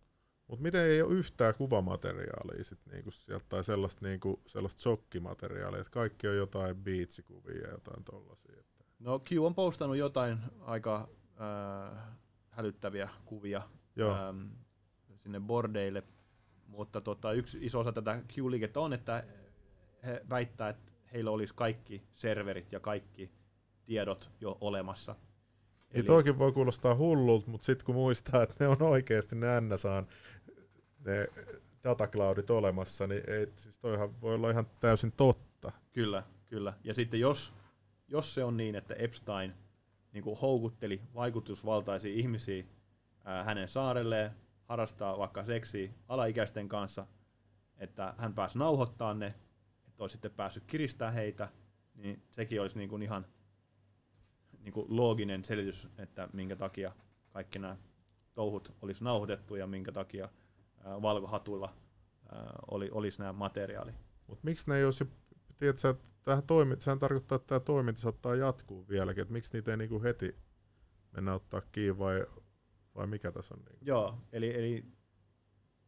[0.51, 5.91] Mutta miten ei ole yhtään kuvamateriaalia sit niinku sieltä, tai sellaista, niinku, sellaista shokkimateriaalia, että
[5.91, 8.55] kaikki on jotain biitsikuvia ja jotain tollasia.
[8.59, 8.85] Että.
[8.99, 11.09] No Q on postannut jotain aika
[11.41, 11.99] äh,
[12.49, 13.63] hälyttäviä kuvia
[14.01, 14.47] ähm,
[15.17, 16.03] sinne bordeille,
[16.67, 19.25] mutta tota, yksi iso osa tätä Q-liikettä on, että
[20.03, 23.31] he väittää, että heillä olisi kaikki serverit ja kaikki
[23.85, 25.17] tiedot jo olemassa.
[25.91, 26.03] Eli...
[26.03, 30.07] Niin toikin voi kuulostaa hullulta, mutta sitten kun muistaa, että ne on oikeasti ne NSAn
[31.05, 31.29] ne
[31.85, 35.73] datacloudit olemassa, niin ei, siis toihan voi olla ihan täysin totta.
[35.93, 36.73] Kyllä, kyllä.
[36.85, 37.53] Ja sitten jos,
[38.09, 39.55] jos se on niin, että Epstein
[40.13, 42.65] niin kuin houkutteli vaikutusvaltaisia ihmisiä
[43.25, 44.31] ää, hänen saarelleen,
[44.65, 47.07] harrastaa vaikka seksiä alaikäisten kanssa,
[47.79, 49.35] että hän pääsi nauhoittamaan ne,
[49.89, 51.49] että olisi sitten päässyt kiristää heitä,
[51.95, 53.27] niin sekin olisi niin kuin ihan
[54.59, 56.93] niin kuin looginen selitys, että minkä takia
[57.31, 57.77] kaikki nämä
[58.35, 60.29] touhut olisi nauhoitettu ja minkä takia
[60.85, 61.75] valkohatuilla
[62.71, 63.93] oli, olisi nämä materiaali.
[64.27, 65.11] Mutta miksi ne ei olisi,
[65.59, 69.71] tiedätkö, että tähän toiminta, sehän tarkoittaa, että tämä toiminta saattaa jatkuu vieläkin, että miksi niitä
[69.71, 70.37] ei niinku heti
[71.13, 72.27] mennä ottaa kiinni vai,
[72.95, 73.61] vai mikä tässä on?
[73.65, 73.85] Niinku?
[73.85, 74.85] Joo, eli, eli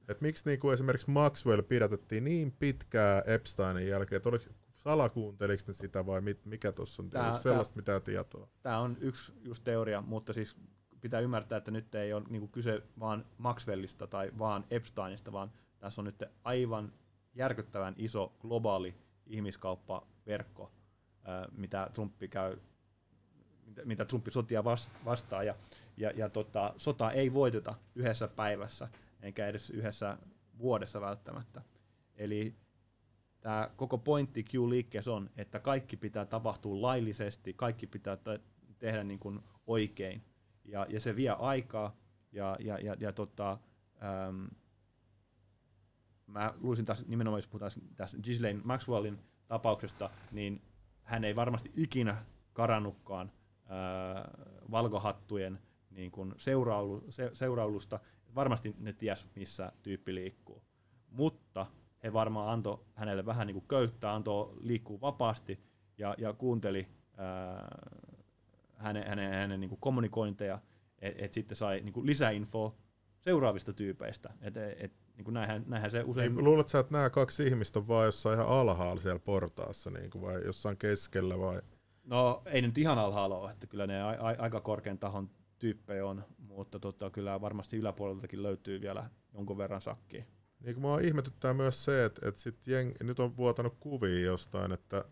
[0.08, 4.44] et miksi niinku esimerkiksi Maxwell pidätettiin niin pitkää Epsteinin jälkeen, että oliko,
[4.76, 8.48] salakuunteliko ne sitä vai mit, mikä tuossa on, tää, sellaista tää, mitään tietoa?
[8.62, 10.56] Tämä on yksi just teoria, mutta siis
[11.02, 16.00] pitää ymmärtää, että nyt ei ole niinku kyse vaan Maxwellista tai vaan Epsteinista, vaan tässä
[16.00, 16.92] on nyt aivan
[17.34, 18.94] järkyttävän iso globaali
[19.26, 20.72] ihmiskauppaverkko,
[21.56, 22.56] mitä Trumpi käy
[23.84, 24.64] mitä Trumpi sotia
[25.04, 25.54] vastaa, ja,
[25.96, 28.88] ja, ja tota, sota ei voiteta yhdessä päivässä
[29.22, 30.18] eikä edes yhdessä
[30.58, 31.62] vuodessa välttämättä.
[32.16, 32.54] Eli
[33.40, 38.40] tämä koko pointti Q-liikkeessä on, että kaikki pitää tapahtua laillisesti, kaikki pitää te-
[38.78, 40.22] tehdä niin kuin oikein.
[40.64, 41.96] Ja, ja se vie aikaa,
[42.32, 43.58] ja, ja, ja, ja tota,
[44.28, 44.48] äm,
[46.26, 50.62] mä luulisin taas nimenomaan, jos puhutaan tässä Ghislaine Maxwellin tapauksesta, niin
[51.02, 52.16] hän ei varmasti ikinä
[52.52, 53.32] karannutkaan
[53.68, 54.30] ää,
[54.70, 55.58] valkohattujen
[55.90, 58.00] niin kuin seuraulu, se, seuraulusta,
[58.34, 60.62] varmasti ne ties, missä tyyppi liikkuu.
[61.10, 61.66] Mutta
[62.02, 65.60] he varmaan antoi hänelle vähän niin kuin köyttää, antoi liikkuu vapaasti
[65.98, 67.68] ja, ja kuunteli ää,
[68.82, 70.58] hänen, hänen, hänen niin kuin kommunikointeja,
[70.98, 72.76] että et sitten sai niin kuin lisäinfoa
[73.18, 74.30] seuraavista tyypeistä.
[74.40, 76.34] Et, et, niin kuin näinhän, näinhän se usein...
[76.34, 80.22] Niin, luuletko että nämä kaksi ihmistä on vaan jossain ihan alhaalla siellä portaassa, niin kuin,
[80.22, 81.62] vai jossain keskellä vai?
[82.04, 86.06] No ei nyt ihan alhaalla ole, että kyllä ne a, a, aika korkean tahon tyyppejä
[86.06, 90.24] on, mutta tota, kyllä varmasti yläpuoleltakin löytyy vielä jonkun verran sakkia.
[90.60, 94.72] Niin kuin mua ihmetyttää myös se, että, että sit jeng, nyt on vuotanut kuvia jostain,
[94.72, 95.04] että,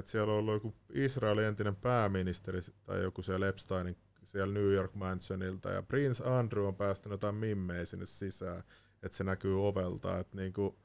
[0.00, 3.96] että siellä on ollut joku Israelin entinen pääministeri tai joku siellä Epsteinin
[4.30, 8.62] siellä New York Mansionilta ja Prince Andrew on päästänyt jotain mimmejä sinne sisään,
[9.02, 10.78] että se näkyy ovelta, että niinku,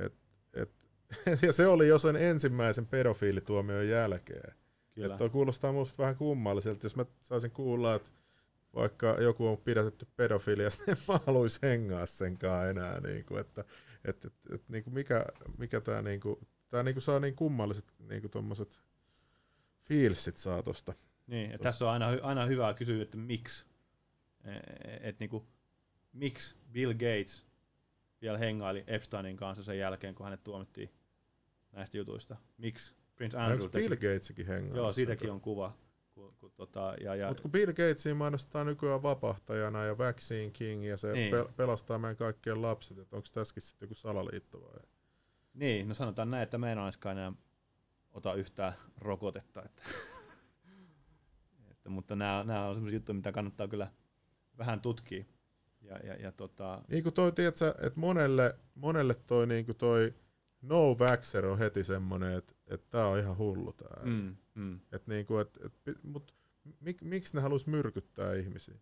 [0.00, 0.14] et,
[0.54, 0.70] et,
[1.46, 4.54] ja se oli jo sen ensimmäisen pedofiilituomion jälkeen.
[4.94, 5.14] Kyllä.
[5.14, 8.10] Että kuulostaa minusta vähän kummalliselta, jos mä saisin kuulla, että
[8.74, 13.00] vaikka joku on pidätetty pedofiliasta, niin mä haluaisin hengaa senkaan enää.
[13.00, 13.64] Niin kuin, että,
[14.04, 15.26] et, et, et, niin kuin mikä,
[15.58, 18.80] mikä tämä niin kuin, tää niin kuin saa niin kummalliset niin kuin tommoset
[19.84, 20.94] fiilsit saa tosta.
[21.26, 21.62] Niin, tosta.
[21.62, 23.66] tässä on aina, aina hyvä kysyä, että miksi.
[24.44, 24.50] E,
[25.08, 25.44] et, niin kuin,
[26.12, 27.46] miksi Bill Gates
[28.22, 30.90] vielä hengaili Epsteinin kanssa sen jälkeen, kun hänet tuomittiin
[31.72, 32.36] näistä jutuista.
[32.58, 34.78] Miksi Prince Andrew Onko Bill Gatesikin hengaili?
[34.78, 35.76] Joo, siitäkin on kuva
[36.14, 37.28] Kun, kun, tota, ja, ja...
[37.28, 41.30] Mutta kun Bill Gatesin mainostaa nykyään vapahtajana ja Vaccine King ja se niin.
[41.30, 44.80] pe- pelastaa meidän kaikkien lapset, että onko tässäkin sitten joku salaliitto vai?
[45.58, 46.78] Niin, no sanotaan näin, että me en
[47.12, 47.32] enää
[48.10, 49.62] ota yhtään rokotetta.
[49.64, 49.82] Että
[51.70, 53.90] että, mutta nämä, nämä on sellaisia juttuja, mitä kannattaa kyllä
[54.58, 55.24] vähän tutkia.
[55.82, 56.82] Ja, ja, ja tota...
[56.88, 60.14] Niin kuin toi, tiedätkö, että monelle, monelle toi, niin kuin toi
[60.62, 64.02] no vaxxer on heti semmoinen, että, että tämä on ihan hullu tää.
[64.04, 64.80] Mm, mm.
[64.92, 66.34] Et niin kuin, et, et, mut
[66.80, 68.74] mik, miksi ne haluaisi myrkyttää ihmisiä?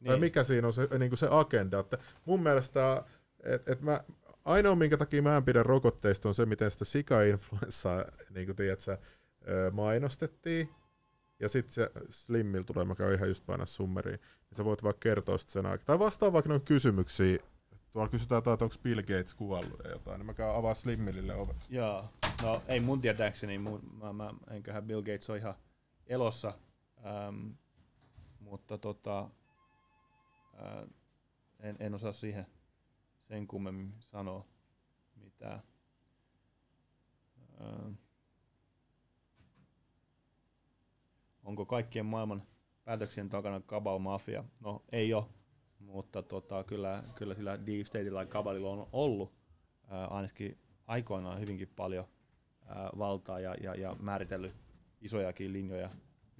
[0.00, 0.06] Niin.
[0.06, 1.78] Tai mikä siinä on se, niin kuin se agenda?
[1.78, 3.04] Että mun mielestä,
[3.44, 4.00] että et mä,
[4.46, 8.98] ainoa minkä takia mä en pidä rokotteista on se, miten sitä sika-influenssaa niin kuin tiedätkö,
[9.72, 10.68] mainostettiin.
[11.40, 15.00] Ja sitten se Slimmil tulee, mä käyn ihan just painaa summeriin, niin sä voit vaikka
[15.00, 15.84] kertoa sen aikaa.
[15.86, 17.38] Tai vastaa vaikka noin kysymyksiä.
[17.92, 21.56] Tuolla kysytään, että onko Bill Gates kuollut ja jotain, niin mä käyn avaa Slimmilille ovet.
[21.68, 22.04] Joo,
[22.42, 25.54] no ei mun tietääkseni, mun, mä, mä, enköhän Bill Gates on ihan
[26.06, 26.54] elossa,
[27.06, 27.48] ähm,
[28.40, 29.30] mutta tota,
[30.54, 30.88] äh,
[31.60, 32.46] en, en osaa siihen
[33.28, 34.44] sen kummemmin sanoa
[35.16, 35.62] mitään.
[37.60, 37.92] Ähm.
[41.44, 42.42] onko kaikkien maailman
[42.84, 44.44] päätöksien takana Kabal Mafia?
[44.60, 45.24] No ei ole,
[45.78, 49.32] mutta tota, kyllä, kyllä sillä Deep Stateilla ja Kabalilla on ollut
[49.88, 52.04] ää, ainakin aikoinaan hyvinkin paljon
[52.66, 54.54] ää, valtaa ja, ja, ja määritellyt
[55.00, 55.90] isojakin linjoja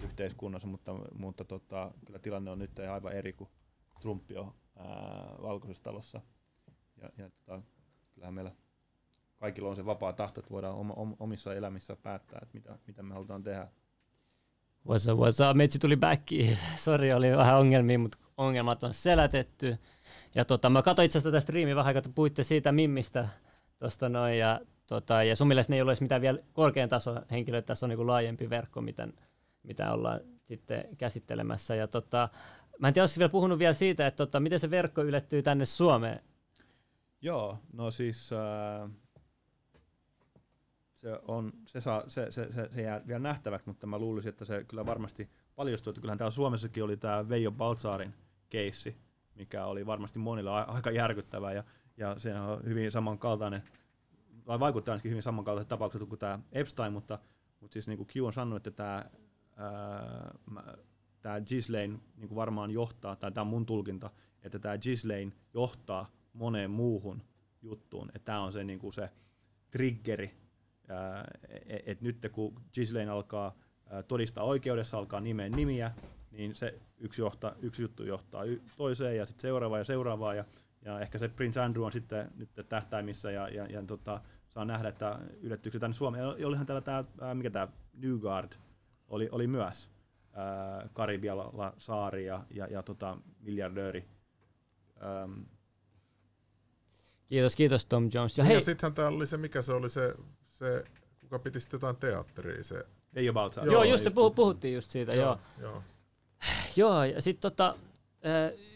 [0.03, 3.49] yhteiskunnassa, mutta, mutta tota, kyllä tilanne on nyt aivan eri kuin
[4.01, 6.21] Trump on ää, valkoisessa talossa.
[7.01, 7.61] Ja, ja tota,
[8.13, 8.51] kyllähän meillä
[9.37, 13.13] kaikilla on se vapaa tahto, että voidaan om, omissa elämissä päättää, että mitä, mitä me
[13.13, 13.67] halutaan tehdä.
[14.87, 15.57] What's up, what's up?
[15.57, 16.57] Metsi tuli backiin.
[16.85, 19.77] Sori, oli vähän ongelmia, mutta ongelmat on selätetty.
[20.35, 23.27] Ja tota, mä katsoin itse asiassa tätä striimiä vähän, kun puhuitte siitä Mimmistä
[23.79, 27.61] tosta noin, ja, tota, ja sun mielestä ne ei ole mitään vielä korkean tason henkilöä,
[27.61, 29.07] tässä on niin laajempi verkko, mitä,
[29.63, 31.75] mitä ollaan sitten käsittelemässä.
[31.75, 32.29] Ja tota,
[32.79, 36.19] mä en tiedä, vielä puhunut vielä siitä, että tota, miten se verkko ylettyy tänne Suomeen.
[37.21, 38.91] Joo, no siis äh,
[40.93, 44.45] se, on, se, saa, se, se, se, se jää vielä nähtäväksi, mutta mä luulisin, että
[44.45, 45.91] se kyllä varmasti paljastuu.
[45.91, 48.13] Että kyllähän täällä Suomessakin oli tämä Veijo Baltsaarin
[48.49, 48.97] keissi,
[49.35, 51.63] mikä oli varmasti monille aika järkyttävä ja,
[51.97, 53.63] ja se on hyvin samankaltainen,
[54.47, 57.19] vai vaikuttaa ainakin hyvin samankaltaisen tapaukset kuin tämä Epstein, mutta,
[57.59, 59.05] mutta siis niin kuin Q on sanonut, että tämä,
[61.21, 64.09] tämä Gislaine niin kuin varmaan johtaa, tai tämä on mun tulkinta,
[64.43, 67.21] että tämä Gislaine johtaa moneen muuhun
[67.61, 69.09] juttuun, että tämä on se, niin kuin se
[69.71, 70.31] triggeri,
[70.83, 71.25] että
[71.85, 73.57] et nyt kun Gislaine alkaa
[74.07, 75.91] todistaa oikeudessa, alkaa nimeä nimiä,
[76.31, 78.43] niin se yksi, johtaa, yksi juttu johtaa
[78.77, 80.37] toiseen ja sitten seuraavaan ja seuraavaan.
[80.37, 80.45] Ja,
[80.85, 84.89] ja ehkä se Prince Andrew on sitten nyt tähtäimissä ja, ja, ja tota, saa nähdä,
[84.89, 86.25] että yllättyykö tänne Suomeen.
[86.25, 88.51] Olihan täällä tämä, mikä tämä Newgard
[89.07, 89.89] oli, oli myös
[90.93, 94.05] Karibialla saari ja, ja, ja tota, miljardööri.
[97.29, 98.37] Kiitos, kiitos Tom Jones.
[98.37, 98.55] Ja, hei.
[98.55, 100.15] ja sittenhän täällä oli se, mikä se oli se
[100.57, 100.83] se,
[101.21, 102.85] kuka piti sitten jotain teatteria, se...
[103.15, 105.39] Ei ole Joo, joo just se puhu, puhuttiin just siitä, joo.
[105.61, 105.83] Joo, joo.
[106.75, 107.75] joo ja sitten tota,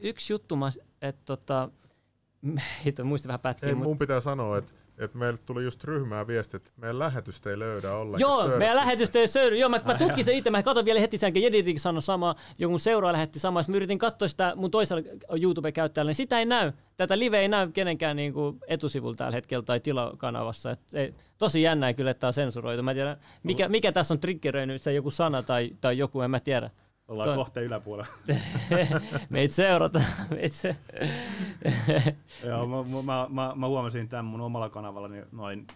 [0.01, 0.55] yksi juttu,
[1.01, 1.69] että tota,
[3.03, 3.69] muistin vähän pätkiä.
[3.69, 7.59] Ei, mun pitää sanoa, että että meille tuli just ryhmää viesti, että meidän lähetystä ei
[7.59, 8.19] löydä ollenkaan.
[8.19, 8.59] Joo, searchissa.
[8.59, 9.55] meidän lähetystä ei löydä.
[9.55, 12.77] Joo, mä, mä tutkin sen itse, mä katsoin vielä heti sen, Jeditinkin sanoi sama, joku
[12.77, 15.03] seuraa lähetti sama, mä yritin katsoa sitä mun toisella
[15.41, 16.71] YouTube-käyttäjällä, niin sitä ei näy.
[16.97, 20.71] Tätä live ei näy kenenkään niin kuin etusivulla tällä hetkellä tai tilakanavassa.
[20.71, 22.83] Et ei, tosi jännää kyllä, että tämä on sensuroitu.
[22.83, 26.39] Mä tiedän, mikä, mikä tässä on triggeröinyt, se joku sana tai, tai joku, en mä
[26.39, 26.69] tiedä.
[27.11, 27.35] Ollaan Toi...
[27.35, 28.11] kohteen yläpuolella.
[29.29, 30.05] Meitä seurataan.
[30.29, 30.75] Meitä se...
[32.47, 35.67] Joo, mä, mä, mä, mä, huomasin tämän mun omalla kanavalla noin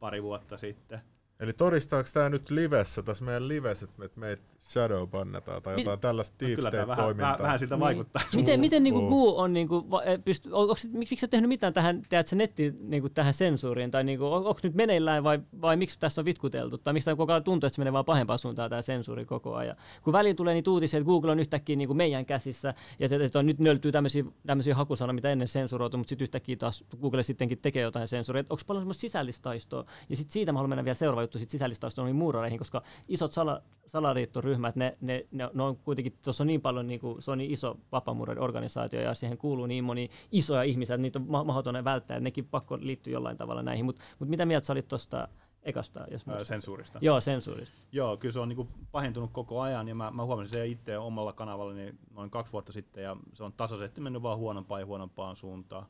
[0.00, 1.00] pari vuotta sitten.
[1.40, 6.00] Eli todistaako tämä nyt livessä, tässä meidän livessä, että meitä shadow bannetaan tai jotain Mi-
[6.00, 7.32] tällaista deep no, state vähän, toimintaa.
[7.32, 7.80] Vähän, vähän siltä niin.
[7.80, 8.22] vaikuttaa.
[8.34, 11.72] Miten, miten niin kuin Gu on, niin kuin, eh, pysty, onko, miksi, miksi tehnyt mitään
[11.72, 15.24] tähän, teet se netti niin kuin tähän sensuuriin, tai niin kuin, on, onko nyt meneillään
[15.24, 17.92] vai, vai miksi tässä on vitkuteltu, tai miksi tämä koko ajan tuntuu, että se menee
[17.92, 19.76] vaan pahempaan suuntaan tämä sensuuri koko ajan.
[20.02, 23.16] Kun väliin tulee niitä uutisia, että Google on yhtäkkiä niin kuin meidän käsissä, ja se,
[23.16, 27.22] että on, nyt nöltyy tämmöisiä, tämmöisiä hakusanoja, mitä ennen sensuroitu, mutta sitten yhtäkkiä taas Google
[27.22, 28.44] sittenkin tekee jotain sensuuria.
[28.50, 32.12] Onko paljon semmoista sisällistaistoa, ja sitten siitä mä haluan mennä vielä seuraava juttu, sitten sisällistaistoa
[32.12, 36.86] muurareihin, koska isot sala, salaliittoryhmät, ne, ne, ne, ne on kuitenkin, tuossa on niin paljon,
[36.86, 40.94] niin kuin, se on niin iso vapaamuureiden organisaatio ja siihen kuuluu niin moni isoja ihmisiä,
[40.94, 43.84] että niitä on ma- mahdoton välttää, että nekin pakko liittyy jollain tavalla näihin.
[43.84, 45.28] Mutta mut mitä mieltä sä olit tuosta
[45.62, 46.06] ekasta?
[46.10, 46.98] Jos Ää, sensuurista.
[47.02, 47.86] Joo, sensuurista.
[47.92, 51.32] Joo, kyllä se on niin pahentunut koko ajan ja mä, mä huomasin se itse omalla
[51.32, 55.86] kanavallani noin kaksi vuotta sitten ja se on tasaisesti mennyt vaan huonompaan ja huonompaan suuntaan.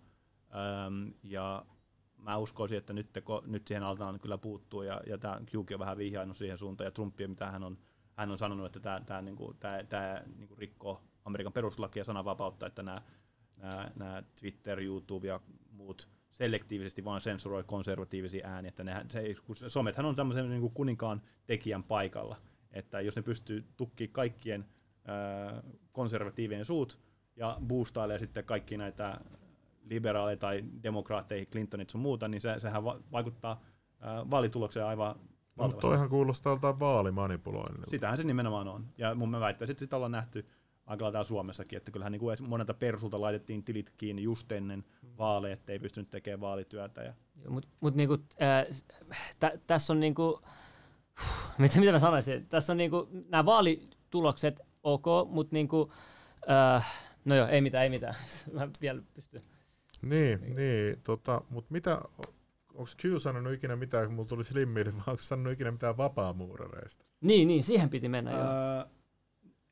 [0.86, 1.65] Öm, ja
[2.23, 5.78] mä uskoisin, että nyt, te, nyt siihen aletaan kyllä puuttua ja, ja tämä Qkin on
[5.78, 7.78] vähän vihjainnut siihen suuntaan ja Trumpia, mitä hän on
[8.16, 12.01] hän on sanonut, että tämä, tämä, niin kuin, tämä, tämä niin kuin rikkoo Amerikan perustuslakia
[12.01, 13.02] ja sananvapautta, että nämä,
[13.56, 15.40] nämä, nämä Twitter, YouTube ja
[15.70, 19.34] muut selektiivisesti vaan sensuroi konservatiivisia ääniä, että nehän, se,
[19.68, 22.36] somethan on tämmöisen niin kuin kuninkaan tekijän paikalla,
[22.70, 24.64] että jos ne pystyy tukki kaikkien
[25.06, 25.62] ää,
[25.93, 27.01] konservatiivien suut
[27.36, 29.20] ja boostailee sitten kaikki näitä
[29.84, 33.60] liberaaleja tai demokraatteja, Clintonit sun muuta, niin se, sehän va- vaikuttaa
[34.01, 34.24] ää,
[34.86, 35.14] aivan
[35.56, 37.90] mutta toihan kuulostaa joltain vaalimanipuloinnilta.
[37.90, 38.86] Sitähän se nimenomaan on.
[38.98, 40.46] Ja mun mä väittäisin, että sitä ollaan nähty
[40.86, 44.84] aika lailla täällä Suomessakin, että kyllähän niin kuin monelta persulta laitettiin tilit kiinni just ennen
[45.18, 47.02] vaaleja, ettei pystynyt tekemään vaalityötä.
[47.02, 47.14] Ja...
[47.48, 48.66] Mutta mut niinku, äh,
[49.66, 50.40] tässä on niinku,
[51.58, 55.92] mitä, mitä mä sanoisin, tässä on niinku, nämä vaalitulokset ok, mutta niinku,
[56.50, 58.14] äh, no joo, ei mitään, ei mitään.
[58.52, 59.42] mä vielä pystyn.
[60.02, 62.02] Niin, niin, niin tota, mutta mitä,
[62.74, 67.05] onko Q sanonut ikinä mitään, kun mulla tuli slimmille, vai onko sanonut ikinä mitään vapaamuurareista?
[67.20, 68.86] Niin, niin, siihen piti mennä öö, joo.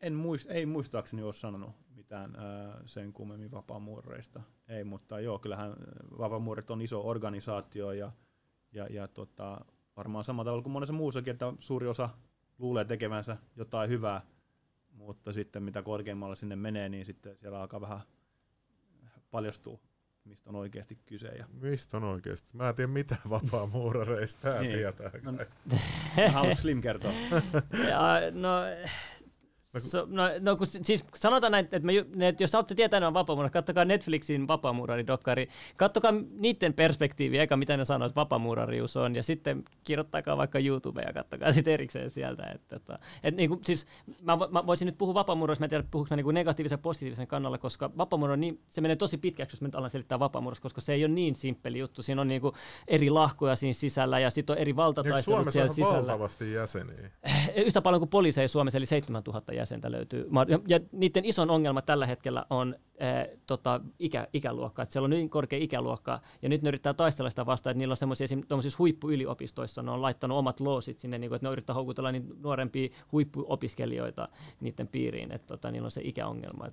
[0.01, 4.43] En muist, ei muistaakseni ole sanonut mitään öö, sen kummemmin vapaamuurareista.
[4.69, 5.75] Ei, mutta joo, kyllähän
[6.19, 8.13] vapaamuurit on iso organisaatio ja,
[8.73, 9.61] ja, ja tota,
[9.97, 12.09] varmaan samalla tavalla kuin monessa muussakin, että suuri osa
[12.59, 14.23] luulee tekevänsä jotain hyvää,
[14.93, 18.01] mutta sitten mitä korkeammalle sinne menee, niin sitten siellä alkaa vähän
[19.31, 19.79] paljastua
[20.25, 21.29] mistä on oikeasti kyse.
[21.29, 21.47] Ja...
[21.61, 22.49] Mistä on oikeasti?
[22.53, 24.73] Mä en tiedä mitään vapaa-muurareista, tää niin.
[24.73, 25.11] tietää.
[25.23, 25.33] No,
[26.33, 27.13] haluatko Slim kertoa?
[27.91, 28.51] ja, No,
[29.79, 31.93] so, no, no kun, siis sanotaan näin, että, me,
[32.29, 37.85] että jos haluatte tietää nämä vapaamuurarit, kattokaa Netflixin vapaamuurari-dokkari, kattokaa niiden perspektiiviä, eikä mitä ne
[37.85, 42.43] sanoo, että vapaamuurarius on, ja sitten kirjoittakaa vaikka YouTube ja kattokaa sitten erikseen sieltä.
[42.43, 43.87] Että, että, että, niin kuin, siis,
[44.23, 47.59] mä, mä, voisin nyt puhua vapaamuurarista, mä en tiedä puhuuko niin negatiivisen ja positiivisen kannalla,
[47.59, 50.93] koska vapaamuurari, niin, se menee tosi pitkäksi, jos me nyt alan selittää vapaamuurasta, koska se
[50.93, 52.03] ei ole niin simppeli juttu.
[52.03, 52.55] Siinä on niin kuin
[52.89, 55.89] eri lahkoja siinä sisällä, ja sitten on eri valtataistelut siellä sisällä.
[55.89, 57.11] Suomessa on valtavasti jäseniä.
[57.67, 60.29] Yhtä paljon kuin poliiseja Suomessa, eli 7000 jäsentä löytyy.
[60.69, 65.31] Ja niiden ison ongelma tällä hetkellä on ää, tota, ikä, ikäluokka, että siellä on niin
[65.31, 69.83] korkea ikäluokka, ja nyt ne yrittää taistella sitä vastaan, että niillä on semmoisia esimerkiksi huippuyliopistoissa,
[69.83, 74.29] ne on laittanut omat loosit sinne, niin kuin, että ne yrittää houkutella niin nuorempia huippuopiskelijoita
[74.61, 76.69] niiden piiriin, että tota, niillä on se ikäongelma.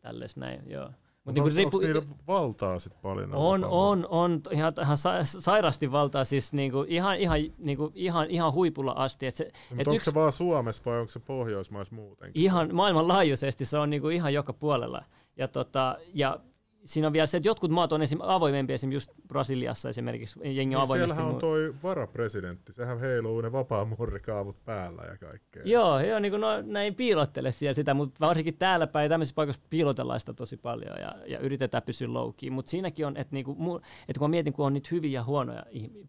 [0.00, 0.90] Tälles näin, joo.
[1.30, 1.76] Mut niin riippu...
[1.76, 3.34] onko niillä valtaa sit paljon?
[3.34, 8.52] On, on, on, ihan, ihan sa- sairasti valtaa, siis niinku, ihan, ihan, niinku, ihan, ihan
[8.52, 9.26] huipulla asti.
[9.26, 9.44] Et se,
[9.78, 10.04] et onko yks...
[10.04, 12.42] se vaan Suomessa vai onko se Pohjoismaissa muutenkin?
[12.42, 15.04] Ihan maailmanlaajuisesti se on niinku ihan joka puolella.
[15.36, 16.40] Ja, tota, ja
[16.84, 18.18] siinä on vielä se, että jotkut maat on esim.
[18.22, 21.14] avoimempi, esimerkiksi just Brasiliassa esimerkiksi jengi niin avoimesti.
[21.14, 25.62] Siellähän on toi varapresidentti, sehän heiluu ne vapaamurrikaavut päällä ja kaikkea.
[25.64, 29.34] Joo, joo niin kuin no, ne ei piilottele siellä sitä, mutta varsinkin täällä päin tämmöisissä
[29.34, 33.80] paikoissa piilotellaan sitä tosi paljon ja, ja yritetään pysyä low Mutta siinäkin on, että, niinku,
[34.08, 35.64] että kun mä mietin, kun on niitä hyviä ja huonoja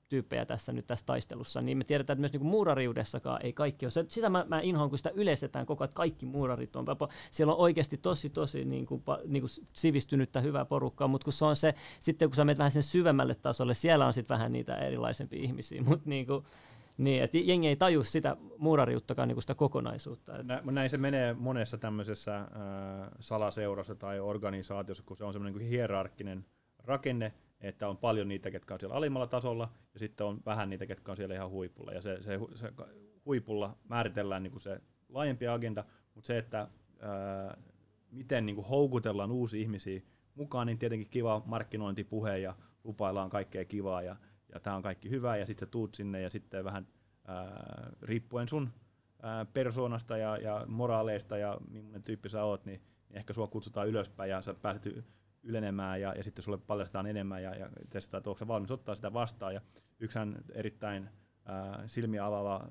[0.10, 4.06] tyyppejä tässä nyt tässä taistelussa, niin me tiedetään, että myös niinku muurariudessakaan ei kaikki ole.
[4.08, 6.86] Sitä mä, mä inhoan, kun sitä yleistetään koko ajan, että kaikki muurarit on.
[7.32, 11.46] Siellä on oikeasti tosi, tosi niin kuin, niin kuin sivistynyttä, hyvää porukkaa, mutta kun se
[11.46, 14.76] on se, sitten kun sä menet vähän sen syvemmälle tasolle, siellä on sitten vähän niitä
[14.76, 16.46] erilaisempia ihmisiä, mutta niin kuin,
[16.98, 20.44] niin, että jengi ei taju sitä muurariuttakaan niin sitä kokonaisuutta.
[20.44, 22.48] Nä, näin se menee monessa tämmöisessä äh,
[23.20, 26.46] salaseurassa tai organisaatiossa, kun se on semmoinen niin hierarkkinen
[26.84, 30.86] rakenne, että on paljon niitä, ketkä on siellä alimmalla tasolla, ja sitten on vähän niitä,
[30.86, 31.92] ketkä on siellä ihan huipulla.
[31.92, 32.72] Ja se, se, se
[33.26, 35.84] huipulla määritellään niin kuin se laajempi agenda,
[36.16, 36.68] mutta se, että
[37.00, 37.58] ää,
[38.12, 40.02] miten niin kuin houkutellaan uusia ihmisiä
[40.42, 44.16] mukaan, niin tietenkin kiva markkinointipuhe ja lupaillaan kaikkea kivaa ja,
[44.54, 46.88] ja tämä on kaikki hyvää ja sitten sä tuut sinne ja sitten vähän
[47.28, 48.70] ää, riippuen sun
[49.22, 53.88] ää, persoonasta ja, ja moraaleista ja millainen tyyppi sä oot, niin, niin ehkä sua kutsutaan
[53.88, 55.06] ylöspäin ja sä pääset
[55.44, 59.14] ylenemään ja, ja sitten sulle paljastetaan enemmän ja, ja testataan, että onko valmis ottaa sitä
[59.14, 59.54] vastaan.
[59.54, 59.62] Ja
[60.00, 61.10] yksihän erittäin
[61.46, 62.68] ää, silmiä avaava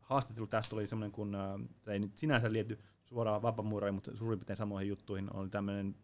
[0.00, 4.38] haastattelu tästä oli semmoinen, kun ää, se ei nyt sinänsä liity suoraan vapamuuraihin, mutta suurin
[4.38, 5.94] piirtein samoihin juttuihin, oli tämmöinen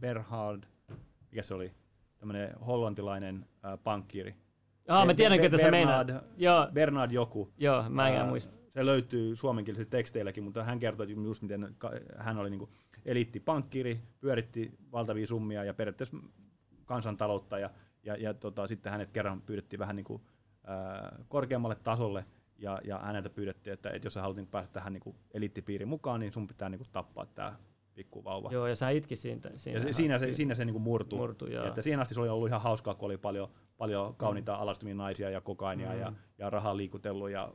[0.00, 0.62] Berhard,
[1.30, 1.72] mikä se oli,
[2.18, 4.34] tämmöinen hollantilainen äh, pankkiiri.
[4.88, 6.04] Ah, mä tiedän, ketä se meinaa.
[6.36, 6.68] Joo.
[6.72, 7.52] Bernard joku.
[7.58, 8.56] Joo, mä en äh, muista.
[8.74, 11.76] Se löytyy suomenkielisillä teksteilläkin, mutta hän kertoi just miten
[12.16, 12.68] hän oli niinku
[13.04, 16.16] eliittipankkiiri, pyöritti valtavia summia ja periaatteessa
[16.84, 17.70] kansantaloutta ja,
[18.02, 20.20] ja, ja tota, sitten hänet kerran pyydettiin vähän niinku,
[20.68, 22.24] äh, korkeammalle tasolle
[22.58, 26.20] ja, ja häneltä pyydettiin, että, että jos sä haluat niinku päästä tähän niinku eliittipiiriin mukaan,
[26.20, 27.56] niin sun pitää niinku tappaa tämä
[28.00, 28.48] pikkuvauva.
[28.52, 29.50] Joo, ja sä itki siitä.
[29.56, 31.18] Siinä, ja se, siinä, se, siinä se niinku murtui.
[31.18, 31.66] murtui joo.
[31.66, 33.48] Että siihen asti se oli ollut ihan hauskaa, kun oli paljon,
[33.78, 34.62] paljon kauniita mm.
[34.62, 35.98] alastumia naisia ja kokainia mm.
[35.98, 37.52] ja, ja rahaa liikutellut ja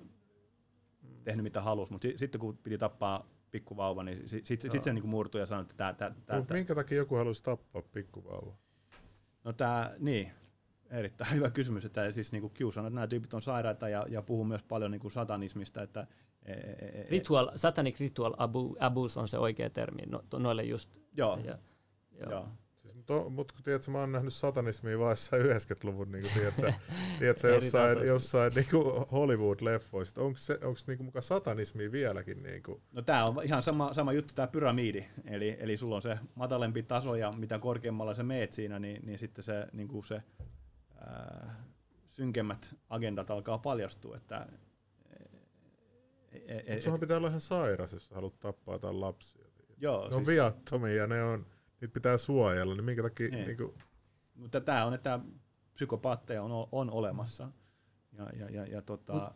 [1.02, 1.24] mm.
[1.24, 5.08] tehnyt mitä halusi, mutta sitten kun piti tappaa pikkuvauva, niin sitten sit, sit se niinku
[5.08, 5.94] murtui ja sanoi, että tämä...
[5.94, 8.56] Tää, tää, minkä takia joku halusi tappaa pikkuvauva?
[9.44, 10.32] No tämä, niin.
[10.90, 11.86] erittäin hyvä kysymys.
[11.86, 14.92] Että siis niin kuin sanoo, että nämä tyypit on sairaita ja, ja puhuu myös paljon
[14.92, 15.82] niin kuin satanismista.
[15.82, 16.08] Että,
[17.10, 21.00] ritual, satanic ritual abu, abuse on se oikea termi no, noille just.
[21.18, 21.40] Joo.
[21.44, 21.58] Ja,
[22.20, 22.32] joo.
[22.32, 22.48] joo.
[23.06, 26.74] To, mutta kun tiedätkö, mä oon nähnyt satanismia vaan 90-luvun, niin kuin, tiedätkö,
[27.20, 30.22] tiedätkö jossain, jossain niin kuin Hollywood-leffoista.
[30.22, 32.44] Onko se onko niin kuin mukaan satanismi vieläkin?
[32.44, 32.82] Niin kuin?
[32.92, 35.06] No tämä on ihan sama, sama juttu, tämä pyramidi.
[35.26, 39.20] Eli, eli sulla on se matalempi taso ja mitä korkeammalla se meet siinä, niin, niin
[39.20, 40.24] sitten se, niin kuin se
[41.00, 41.64] ää,
[42.10, 44.18] synkemmät agendat alkaa paljastua.
[44.18, 44.48] Että,
[46.36, 49.46] e, e, e, et, pitää olla ihan sairas, jos haluat tappaa jotain lapsia.
[49.78, 51.46] Joo, ne on siis, viattomia, ne on
[51.82, 53.30] niitä pitää suojella, niin minkä takia...
[53.30, 53.46] Niin.
[53.48, 53.74] Niin kuin...
[54.36, 55.20] Mutta tämä on, että
[55.74, 57.52] psykopaatteja on, on olemassa.
[58.12, 59.34] Ja, ja, ja, ja tota, Mut,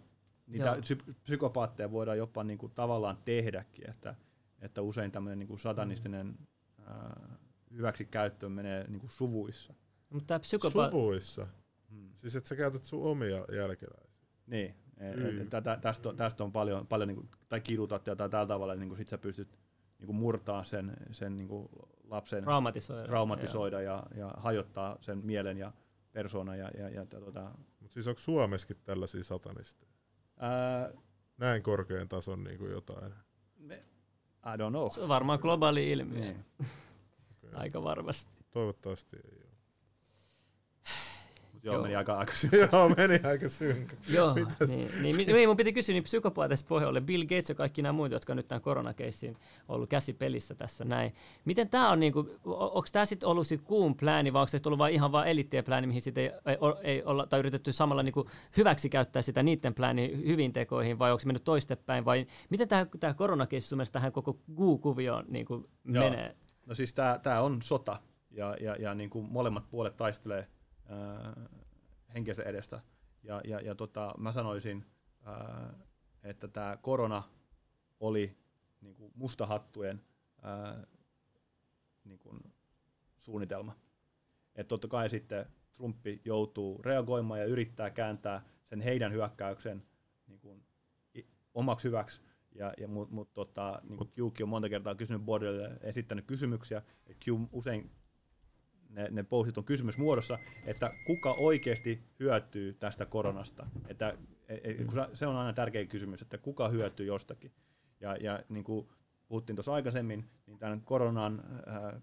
[0.47, 4.15] niitä psy- psykopaatteja voidaan jopa niin kuin, tavallaan tehdäkin, että,
[4.61, 6.37] että usein tämmöinen niin kuin satanistinen
[6.79, 7.39] äh,
[7.71, 9.73] hyväksikäyttö menee niin kuin suvuissa.
[10.09, 11.47] Mutta psykopa- Suvuissa?
[11.89, 12.09] Hmm.
[12.21, 14.27] Siis että sä käytät sun omia jälkeläisiä?
[14.47, 14.75] Niin.
[14.99, 15.49] Mm.
[15.81, 18.97] tästä, on, tästä on paljon, paljon niin kuin, tai kidutat tai tällä tavalla, niin kuin
[18.97, 19.59] sit sä pystyt
[19.99, 21.69] niin kuin murtaa sen, sen niin kuin
[22.03, 25.71] lapsen traumatisoida, traumatisoida ja, ja hajottaa sen mielen ja
[26.11, 26.59] persoonan.
[26.59, 27.51] Ja, ja, ja, tota...
[27.79, 29.91] Mutta siis onko Suomessakin tällaisia satanisteja?
[30.39, 30.91] Ää...
[31.37, 33.13] Näin korkean tason niin kuin jotain?
[33.57, 33.75] Me,
[34.45, 34.91] I don't know.
[34.91, 36.19] Se on varmaan globaali ilmiö.
[36.19, 36.45] Niin.
[37.43, 37.59] okay.
[37.61, 38.31] Aika varmasti.
[38.51, 39.48] Toivottavasti ei ole.
[41.63, 42.33] Joo, joo, meni aika, aika
[42.71, 43.95] joo, meni aika synkkä.
[44.09, 44.35] joo,
[44.67, 47.01] niin, niin, niin, mun piti kysyä niin psykopaatista pohjalle.
[47.01, 49.37] Bill Gates ja kaikki nämä muut, jotka nyt tämän koronakeissin
[49.67, 51.13] ollut käsipelissä tässä näin.
[51.45, 54.79] Miten tämä on, niinku, onko tämä sitten ollut sit kuun plääni, vai onko se ollut
[54.79, 58.29] vain ihan vain elittien plääni, mihin sitten ei, ei, ei olla, tai yritetty samalla niinku
[58.57, 62.67] hyväksi käyttää sitä niiden plääni hyvin tekoihin, vai onko se mennyt toistepäin, vai miten
[62.99, 66.35] tämä koronakeissi sun tähän koko Guu-kuvioon niinku menee?
[66.65, 67.99] No siis tämä on sota,
[68.31, 70.47] ja, ja, ja niin kuin molemmat puolet taistelee
[72.13, 72.81] henkensä edestä.
[73.23, 74.85] Ja, ja, ja tota, mä sanoisin,
[75.23, 75.73] ää,
[76.23, 77.23] että tämä korona
[77.99, 78.37] oli
[78.81, 80.01] niin kuin mustahattujen
[80.41, 80.87] ää,
[82.03, 82.39] niin kuin
[83.17, 83.75] suunnitelma.
[84.55, 89.83] Että totta kai sitten Trumpi joutuu reagoimaan ja yrittää kääntää sen heidän hyökkäyksen
[90.27, 90.65] niin kuin
[91.53, 92.21] omaksi hyväksi.
[92.51, 96.81] Ja, ja mut, mut, tota, niin Qkin on monta kertaa kysynyt Bordelille, esittänyt kysymyksiä.
[97.25, 97.91] Q usein
[98.89, 103.67] ne, ne postit on kysymysmuodossa, että kuka oikeasti hyötyy tästä koronasta.
[103.87, 104.17] Että,
[104.47, 104.77] et, et,
[105.13, 107.51] se on aina tärkeä kysymys, että kuka hyötyy jostakin.
[108.01, 108.87] Ja, ja niin kuin
[109.27, 112.01] puhuttiin tuossa aikaisemmin, niin tämän koronan äh,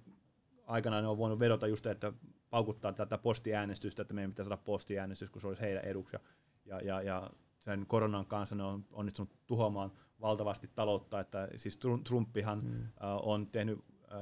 [0.66, 2.12] aikana ne on voinut vedota just, että
[2.50, 6.16] paukuttaa tätä postiäänestystä, että meidän pitäisi saada postiäänestys, kun se olisi heidän eduksi.
[6.64, 7.30] Ja, ja, ja
[7.60, 12.82] sen koronan kanssa ne on onnistunut tuhoamaan valtavasti taloutta, että siis Trumpihan mm.
[12.82, 12.88] äh,
[13.22, 14.20] on tehnyt äh,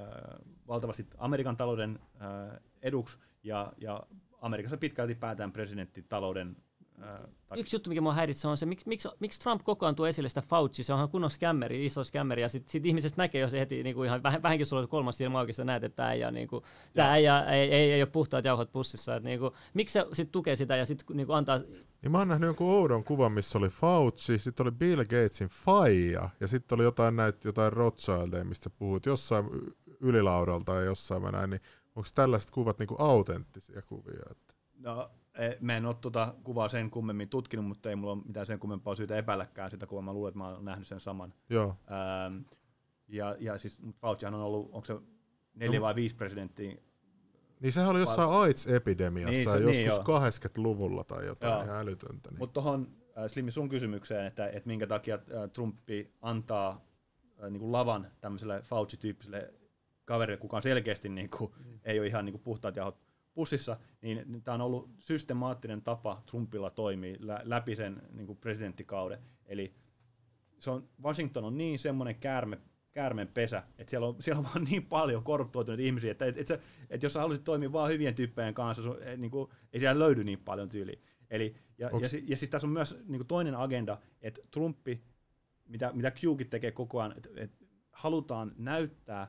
[0.68, 4.02] valtavasti Amerikan talouden äh, eduksi ja, ja
[4.40, 6.56] Amerikassa pitkälti päätään presidenttitalouden
[7.56, 10.28] Yksi juttu, mikä mua häiritsee, on se, miksi, miksi, miksi Trump koko ajan tuo esille
[10.28, 13.82] sitä Fauci, se onhan kunnon skämmeri, iso skämmeri, ja sitten sit ihmisestä näkee, jos heti
[13.82, 16.32] niin kuin ihan väh, vähänkin sulla on kolmas silmä auki, sä näet, että tämä ei,
[16.32, 19.16] niin kuin, tämä ei, ei, ei, ei, ole puhtaat jauhot pussissa.
[19.16, 21.60] Että, niin kuin, miksi se sitten tukee sitä ja sitten niin kuin antaa...
[22.04, 26.30] Niin mä oon nähnyt jonkun oudon kuvan, missä oli Fauci, sitten oli Bill Gatesin faija,
[26.40, 29.44] ja sitten oli jotain näitä jotain Rothschildeja, mistä puhut jossain
[30.00, 31.60] ylilaudalta ja jossain mä näin, niin
[31.96, 34.22] onko tällaiset kuvat niinku autenttisia kuvia?
[34.30, 34.54] Että?
[34.78, 38.46] No, e, mä en ole tuota kuvaa sen kummemmin tutkinut, mutta ei mulla ole mitään
[38.46, 40.02] sen kummempaa syytä epäilläkään sitä kuvaa.
[40.02, 41.34] Mä luulen, että mä oon nähnyt sen saman.
[41.50, 41.76] Joo.
[41.90, 42.42] Ähm,
[43.08, 44.94] ja, ja siis Faucihan on ollut, onko se
[45.54, 46.76] neljä no, vai viisi presidenttiä
[47.60, 51.62] niin sehän oli jossain AIDS-epidemiassa niin, se, niin, joskus niin, 80-luvulla tai jotain joo.
[51.62, 52.30] ihan älytöntä.
[52.30, 52.38] Niin.
[52.38, 56.84] Mutta tuohon äh, Slimmi sun kysymykseen, että, että minkä takia äh, Trumpi antaa
[57.42, 59.54] äh, niin kuin lavan tämmöiselle Fauci-tyyppiselle
[60.04, 61.78] kaverille, kuka on selkeästi niin kuin, mm.
[61.84, 62.98] ei ole ihan niin kuin puhtaat jahot
[63.34, 69.18] pussissa, niin tämä on ollut systemaattinen tapa Trumpilla toimia läpi sen niin kuin presidenttikauden.
[69.46, 69.74] Eli
[70.58, 72.58] se on, Washington on niin semmoinen käärme,
[72.94, 76.50] käärmen pesä, että siellä on, siellä on vaan niin paljon korruptoituneita ihmisiä, että et, et,
[76.50, 76.60] et,
[76.90, 79.98] et jos sä haluaisit toimia vaan hyvien tyyppien kanssa, sun, et, niin kuin, ei siellä
[79.98, 81.00] löydy niin paljon tyyliä.
[81.30, 85.02] Eli, ja, ja, ja, ja siis tässä on myös niin kuin toinen agenda, että Trumpi,
[85.68, 87.52] mitä, mitä Qkin tekee koko ajan, että et
[87.92, 89.28] halutaan näyttää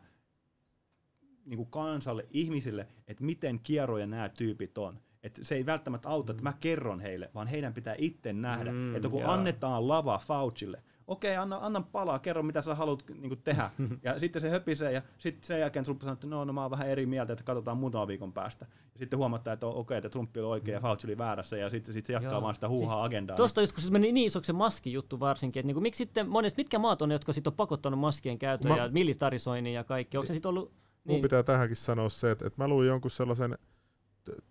[1.45, 4.99] niin kuin kansalle, ihmisille, että miten kierroja nämä tyypit on.
[5.23, 6.57] Et se ei välttämättä auta, että mä mm.
[6.59, 9.33] kerron heille, vaan heidän pitää itse nähdä, mm, että kun jaa.
[9.33, 13.69] annetaan lava Faucille, okei, anna, anna palaa, kerro mitä sä haluat niin tehdä.
[14.03, 16.71] ja sitten se höpisee ja sitten sen jälkeen Trump sanoo, että no, no mä oon
[16.71, 18.65] vähän eri mieltä, että katsotaan muutaman viikon päästä.
[18.93, 21.69] Ja sitten huomattaa, että okei, okay, että Trump oli oikein ja Fauci oli väärässä ja
[21.69, 22.41] sitten sit se jatkaa Joo.
[22.41, 23.35] vaan sitä huuhaa siis agendaa.
[23.37, 26.29] Tuosta just, kun se meni niin isoksi se maskijuttu varsinkin, että niin kuin, miksi sitten
[26.29, 28.77] monesti, mitkä maat on, jotka sitten on pakottanut maskien käytön mä...
[28.77, 30.73] ja militarisoinnin ja kaikki, onko se sitten ollut
[31.05, 31.21] Mun niin.
[31.21, 33.57] pitää tähänkin sanoa se, että, että mä luin jonkun sellaisen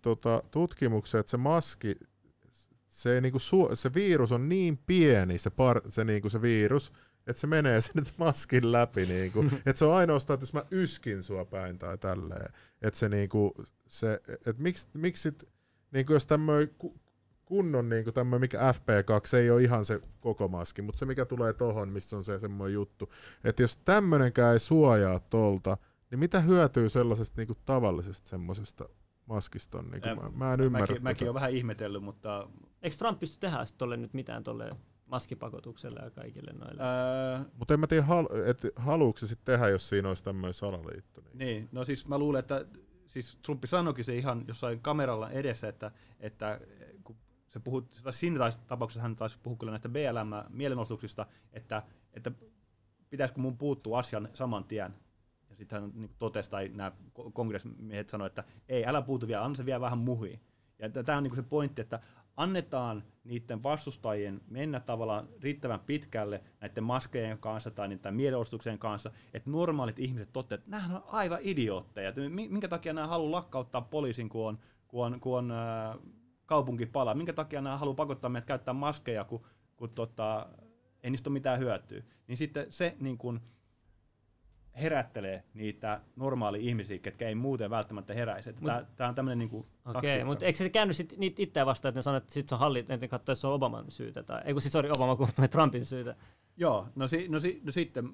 [0.01, 1.95] tota, tutkimuksen, että se maski,
[2.95, 6.91] se, niinku su, se virus on niin pieni, se, par, se, niinku se virus,
[7.27, 9.05] että se menee sen maskin läpi.
[9.05, 9.45] Niinku.
[9.65, 12.53] että se on ainoastaan, että jos mä yskin sua päin tai tälleen.
[12.81, 13.53] Että se niinku,
[13.87, 15.37] se, et miksi, miksi
[15.91, 16.69] niinku jos tämmöinen
[17.45, 21.25] kunnon niinku tämmöinen, mikä FP2, se ei ole ihan se koko maski, mutta se mikä
[21.25, 23.11] tulee tohon, missä on se semmoinen juttu,
[23.43, 25.77] että jos tämmönenkään ei suojaa tolta,
[26.11, 28.89] niin mitä hyötyy sellaisesta niinku tavallisesta semmoisesta
[29.25, 29.91] maskista on?
[29.91, 30.87] Niinku, mä, mä en ymmärrä.
[30.87, 32.47] Mäkin, mäkin olen vähän ihmetellyt, mutta...
[32.85, 34.69] Eikö Trump pysty tehdä tolle nyt mitään tolle
[35.05, 36.81] maskipakotukselle ja kaikille noille?
[36.83, 37.45] Öö...
[37.59, 41.21] Mutta en mä tiedä, hal, että haluuko se sitten tehdä, jos siinä olisi tämmöinen salaliitto.
[41.21, 41.37] Niin.
[41.37, 42.65] niin, no siis mä luulen, että
[43.07, 46.61] siis Trumpi sanoikin se ihan jossain kameralla edessä, että, että
[47.03, 47.15] kun
[47.49, 51.83] se puhuu, siinä tapauksessa hän taisi puhua kyllä näistä BLM-mielenostuksista, että,
[52.13, 52.31] että
[53.09, 54.95] pitäisikö mun puuttua asian saman tien.
[55.49, 56.91] Ja sitten hän niin totesi, tai nämä
[57.33, 60.41] kongressmiehet sanoivat, että ei, älä puutu vielä, anna se vielä vähän muhi.
[60.79, 61.99] Ja tämä on niin se pointti, että
[62.37, 69.49] annetaan niiden vastustajien mennä tavallaan riittävän pitkälle näiden maskejen kanssa tai niiden mielenostuksien kanssa, että
[69.49, 72.09] normaalit ihmiset toteavat, että nämä on aivan idiootteja.
[72.09, 75.97] Että minkä takia nämä haluaa lakkauttaa poliisin, kun on, kun on, kun on äh,
[76.45, 77.15] kaupunki palaa?
[77.15, 79.45] Minkä takia nämä haluaa pakottaa meidät käyttää maskeja, kun,
[79.75, 80.49] kun tota,
[81.03, 82.03] ei niistä ole mitään hyötyä?
[82.27, 83.41] Niin sitten se niin kun,
[84.81, 88.53] herättelee niitä normaali ihmisiä, ketkä ei muuten välttämättä heräisi.
[88.95, 91.99] Tämä on tämmöinen niinku Okei, okay, mutta eikö se käynyt sit niitä itseään vastaan, että
[91.99, 94.41] ne sanoo, että sit se on hallit, että katsoo, että se on Obaman syytä, tai
[94.45, 96.15] ei kun siis sorry, Obama kun Trumpin syytä.
[96.57, 98.13] Joo, no, si, no, si, no sitten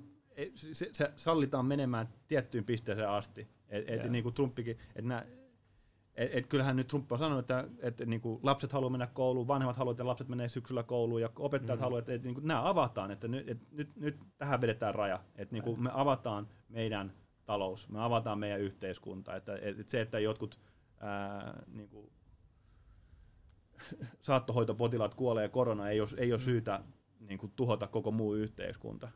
[0.55, 3.47] se, se, sallitaan menemään tiettyyn pisteeseen asti.
[3.69, 5.25] Et, et, niin kuin Trumpikin, että nämä
[6.21, 9.47] et, et kyllähän nyt Trump on sanonut, että, että niin kuin lapset haluaa mennä kouluun,
[9.47, 11.83] vanhemmat haluavat, että lapset menee syksyllä kouluun ja opettajat mm.
[11.83, 15.19] haluavat, että, että niin kuin nämä avataan, että nyt, että nyt, nyt tähän vedetään raja,
[15.35, 17.13] että niin kuin me avataan meidän
[17.45, 20.59] talous, me avataan meidän yhteiskunta, että, että se, että jotkut
[20.99, 22.11] ää, niin kuin,
[24.21, 26.43] saattohoitopotilaat kuolee korona, ei ole, ei ole mm.
[26.43, 26.83] syytä
[27.19, 29.11] niin kuin, tuhota koko muu yhteiskunta.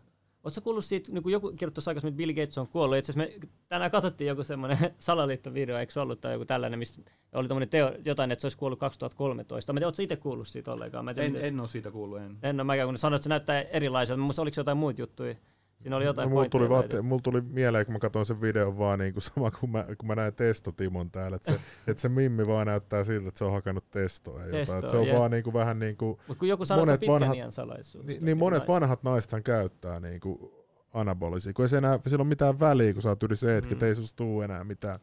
[0.45, 2.97] Oletko kuullut siitä, niin kuin joku kirjoitti aikaisemmin, että Bill Gates on kuollut.
[2.97, 3.33] Itse me
[3.67, 7.01] tänään katsottiin joku semmoinen salaliittovideo, eikö se ollut, tai joku tällainen, mistä
[7.33, 9.73] oli tämmöinen teo, jotain, että se olisi kuollut 2013.
[9.73, 11.05] Mä tiedän, oletko itse kuullut siitä ollenkaan?
[11.05, 12.37] Mä tiedän, en, en ole siitä kuullut, en.
[12.43, 14.21] En ole mäkään, kun sanoit, että se näyttää erilaiselta.
[14.21, 15.35] Mutta oliko se jotain muita juttuja?
[15.81, 18.77] Siinä oli jotain no, mulla, tuli vaate, mulla tuli mieleen, kun mä katsoin sen videon
[18.77, 21.59] vaan niin kuin sama kuin mä, kun mä näin Testotimon täällä, että se,
[21.91, 24.39] että se Mimmi vaan näyttää siltä, että se on hakannut testoa.
[24.51, 25.19] Testoa että se on yeah.
[25.19, 26.17] vaan niin kuin vähän niin kuin...
[26.27, 28.05] Mutta kun joku sanoo, että vanhat, salaisuus.
[28.05, 30.51] Niin, niin monet vanhat naisethan käyttää niin kuin
[30.93, 33.89] anabolisia, kun ei se enää, sillä ole mitään väliä, kun sä oot yli 70, mm.
[33.89, 34.99] ei susta tuu enää mitään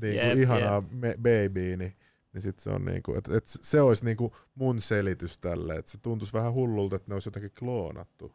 [0.00, 1.18] niin kuin yep, ihanaa yep.
[1.20, 1.96] Me, niin,
[2.32, 5.98] niin sit se on niinku, että et se olisi niinku mun selitys tälle, että se
[5.98, 8.32] tuntuisi vähän hullulta, että ne olisi jotenkin kloonattu.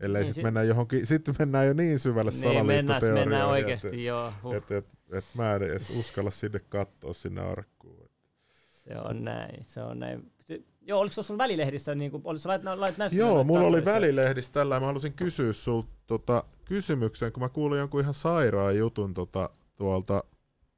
[0.00, 0.44] Ellei niin, sitten sit...
[0.44, 3.02] mennään johonkin, sitten mennään jo niin syvälle niin, salaliittoteoriaan.
[3.02, 4.32] Mennään, mennään oikeasti, joo.
[4.42, 4.54] Huh.
[4.54, 8.10] Että et, et mä en edes uskalla sinne katsoa sinne arkkuun.
[8.52, 10.32] Se on näin, se on näin.
[10.80, 14.52] Joo, oliko se sun välilehdissä, niin kuin, oliko lait, lait näyttää, Joo, mulla oli välilehdissä
[14.52, 19.50] tällä, mä halusin kysyä sulta tota, kysymyksen, kun mä kuulin jonkun ihan sairaan jutun tota,
[19.76, 20.24] tuolta,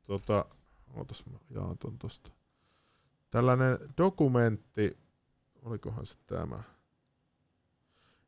[0.05, 0.45] tota,
[0.97, 2.31] ootas mä jaan ton tosta.
[3.31, 4.99] Tällainen dokumentti,
[5.63, 6.63] olikohan se tämä,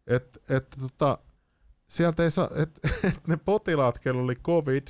[0.07, 1.19] että et, tota,
[1.89, 4.89] sieltä ei saa, että et ne potilaat, kello oli covid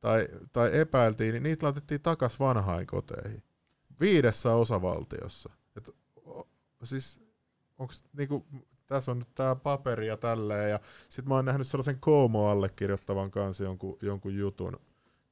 [0.00, 3.42] tai, tai epäiltiin, niin niitä laitettiin takas vanhainkoteihin.
[4.00, 5.52] Viidessä osavaltiossa.
[5.76, 6.48] Et, o,
[6.84, 7.20] siis,
[7.78, 8.46] onks niinku,
[8.86, 13.30] tässä on nyt tämä paperi ja tälleen, ja sitten mä oon nähnyt sellaisen Koomo allekirjoittavan
[13.30, 14.80] kanssa jonkun, jonkun jutun,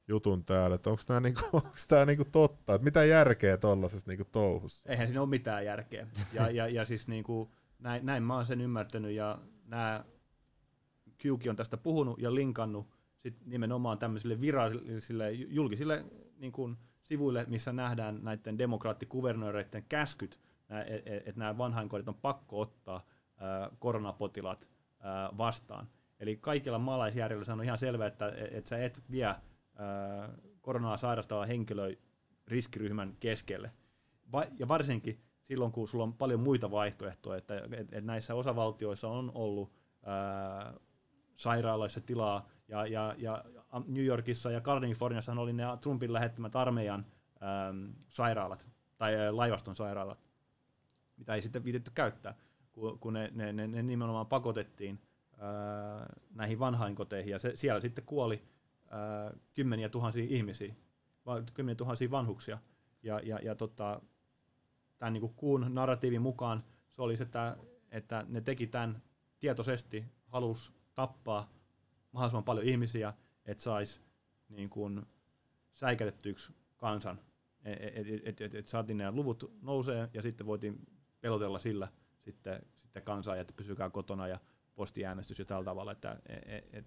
[0.07, 1.43] jutun täällä, että onko tämä niinku,
[2.05, 4.89] niinku totta, että mitä järkeä tuollaisessa niinku touhussa?
[4.89, 6.07] Eihän siinä ole mitään järkeä.
[6.33, 10.05] Ja, ja, ja siis niinku, näin, näin mä oon sen ymmärtänyt, ja nämä
[11.17, 12.87] Qki on tästä puhunut ja linkannut
[13.17, 16.05] sit nimenomaan tämmöisille virallisille julkisille
[16.37, 20.39] niin kuin, sivuille, missä nähdään näiden demokraattikuvernööreiden käskyt,
[20.69, 23.05] että et, et nämä vanhainkodit on pakko ottaa
[23.37, 23.69] ää,
[25.37, 25.87] vastaan.
[26.19, 29.35] Eli kaikilla maalaisjärjellä on ihan selvää, että et sä et vie
[30.61, 31.95] koronaa sairastava henkilö
[32.47, 33.71] riskiryhmän keskelle.
[34.59, 35.19] Ja varsinkin
[35.49, 39.71] silloin, kun sulla on paljon muita vaihtoehtoja, että et, et näissä osavaltioissa on ollut
[40.05, 40.73] ää,
[41.35, 43.43] sairaaloissa tilaa, ja, ja, ja
[43.87, 47.05] New Yorkissa ja Kaliforniassa oli ne Trumpin lähettämät armeijan
[47.69, 50.19] äm, sairaalat, tai ä, laivaston sairaalat,
[51.17, 52.35] mitä ei sitten viitetty käyttää,
[52.71, 55.01] kun, kun ne, ne, ne, ne nimenomaan pakotettiin
[55.37, 55.49] ää,
[56.35, 58.43] näihin vanhainkoteihin, ja se, siellä sitten kuoli
[58.89, 60.75] ää, kymmeniä tuhansia ihmisiä,
[61.53, 62.57] kymmeniä tuhansia vanhuksia,
[63.03, 64.01] ja, ja, ja tota,
[64.99, 67.57] tämän niin kuun narratiivin mukaan se oli se, että,
[67.91, 69.01] että ne teki tämän
[69.39, 71.49] tietoisesti, halus tappaa
[72.11, 73.13] mahdollisimman paljon ihmisiä,
[73.45, 74.01] että saisi
[74.49, 75.05] niin kuin
[75.73, 77.19] säikätettyksi kansan.
[77.63, 80.87] Että et, et, et, et saatiin ne luvut nousee ja sitten voitiin
[81.21, 81.87] pelotella sillä
[82.19, 84.39] sitten, sitten kansaa, että pysykää kotona ja
[84.75, 85.91] postiäänestys ja tällä tavalla.
[85.91, 86.85] Että, et, et,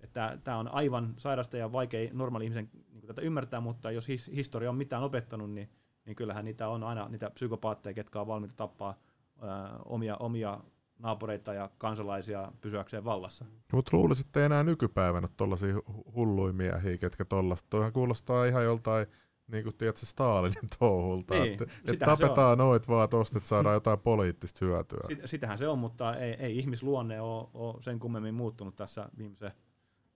[0.00, 4.30] että tämä on aivan sairasta ja vaikea normaali ihmisen niin tätä ymmärtää, mutta jos his,
[4.34, 5.70] historia on mitään opettanut, niin,
[6.08, 8.98] niin kyllähän niitä on aina niitä psykopaatteja, ketkä on valmiita tappaa
[9.40, 10.60] ää, omia, omia
[10.98, 13.44] naapureita ja kansalaisia pysyäkseen vallassa.
[13.72, 13.96] Mutta
[14.36, 15.74] ei enää nykypäivänä tuollaisia
[16.14, 17.66] hulluja miehiä, ketkä tollasta.
[17.70, 19.06] Toihan kuulostaa ihan joltain
[19.48, 23.98] niin kuin tiedätkö, Stalinin touhulta, niin, että, että tapetaan noit vaan tosta, että saadaan jotain
[23.98, 25.00] poliittista hyötyä.
[25.08, 29.52] Sit, sitähän se on, mutta ei, ei ihmisluonne ole, ole sen kummemmin muuttunut tässä viimeisen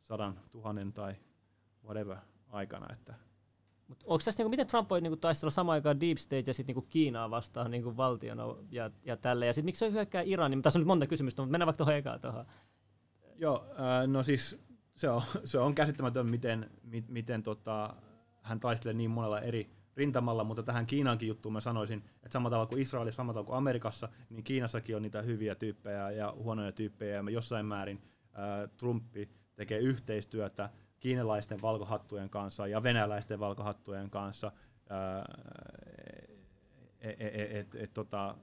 [0.03, 1.15] sadan, tuhannen tai
[1.85, 2.17] whatever
[2.49, 2.93] aikana.
[2.93, 3.15] Että
[3.93, 6.75] Mut onko tässä, niinku, miten Trump voi niinku, taistella samaan aikaan Deep State ja sitten
[6.75, 9.47] niinku, Kiinaa vastaan niinku, valtiona ja, ja tälle?
[9.47, 10.63] Ja sitten miksi se hyökkää Iranin?
[10.63, 12.47] Tässä on nyt monta kysymystä, mutta mennään vaikka tuohon ekaan tuohon.
[13.37, 14.59] Joo, äh, no siis
[14.97, 17.95] se on, se on käsittämätön, miten, mi, miten tota,
[18.43, 22.69] hän taistelee niin monella eri rintamalla, mutta tähän Kiinankin juttuun mä sanoisin, että samalla tavalla
[22.69, 27.17] kuin Israelissa, samalla tavalla kuin Amerikassa, niin Kiinassakin on niitä hyviä tyyppejä ja huonoja tyyppejä,
[27.17, 30.71] ja jossain määrin äh, Trumpi tekee yhteistyötä
[31.03, 34.53] kiinalaisten valkohattujen kanssa ja venäläisten valkohattujen kanssa.
[37.01, 38.37] Et, et, et, et, tota,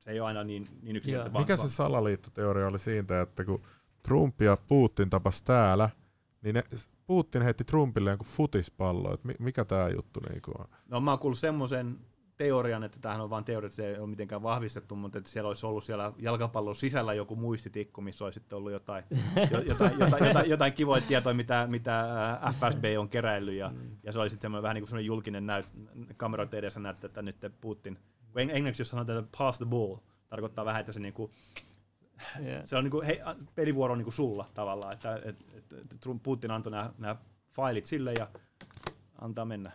[0.00, 1.42] se ei ole aina niin, niin yksinkertainen.
[1.42, 3.62] Mikä se salaliittoteoria oli siitä, että kun
[4.02, 5.90] Trump ja Putin tapas täällä,
[6.42, 6.62] niin ne,
[7.06, 9.18] Putin heitti Trumpille jonkun futispallo.
[9.38, 10.66] mikä tämä juttu niinku on?
[10.88, 11.98] No mä oon kuullut semmoisen
[12.42, 15.48] teorian, että tämähän on vain teoria, että se ei ole mitenkään vahvistettu, mutta että siellä
[15.48, 19.04] olisi ollut siellä jalkapallon sisällä joku muistitikku, missä olisi sitten ollut jotain,
[19.68, 23.96] jotain, jotain, jotain, jotain kivoja tietoja, mitä, mitä äh, FSB on keräillyt, ja, mm.
[24.02, 25.66] ja se oli sitten vähän niin kuin julkinen näyt,
[26.16, 27.98] kameroiden edessä näyttää, että nyt Putin,
[28.32, 29.96] kun englanniksi jos sanotaan, että pass the ball,
[30.28, 31.32] tarkoittaa vähän, että se niin kuin,
[32.40, 32.62] yeah.
[32.64, 33.20] se on niin kuin, hei,
[33.54, 35.44] pelivuoro niin kuin sulla tavallaan, että, että,
[35.80, 37.16] että Putin antoi nämä, nämä
[37.52, 38.28] failit sille ja
[39.20, 39.72] antaa mennä.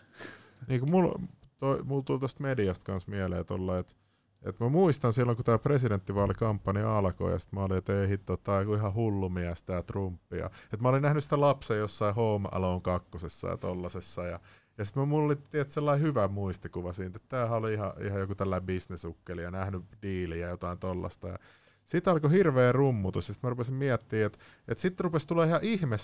[0.67, 1.19] Niin kuin mulla,
[1.57, 3.93] toi, mulla tuli tästä mediasta kanssa mieleen tuolla, että
[4.41, 8.37] et mä muistan silloin, kun tämä presidenttivaalikampanja alkoi, ja sitten mä olin, että ei hitto,
[8.37, 10.37] tää on ihan hullu mies, tää Trumpi.
[10.37, 14.39] Ja, et mä olin nähnyt sitä lapsen jossain Home Alone kakkosessa ja tollasessa, ja,
[14.77, 18.35] ja sitten mulla oli tiedät, sellainen hyvä muistikuva siitä, että tämähän oli ihan, ihan joku
[18.35, 21.27] tällainen bisnesukkeli ja nähnyt diiliä ja jotain tollasta.
[21.27, 21.37] Ja
[21.85, 25.63] sitten alkoi hirveä rummutus, ja sitten mä rupesin miettimään, että, että sitten rupesi tulla ihan
[25.63, 25.97] ihme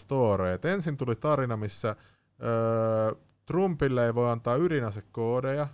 [0.65, 1.95] Ensin tuli tarina, missä
[2.43, 3.15] öö,
[3.45, 5.68] Trumpille ei voi antaa ydinasekoodeja,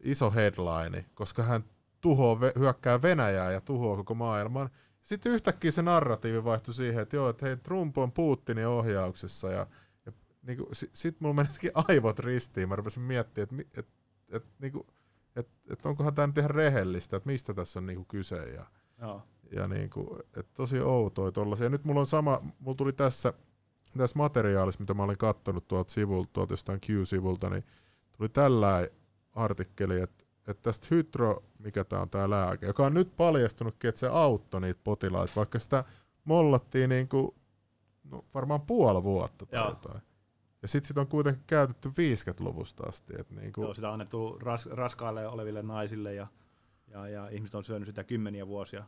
[0.00, 1.64] iso headline, koska hän
[2.00, 4.70] tuhoaa, hyökkää Venäjää ja tuhoaa koko maailman.
[5.02, 9.66] Sitten yhtäkkiä se narratiivi vaihtui siihen, että joo, että hei, Trump on Putinin ohjauksessa ja,
[10.06, 10.12] ja
[10.42, 12.68] niin kuin, sit, sit mulla menikin aivot ristiin.
[12.68, 13.88] Mä rupesin miettimään, että et,
[14.28, 14.86] et, niin kuin,
[15.36, 18.36] et, et onkohan tämä nyt ihan rehellistä, että mistä tässä on niin kuin kyse.
[18.36, 18.66] Ja,
[19.00, 19.22] joo.
[19.52, 21.68] ja niin kuin, et tosi outoja tollasia.
[21.68, 23.32] Nyt mulla on sama, mulla tuli tässä
[23.98, 27.64] tässä materiaalissa, mitä mä olin katsonut tuolta sivulta, tuolta jostain Q-sivulta, niin
[28.16, 28.88] tuli tällä
[29.32, 33.98] artikkeli, että, että tästä hydro, mikä tämä on tämä lääke, joka on nyt paljastunutkin, että
[33.98, 35.84] se auttoi niitä potilaita, vaikka sitä
[36.24, 37.34] mollattiin niin kuin,
[38.10, 39.68] no, varmaan puoli vuotta tai Joo.
[39.68, 40.02] jotain.
[40.62, 43.14] Ja sitten sit on kuitenkin käytetty 50-luvusta asti.
[43.18, 43.62] Et niin kuin...
[43.64, 46.26] Joo, sitä on annettu ras, raskaille oleville naisille ja,
[46.88, 48.84] ja, ja ihmiset on syönyt sitä kymmeniä vuosia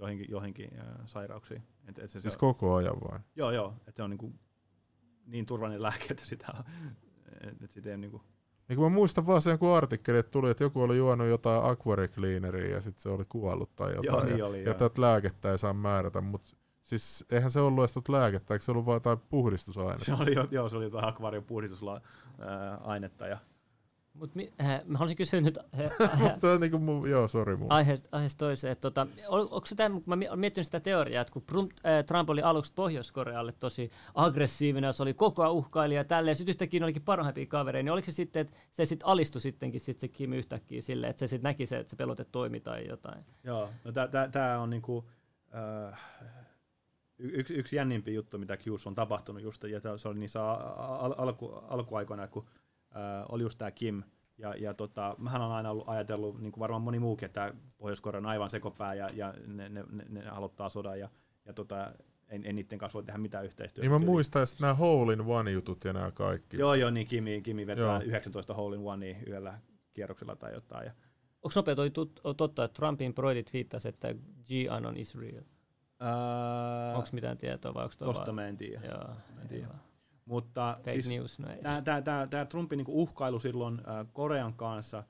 [0.00, 1.62] joihinkin, joihinkin äh, sairauksiin.
[1.90, 3.18] Et, et se, siis se, koko ajan vai?
[3.36, 3.74] Joo, joo.
[3.86, 4.32] Että se on niinku
[5.26, 6.64] niin turvallinen lääke, että sitä,
[7.40, 7.96] et, et sitä ei.
[7.96, 8.22] Niin kuin
[8.78, 12.80] mä muistan vaan sen joku artikkeli, että tuli, että joku oli juonut jotain aquaricleaneria ja
[12.80, 14.04] sitten se oli kuollut tai jotain.
[14.06, 17.82] Joo, niin ja, oli, ja tätä lääkettä ei saa määrätä, mutta siis eihän se ollut
[17.82, 20.04] edes lääkettä, eikö se ollut vain jotain puhdistusainetta?
[20.04, 23.38] Se oli, joo, se oli jotain akvaarion puhdistusainetta ja
[24.14, 27.72] Mut mi, äh, mä haluaisin kysyä nyt äh, on niinku mu, joo, sorry mun.
[27.72, 28.72] Aiheesta, aiheesta toiseen.
[28.72, 32.30] Että, tota, on, onko tämä, mä olen miettinyt sitä teoriaa, että kun Trump, äh, Trump
[32.30, 37.02] oli aluksi Pohjois-Korealle tosi aggressiivinen, se oli koko ajan uhkailija ja tälleen, sitten yhtäkkiä olikin
[37.02, 40.82] parhaimpia kavereita, niin oliko se sitten, että se sitten alistui sittenkin sit se Kim yhtäkkiä
[40.82, 43.24] silleen, että se sitten näki se, että se pelote toimi tai jotain?
[43.44, 43.92] Joo, no
[44.32, 45.08] tämä on niinku,
[45.90, 46.00] äh,
[47.18, 51.46] yksi, yksi jännimpi juttu, mitä Qs on tapahtunut just, ja se oli niissä al- alku,
[51.46, 52.46] alkuaikoina, kun
[52.96, 54.02] äh, oli just tämä Kim,
[54.38, 58.18] ja, ja tota, mähän on aina ollut ajatellut, niin kuin varmaan moni muukin, että Pohjois-Korea
[58.18, 61.08] on aivan sekopää ja, ja ne, ne, ne, ne aloittaa sodan ja,
[61.44, 61.92] ja tota,
[62.28, 63.88] en, en niiden kanssa voi tehdä mitään yhteistyötä.
[63.88, 66.56] Niin mä muistan että nämä Hole in One-jutut ja nämä kaikki.
[66.58, 68.00] Joo, joo, niin Kimi, Kimi vetää joo.
[68.04, 69.60] 19 Hole in One yhdellä
[69.92, 70.86] kierroksella tai jotain.
[70.86, 70.92] Ja...
[71.42, 74.14] Onko nopea toi tut, totta, että Trumpin broidit viittasi, että
[74.48, 75.42] G-Anon is real?
[76.00, 78.34] Uh, onko mitään tietoa vai onko Tosta vaan...
[78.34, 78.86] mä en tiedä.
[78.86, 79.68] Joo, en tiedä.
[80.30, 81.48] Mutta Fake siis news, no
[82.30, 85.04] tämä Trumpin niinku uhkailu silloin äh, Korean kanssa äh,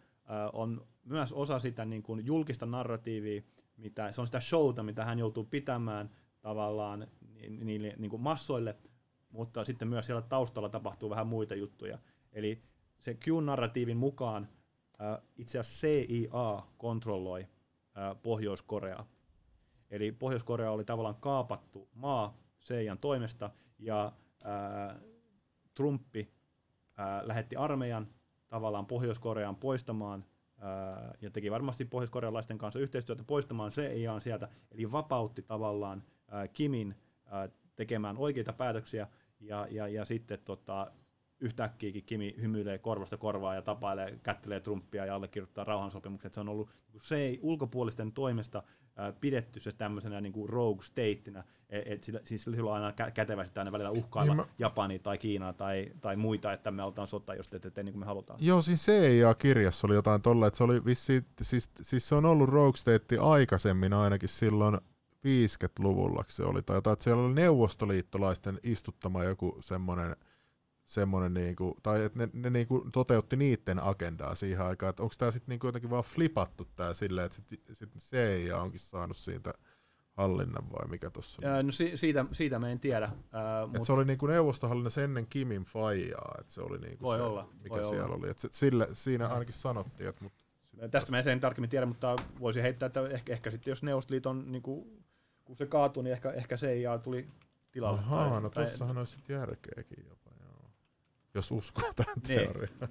[0.53, 3.43] on myös osa sitä niinku julkista narratiivia,
[3.77, 6.11] mitä, se on sitä showta, mitä hän joutuu pitämään
[6.41, 7.07] tavallaan
[7.49, 8.77] niille niinku massoille,
[9.31, 11.99] mutta sitten myös siellä taustalla tapahtuu vähän muita juttuja.
[12.33, 12.63] Eli
[13.01, 14.49] se Q-narratiivin mukaan
[15.01, 19.05] äh, itse asiassa CIA kontrolloi äh, Pohjois-Korea.
[19.91, 24.13] Eli Pohjois-Korea oli tavallaan kaapattu maa CIAn toimesta, ja
[24.47, 25.10] äh,
[25.81, 26.33] Trumpi
[27.01, 28.09] äh, lähetti armeijan
[28.49, 30.25] tavallaan Pohjois-Koreaan poistamaan
[30.59, 36.95] ää, ja teki varmasti pohjois-korealaisten kanssa yhteistyötä poistamaan CIAn sieltä, eli vapautti tavallaan ää, Kimin
[37.27, 39.07] ää, tekemään oikeita päätöksiä,
[39.41, 40.93] ja, ja, ja sitten tota,
[41.41, 46.35] yhtäkkiäkin Kimi hymyilee korvasta korvaa ja tapailee, kättelee Trumpia ja allekirjoittaa rauhansopimukset.
[46.35, 48.63] Se on ollut niin se ei ulkopuolisten toimesta
[49.21, 53.11] pidetty se tämmöisenä niin kuin rogue stateina, että et sillä, siis sillä on aina kä-
[53.11, 54.53] kätevästi aina välillä uhkailla niin mä...
[54.59, 58.01] Japani tai Kiinaa tai, tai muita, että me aletaan sota, jos te teette niin kuin
[58.01, 58.39] me halutaan.
[58.43, 62.49] Joo, siis CIA-kirjassa oli jotain tolla, että se oli vissi, siis, siis se on ollut
[62.49, 64.79] rogue state aikaisemmin ainakin silloin
[65.27, 70.17] 50-luvulla se oli, tai jotain, että siellä oli neuvostoliittolaisten istuttama joku semmoinen
[70.91, 75.31] semmoinen, niinku, tai että ne, ne niinku toteutti niiden agendaa siihen aikaan, että onko tämä
[75.31, 79.55] sitten niinku jotenkin vaan flipattu tämä silleen, että sitten sit CIA onkin saanut siitä
[80.13, 81.67] hallinnan vai mikä tuossa on?
[81.67, 83.05] No si- siitä, siitä mä en tiedä.
[83.05, 83.13] Äh,
[83.67, 83.85] mutta...
[83.85, 87.75] se oli niinku neuvostohallinnassa ennen Kimin faijaa, että se oli niinku voi se, olla, mikä
[87.75, 88.17] voi siellä olla.
[88.17, 88.31] oli.
[88.31, 90.33] Et se, sille, siinä ainakin sanottiin, että mut,
[90.91, 94.53] Tästä mä en sen tarkemmin tiedä, mutta voisi heittää, että ehkä, ehkä sitten jos Neuvostoliiton,
[94.53, 95.05] niin kuin,
[95.45, 97.29] kun se kaatui, niin ehkä, ehkä CIA tuli
[97.73, 98.01] tilalle.
[98.01, 100.20] Ahaa, tai, no tai, tossahan olisi sitten järkeäkin joo.
[101.35, 102.41] Jos uskoo tähän Niin.
[102.41, 102.89] teoriaan.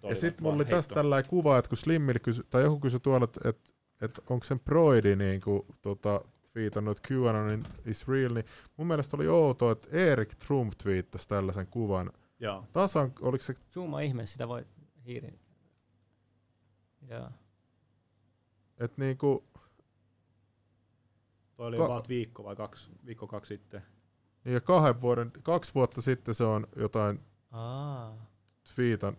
[0.00, 0.76] Toi Ja sitten mulla oli heitto.
[0.76, 4.44] tästä tällainen kuva, että kun Slimmille kysy, tai joku kysyi tuolla, että et, et onko
[4.44, 6.20] sen Broidi niin kuin, tota,
[6.52, 8.46] twiitannut, että QAnon is real, niin
[8.76, 12.12] mun mielestä oli outoa, että Erik Trump twiittasi tällaisen kuvan.
[12.40, 12.64] Joo.
[12.72, 14.66] Tasan, oliko se, Zooma ihme, sitä voi
[15.06, 15.38] hiirin.
[17.10, 17.30] Joo.
[18.78, 19.44] että niinku,
[21.56, 23.82] Toi oli Ka- about viikko vai kaksi, viikko kaksi sitten.
[24.44, 27.20] niin ja kahden vuoden, kaksi vuotta sitten se on jotain
[27.50, 28.26] Aa,
[28.74, 29.16] twiitan,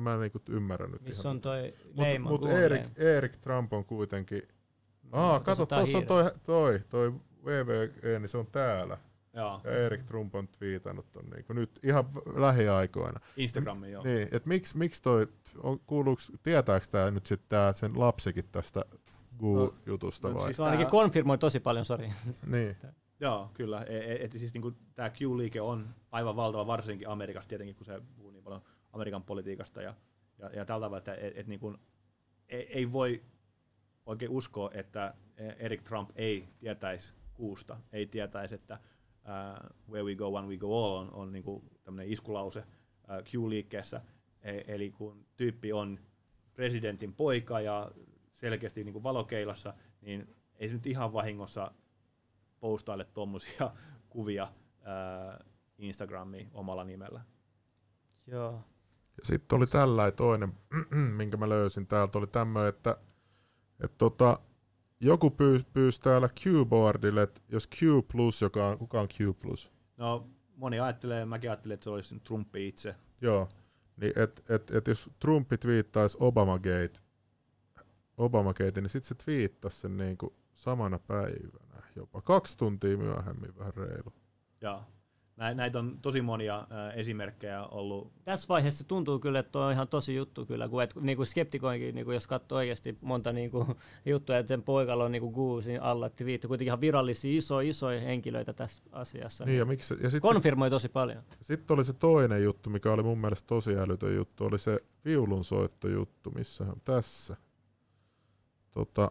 [0.00, 1.36] mä en niinku ymmärrä nyt missä ihan.
[1.36, 2.28] on toi Mutta leima?
[2.30, 2.82] mut Google Erik?
[2.96, 4.42] Erik Trump on kuitenkin,
[5.12, 7.12] aa, Tässä kato, tuossa on toi, toi, toi
[7.44, 8.98] VVE, niin se on täällä.
[9.34, 9.60] Joo.
[9.64, 12.04] Ja Erik Trump on twiitannut ton niinku nyt ihan
[12.36, 13.20] lähiaikoina.
[13.36, 14.02] Instagramiin joo.
[14.04, 15.26] Niin, että miksi miksi toi,
[15.62, 18.84] on, kuuluuks, tietääks tää nyt sitten tää sen lapsikin tästä
[19.38, 20.44] Goo-jutusta no vai?
[20.44, 22.12] siis- Se ainakin konfirmoi tosi paljon, sori.
[22.46, 22.76] Niin,
[23.20, 23.82] Joo, kyllä.
[23.88, 28.02] E- e- et siis niinku, tämä Q-liike on aivan valtava, varsinkin Amerikassa tietenkin, kun se
[28.16, 29.94] puhuu niin paljon Amerikan politiikasta ja,
[30.38, 31.76] ja, ja tällä tavalla, että et, et niinku,
[32.48, 33.22] ei, ei voi
[34.06, 38.78] oikein uskoa, että Eric Trump ei tietäisi kuusta, ei tietäisi, että
[39.24, 44.00] uh, where we go, when we go all on, on niinku tämmöinen iskulause uh, Q-liikkeessä.
[44.42, 45.98] E- eli kun tyyppi on
[46.54, 47.90] presidentin poika ja
[48.34, 51.72] selkeästi niinku valokeilassa, niin ei se nyt ihan vahingossa
[52.60, 53.70] postaile tuommoisia
[54.10, 54.48] kuvia
[54.82, 55.44] ää,
[55.78, 57.20] Instagramiin omalla nimellä.
[58.26, 58.52] Joo.
[59.18, 60.52] ja sitten oli tällainen toinen,
[61.16, 62.96] minkä mä löysin täältä, oli tämmöinen, että,
[63.84, 64.38] että tota,
[65.00, 67.82] joku pyys, pyysi täällä Q-boardille, että jos Q+,
[68.42, 69.34] joka on, kuka on Q+,
[69.96, 72.94] No moni ajattelee, mäkin ajattelin, että se olisi Trumpi itse.
[73.20, 73.48] Joo,
[73.96, 77.00] niin et, et, et jos Trumpi twiittaisi Obamagate,
[78.16, 84.12] Obamagate, niin sitten se twiittasi sen niinku samana päivänä, jopa kaksi tuntia myöhemmin, vähän reilu.
[84.60, 84.82] Ja
[85.36, 88.12] nä- näitä on tosi monia esimerkkejä ollut.
[88.24, 91.94] Tässä vaiheessa tuntuu kyllä, että toi on ihan tosi juttu kyllä, kun et, niinku skeptikoinkin,
[91.94, 93.66] niinku jos katsoo oikeasti monta niinku,
[94.06, 98.52] juttua, että sen poikalla on niinku Goosin alla twiitti, kuitenkin ihan virallisia iso, isoja henkilöitä
[98.52, 99.44] tässä asiassa.
[99.44, 101.22] Niin, ja, miksi, se- ja sitten Konfirmoi tosi paljon.
[101.42, 106.30] sit oli se toinen juttu, mikä oli mun mielestä tosi älytön juttu, oli se viulunsoittojuttu,
[106.30, 107.36] missä on tässä.
[108.70, 109.10] Tota,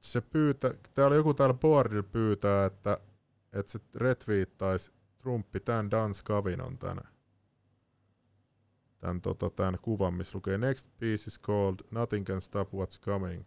[0.00, 2.98] se pyytä, täällä joku täällä boardilla pyytää, että,
[3.52, 7.02] että se retweettaisi Trumpi tämän Dans Kavinon tänne.
[8.98, 13.44] Tämän, tota, tämän kuvan, missä lukee Next piece is called Nothing can stop what's coming.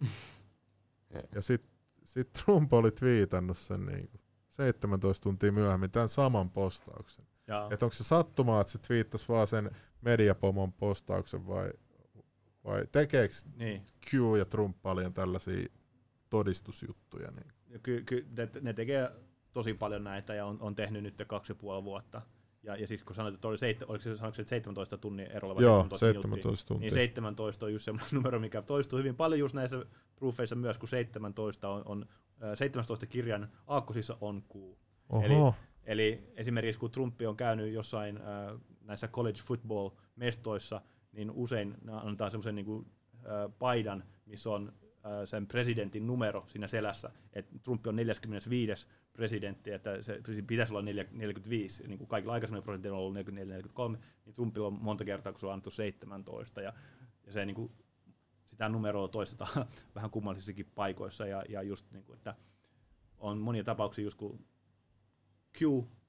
[1.36, 1.72] ja sitten
[2.04, 7.26] sit Trump oli twiitannut sen niin kuin 17 tuntia myöhemmin tämän saman postauksen.
[7.72, 9.72] Että onko se sattumaa, että se twiittasi vaan sen
[10.02, 11.72] mediapomon postauksen vai,
[12.64, 13.88] vai tekeekö niin.
[14.10, 15.66] Q ja Trump paljon tällaisia
[16.32, 17.32] todistusjuttuja?
[17.32, 17.82] Niin?
[17.84, 19.12] Ky, ky, ne, ne tekee
[19.54, 22.22] tosi paljon näitä ja on, on tehnyt nyt kaksi ja puoli vuotta.
[22.64, 25.56] Ja, ja siis kun sanoit, että oli seit, oliko se, sanoiko että 17 tunnin erolla
[25.56, 26.86] vai Joo, 17 minuuttia, 17 tuntia.
[26.86, 29.86] Niin 17 on just semmoinen numero, mikä toistuu hyvin paljon just näissä
[30.16, 32.06] proofeissa myös, kun 17 on, on
[32.44, 34.78] äh, 17 kirjan aakkosissa on kuu.
[35.10, 40.82] Oho, Eli esimerkiksi kun Trumpi on käynyt jossain äh, näissä college football mestoissa,
[41.12, 42.86] niin usein ne antaa semmoisen niin kuin,
[43.16, 44.74] äh, paidan, missä on
[45.26, 48.88] sen presidentin numero siinä selässä, että Trump on 45.
[49.14, 53.18] presidentti, että se pitäisi olla 45, niin kuin kaikilla aikaisemmilla presidentillä on ollut
[53.96, 56.74] 44-43, niin Trumpilla on monta kertaa, kun se on annettu 17, ja,
[57.26, 57.72] ja se niin kuin,
[58.46, 59.66] sitä numeroa toistetaan
[59.96, 62.36] vähän kummallisissakin paikoissa, ja, ja just niin kuin, että
[63.18, 64.46] on monia tapauksia, just kun
[65.58, 65.62] Q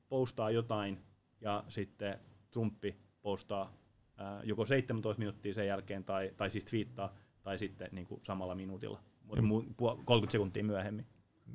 [0.08, 0.98] postaa jotain,
[1.40, 2.18] ja sitten
[2.50, 3.72] Trumpi postaa
[4.44, 9.00] joko 17 minuuttia sen jälkeen, tai, tai siis twiittaa, tai sitten niin kuin samalla minuutilla,
[9.24, 9.74] mutta niin.
[10.04, 11.06] 30 sekuntia myöhemmin.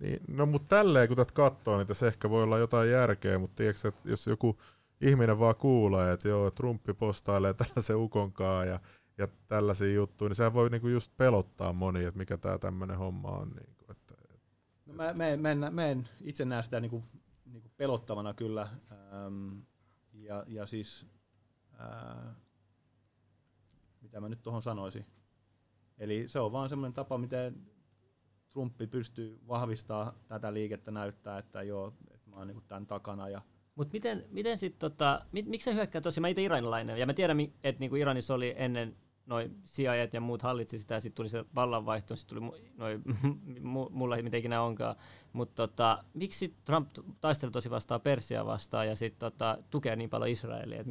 [0.01, 3.55] Niin, no mutta tälleen kun tätä katsoo, niin tässä ehkä voi olla jotain järkeä, mutta
[3.55, 4.57] tiedätkö, että jos joku
[5.01, 8.79] ihminen vaan kuulee, että joo, Trumpi postailee tällaisen ukonkaa ja,
[9.17, 13.29] ja tällaisia juttuja, niin sehän voi niinku just pelottaa moni, että mikä tämä tämmöinen homma
[13.29, 13.49] on.
[13.49, 14.13] Niinku, että,
[14.85, 17.03] no mä, mä, en, mä, en, mä en itse näe sitä niinku,
[17.45, 19.59] niinku pelottavana kyllä, ähm,
[20.13, 21.07] ja, ja siis,
[21.79, 22.35] äh,
[24.01, 25.05] mitä mä nyt tuohon sanoisin,
[25.97, 27.55] Eli se on vaan semmoinen tapa, miten
[28.51, 33.29] Trumpi pystyy vahvistaa tätä liikettä, näyttää, että joo, että mä oon niin tämän takana.
[33.29, 33.41] Ja
[33.75, 37.13] Mutta miten, miten sitten, tota, mit, miksi se hyökkää tosi, mä itse iranilainen, ja mä
[37.13, 41.45] tiedän, että niinku Iranissa oli ennen noin sijaajat ja muut hallitsi sitä, sitten tuli se
[41.55, 43.03] vallanvaihto, sitten tuli noin,
[43.91, 44.95] mulla ei miten ikinä onkaan.
[45.33, 46.89] Mutta tota, miksi Trump
[47.21, 50.81] taisteli tosi vastaan Persia vastaan ja sitten tota, tukee niin paljon Israelia?
[50.81, 50.87] Et,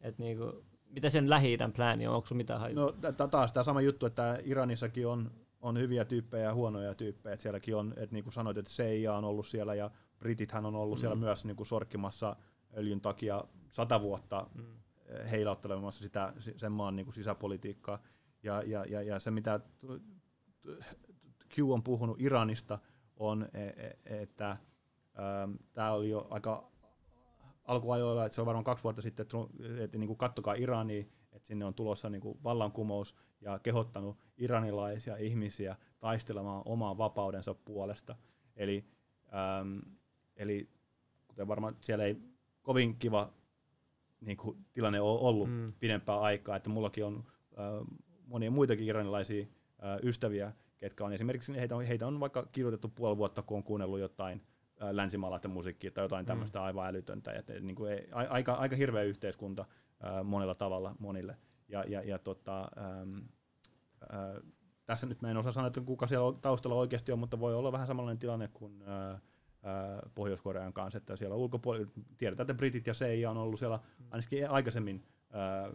[0.00, 2.14] et niinku, mitä sen lähi plääni on?
[2.14, 2.94] Onko mitään hajua?
[3.18, 5.30] No taas tämä sama juttu, että Iranissakin on,
[5.60, 7.34] on hyviä tyyppejä ja huonoja tyyppejä.
[7.34, 10.74] Että sielläkin on, että niin kuin sanoit, että CIA on ollut siellä ja Britithän on
[10.74, 11.00] ollut mm.
[11.00, 12.36] siellä myös niin kuin sorkkimassa
[12.76, 14.64] öljyn takia sata vuotta mm.
[15.30, 17.98] heilauttelemassa sitä, sen maan niin kuin sisäpolitiikkaa.
[18.42, 19.60] Ja, ja, ja, ja se, mitä
[21.54, 22.78] Q on puhunut Iranista,
[23.16, 24.56] on, e, e, että
[25.72, 26.70] tämä oli jo aika
[27.66, 29.36] alkuajoilla, että se on varmaan kaksi vuotta sitten, että,
[29.84, 35.16] että niin kuin kattokaa Irania, että sinne on tulossa niin kuin vallankumous ja kehottanut iranilaisia
[35.16, 38.16] ihmisiä taistelemaan oman vapaudensa puolesta.
[38.56, 38.84] Eli,
[39.34, 39.78] ähm,
[40.36, 40.68] eli
[41.28, 42.16] kuten varmaan siellä ei
[42.62, 43.32] kovin kiva
[44.20, 45.72] niin kuin, tilanne ole ollut mm.
[45.80, 47.24] pidempää aikaa, että mullakin on
[47.58, 52.88] äh, monia muitakin iranilaisia äh, ystäviä, ketkä on esimerkiksi, heitä on, heitä on vaikka kirjoitettu
[52.88, 54.42] puoli vuotta, kun on kuunnellut jotain
[54.80, 56.26] länsimaalaista musiikkia tai jotain mm.
[56.26, 57.32] tämmöistä aivan älytöntä.
[57.32, 59.64] Et, et, niin kuin ei, aika, aika hirveä yhteiskunta
[60.00, 61.36] ää, monella tavalla monille.
[61.68, 63.22] Ja, ja, ja tota, äm,
[64.10, 64.40] ää,
[64.86, 67.72] tässä nyt mä en osaa sanoa, että kuka siellä taustalla oikeasti on, mutta voi olla
[67.72, 69.20] vähän samanlainen tilanne kuin ää,
[70.14, 74.06] Pohjois-Korean kanssa, että siellä ulkopuolella, tiedetään, että Britit ja CIA on ollut siellä mm.
[74.10, 75.70] ainakin aikaisemmin ää,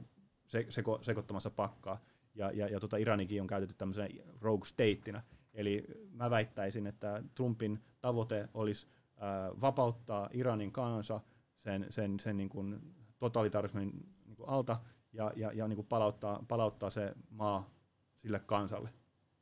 [0.69, 2.01] seko, sekoittamassa pakkaa,
[2.35, 4.07] ja, ja, ja tota Iranikin on käytetty tämmöisenä
[4.41, 5.21] rogue stateina,
[5.53, 11.19] Eli mä väittäisin, että Trumpin tavoite olisi äh, vapauttaa Iranin kansa
[11.57, 12.79] sen, sen, sen niin kuin
[13.19, 13.91] totalitarismin
[14.25, 14.79] niin kuin alta
[15.13, 17.69] ja, ja, ja niin kuin palauttaa, palauttaa se maa
[18.17, 18.89] sille kansalle.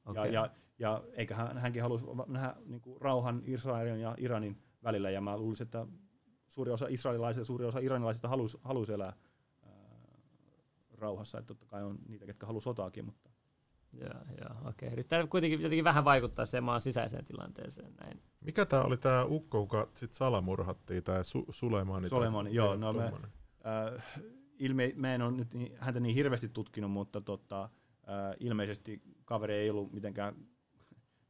[0.06, 0.28] Okay.
[0.28, 0.50] Ja, ja,
[0.80, 5.38] ja eikä hän, hänkin halusi nähdä niin kuin rauhan Israelin ja Iranin välillä, ja mä
[5.38, 5.88] luulisin, että
[6.48, 9.14] suuri osa israelilaisista ja suuri osa iranilaisista halusi, halusi elää
[9.64, 9.74] ää,
[10.98, 13.29] rauhassa, että totta kai on niitä, ketkä haluaisivat sotaakin, mutta
[13.94, 14.92] Joo, joo, okei.
[14.92, 17.94] Yrittää kuitenkin jotenkin vähän vaikuttaa sen maan sisäiseen tilanteeseen.
[18.04, 18.22] Näin.
[18.42, 22.10] Mikä tämä oli tämä ukko, joka sitten salamurhattiin, tämä Su- Suleimani?
[22.10, 22.76] Suleimani, joo.
[22.76, 24.04] No me, äh,
[24.60, 29.54] ilme, mä en ole nyt niin, häntä niin hirveästi tutkinut, mutta tota, äh, ilmeisesti kaveri
[29.54, 30.36] ei ollut mitenkään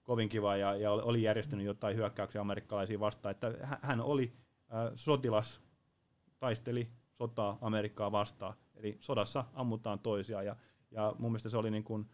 [0.03, 3.31] kovin kiva ja, ja oli järjestänyt jotain hyökkäyksiä amerikkalaisiin vastaan.
[3.31, 4.33] Että hän oli
[4.73, 5.61] äh, sotilas,
[6.39, 8.53] taisteli sotaa Amerikkaa vastaan.
[8.75, 10.55] Eli sodassa ammutaan toisia ja,
[10.91, 12.09] ja mun mielestä se oli niin kuin,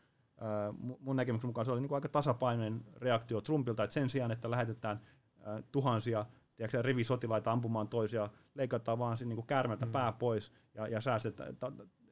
[0.99, 4.51] mun näkemyksen mukaan se oli niin kuin aika tasapainoinen reaktio Trumpilta, että sen sijaan, että
[4.51, 5.01] lähetetään
[5.71, 6.25] tuhansia
[6.55, 9.91] tiedätkö, rivisotilaita ampumaan toisia, leikataan vaan niin kuin käärmeltä mm.
[9.91, 11.57] pää pois ja, ja säästetään,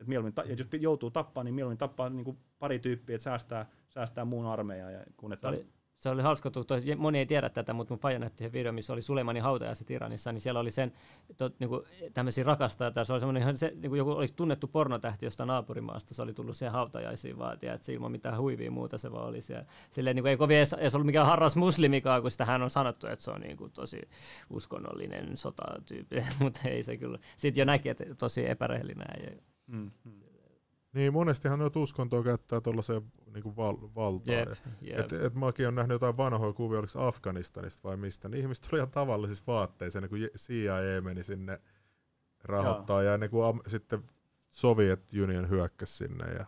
[0.08, 4.26] mieluummin, ja jos joutuu tappaa, niin mieluummin tappaa niin kuin pari tyyppiä, että säästää, säästää
[4.26, 4.94] muun armeijan.
[4.94, 5.68] Ja kun että, se oli,
[5.98, 9.02] se oli hauska, että moni ei tiedä tätä, mutta mun faija näytti video, missä oli
[9.02, 10.94] Sulemanin hautajaiset Iranissa, niin siellä oli sen
[11.38, 11.82] to, niin kuin,
[12.14, 16.22] tämmöisiä rakastajia, se oli semmoinen, se, niin kuin joku oli tunnettu pornotähti jostain naapurimaasta, se
[16.22, 19.66] oli tullut siihen hautajaisiin vaatia, että se ilman mitään huivia muuta se vaan oli siellä.
[19.92, 22.70] Silleen, niin kuin, ei kovin edes, edes ollut mikään harras muslimikaan, kun sitä hän on
[22.70, 24.02] sanottu, että se on niin kuin, tosi
[24.50, 27.20] uskonnollinen sotatyyppi, mutta ei se kyllä.
[27.38, 29.24] Sitten jo näki, että tosi epärehellinen.
[29.24, 29.32] Ja,
[29.68, 30.33] mm, mm.
[30.94, 33.02] Niin, monestihan noita uskontoa käyttää tuollaiseen
[33.34, 34.36] niin val- valtaa.
[34.36, 34.50] Yep,
[34.88, 35.00] yep.
[35.00, 38.80] Et, et mäkin olen nähnyt jotain vanhoja kuvia, oliko Afganistanista vai mistä, niin ihmiset oli
[38.80, 41.62] ihan tavallisissa vaatteissa, ennen kuin CIA meni sinne
[42.44, 43.08] rahoittaa, Joo.
[43.08, 44.04] ja ennen kuin am- sitten
[44.50, 46.26] Soviet Union hyökkäsi sinne.
[46.34, 46.46] Ja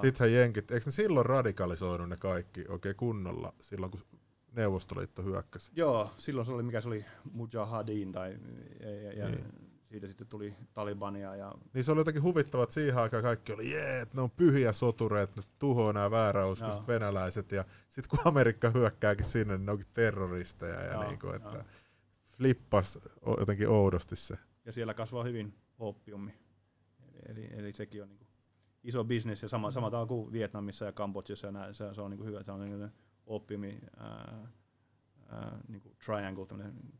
[0.00, 4.00] sittenhän jenkit, eikö ne silloin radikalisoinut ne kaikki oikein kunnolla, silloin kun
[4.52, 5.72] Neuvostoliitto hyökkäsi?
[5.74, 8.38] Joo, silloin se oli, mikä se oli, Mujahadin, tai,
[8.80, 11.36] ja, ja, ja niin siitä sitten tuli Talibania.
[11.36, 11.54] Ja...
[11.74, 13.22] Niin se oli jotenkin huvittava, että siihen aikaan.
[13.22, 18.10] Kaikki oli, jee, että ne on pyhiä sotureet, ne tuhoaa nämä vääräuskoiset venäläiset, ja sitten
[18.10, 21.64] kun Amerikka hyökkääkin sinne, niin ne onkin terroristeja, ja no, niin kuin, että
[22.36, 22.98] flippas
[23.38, 24.38] jotenkin oudosti se.
[24.64, 26.34] Ja siellä kasvaa hyvin oppiumi,
[27.02, 28.28] eli, eli, eli sekin on niin kuin
[28.84, 32.10] iso bisnes, ja sama, sama tavalla kuin Vietnamissa ja Kambodsjassa, ja nää, se, se on
[32.10, 32.90] niin kuin hyvä, se on niin kuin
[33.26, 34.48] oppiumi, ää,
[35.28, 36.46] ää, niin kuin triangle,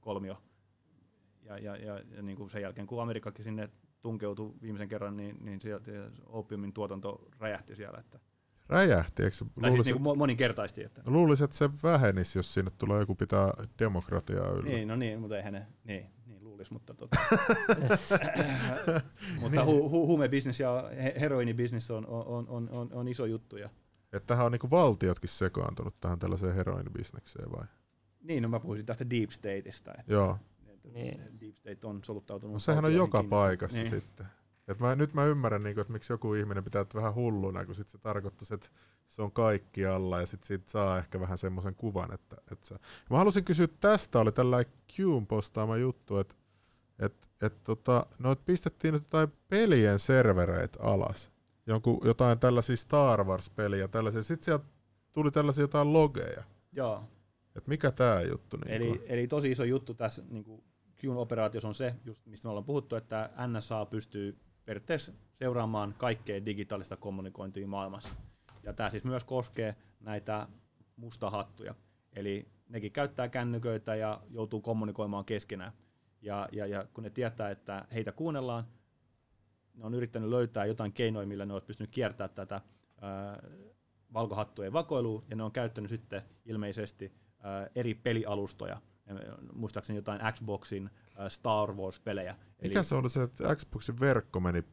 [0.00, 0.42] kolmio,
[1.42, 3.68] ja, ja, ja, ja niin kuin sen jälkeen, kun Amerikkakin sinne
[4.02, 5.90] tunkeutui viimeisen kerran, niin, niin sieltä
[6.26, 7.98] opiumin tuotanto räjähti siellä.
[7.98, 8.18] Että
[8.68, 10.84] Räjähti, eikö tai siis niin kuin moninkertaisesti.
[10.84, 11.02] Että...
[11.06, 14.70] Luulisin, että se vähenisi, jos sinne tulee joku pitää demokratiaa yllä.
[14.70, 17.16] Niin, no niin, mutta eihän ne, niin, niin luulisi, mutta tota.
[19.40, 20.90] mutta hu, hu, huumebisnes ja
[21.20, 23.56] heroinibisnes on, on, on, on, on iso juttu.
[23.56, 23.70] Ja...
[24.12, 27.64] Että tähän on niin valtiotkin sekaantunut tähän tällaiseen heroinibisnekseen vai?
[28.22, 29.92] Niin, no mä puhuisin tästä deep stateista.
[29.98, 30.12] Että...
[30.12, 30.38] Joo
[30.84, 31.40] niin.
[31.40, 32.52] Deep State on soluttautunut.
[32.52, 33.90] No, sehän on joka paikassa niin.
[33.90, 34.26] sitten.
[34.68, 37.74] Et mä, nyt mä ymmärrän, niin kuin, että miksi joku ihminen pitää vähän hulluna, kun
[37.74, 38.68] sit se tarkoittaisi, että
[39.06, 42.14] se on kaikki alla ja sitten siitä saa ehkä vähän semmoisen kuvan.
[42.14, 42.78] Että, että sä...
[43.10, 46.34] Mä halusin kysyä tästä, oli tällainen Qn postaama juttu, että
[46.98, 51.32] et, et, tota, no, et pistettiin nyt jotain pelien servereitä alas.
[51.66, 54.22] Jonkun, jotain tällaisia Star Wars-peliä, tällaisia.
[54.22, 54.64] Sitten sieltä
[55.12, 56.42] tuli tällaisia jotain logeja.
[56.72, 57.04] Joo.
[57.56, 58.56] Et mikä tämä juttu?
[58.56, 60.64] Niin eli, eli tosi iso juttu tässä niin kuin
[61.02, 66.96] Qn-operaatiossa on se, just mistä me ollaan puhuttu, että NSA pystyy periaatteessa seuraamaan kaikkea digitaalista
[66.96, 68.14] kommunikointia maailmassa.
[68.62, 70.48] Ja tämä siis myös koskee näitä
[70.96, 71.74] mustahattuja.
[72.16, 75.72] Eli nekin käyttää kännyköitä ja joutuu kommunikoimaan keskenään.
[76.20, 78.64] Ja, ja, ja kun ne tietää, että heitä kuunnellaan,
[79.74, 82.60] ne on yrittänyt löytää jotain keinoja, millä ne ovat pystynyt kiertämään tätä
[83.00, 83.42] ää,
[84.12, 87.12] valkohattujen vakoilua, ja ne on käyttänyt sitten ilmeisesti
[87.42, 88.80] ää, eri pelialustoja–
[89.52, 90.90] muistaakseni jotain Xboxin
[91.20, 92.36] äh, Star Wars-pelejä.
[92.62, 92.84] Mikä Eli...
[92.84, 94.64] se oli se, että Xboxin verkko meni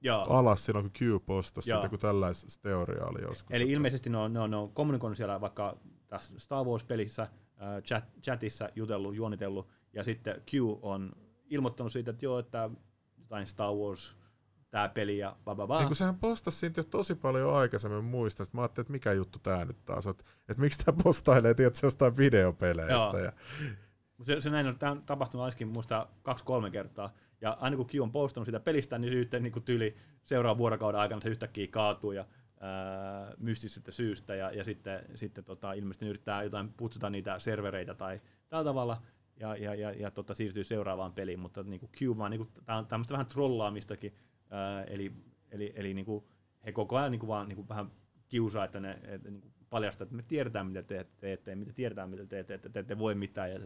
[0.00, 0.26] Joo.
[0.28, 3.56] alas silloin, kun Q postasi sitä, kun tällaisessa teoriaa oli joskus.
[3.56, 5.76] Eli ilmeisesti ne on, ne, on, ne on kommunikoinut siellä vaikka
[6.08, 11.12] tässä Star Wars-pelissä, äh, chat, chatissa jutellut, juonitellut, ja sitten Q on
[11.46, 12.70] ilmoittanut siitä, että joo, että
[13.18, 14.16] jotain Star Wars
[14.72, 15.78] tämä peli ja ba, ba, ba.
[15.78, 19.38] Niin kun sehän postasi siitä jo tosi paljon aikaisemmin muista, mä ajattelin, että mikä juttu
[19.38, 20.14] tämä nyt taas on,
[20.48, 23.18] että miksi tämä postailee tietysti jostain videopeleistä.
[23.18, 23.32] Ja...
[24.22, 27.14] Se, se, näin on tämän tapahtunut ainakin muista kaksi-kolme kertaa.
[27.40, 31.20] Ja aina kun Q on postannut sitä pelistä, niin sitten niin tyli seuraavan vuorokauden aikana
[31.20, 32.24] se yhtäkkiä kaatuu ja
[32.60, 38.20] ää, mystisestä syystä ja, ja sitten, sitten tota, ilmeisesti yrittää jotain putsata niitä servereitä tai
[38.48, 39.02] tällä tavalla
[39.40, 42.78] ja, ja, ja, ja tota, siirtyy seuraavaan peliin, mutta niin kuin Q vaan, niin tämä
[42.78, 44.14] on tämmöistä vähän trollaamistakin,
[44.52, 45.12] Ää, eli
[45.50, 46.24] eli, eli niin kuin
[46.64, 47.92] he koko ajan niin kuin vaan niin kuin vähän
[48.28, 51.72] kiusaa, että ne että niin kuin paljastaa, että me tiedetään, mitä te teette, ja mitä
[51.72, 53.58] tiedetään, mitä te teette, että te ette voi mitään, ja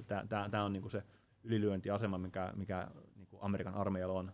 [0.51, 1.03] tämä on niin kuin se
[1.43, 4.33] ylilyöntiasema, mikä, mikä niin kuin Amerikan armeijalla on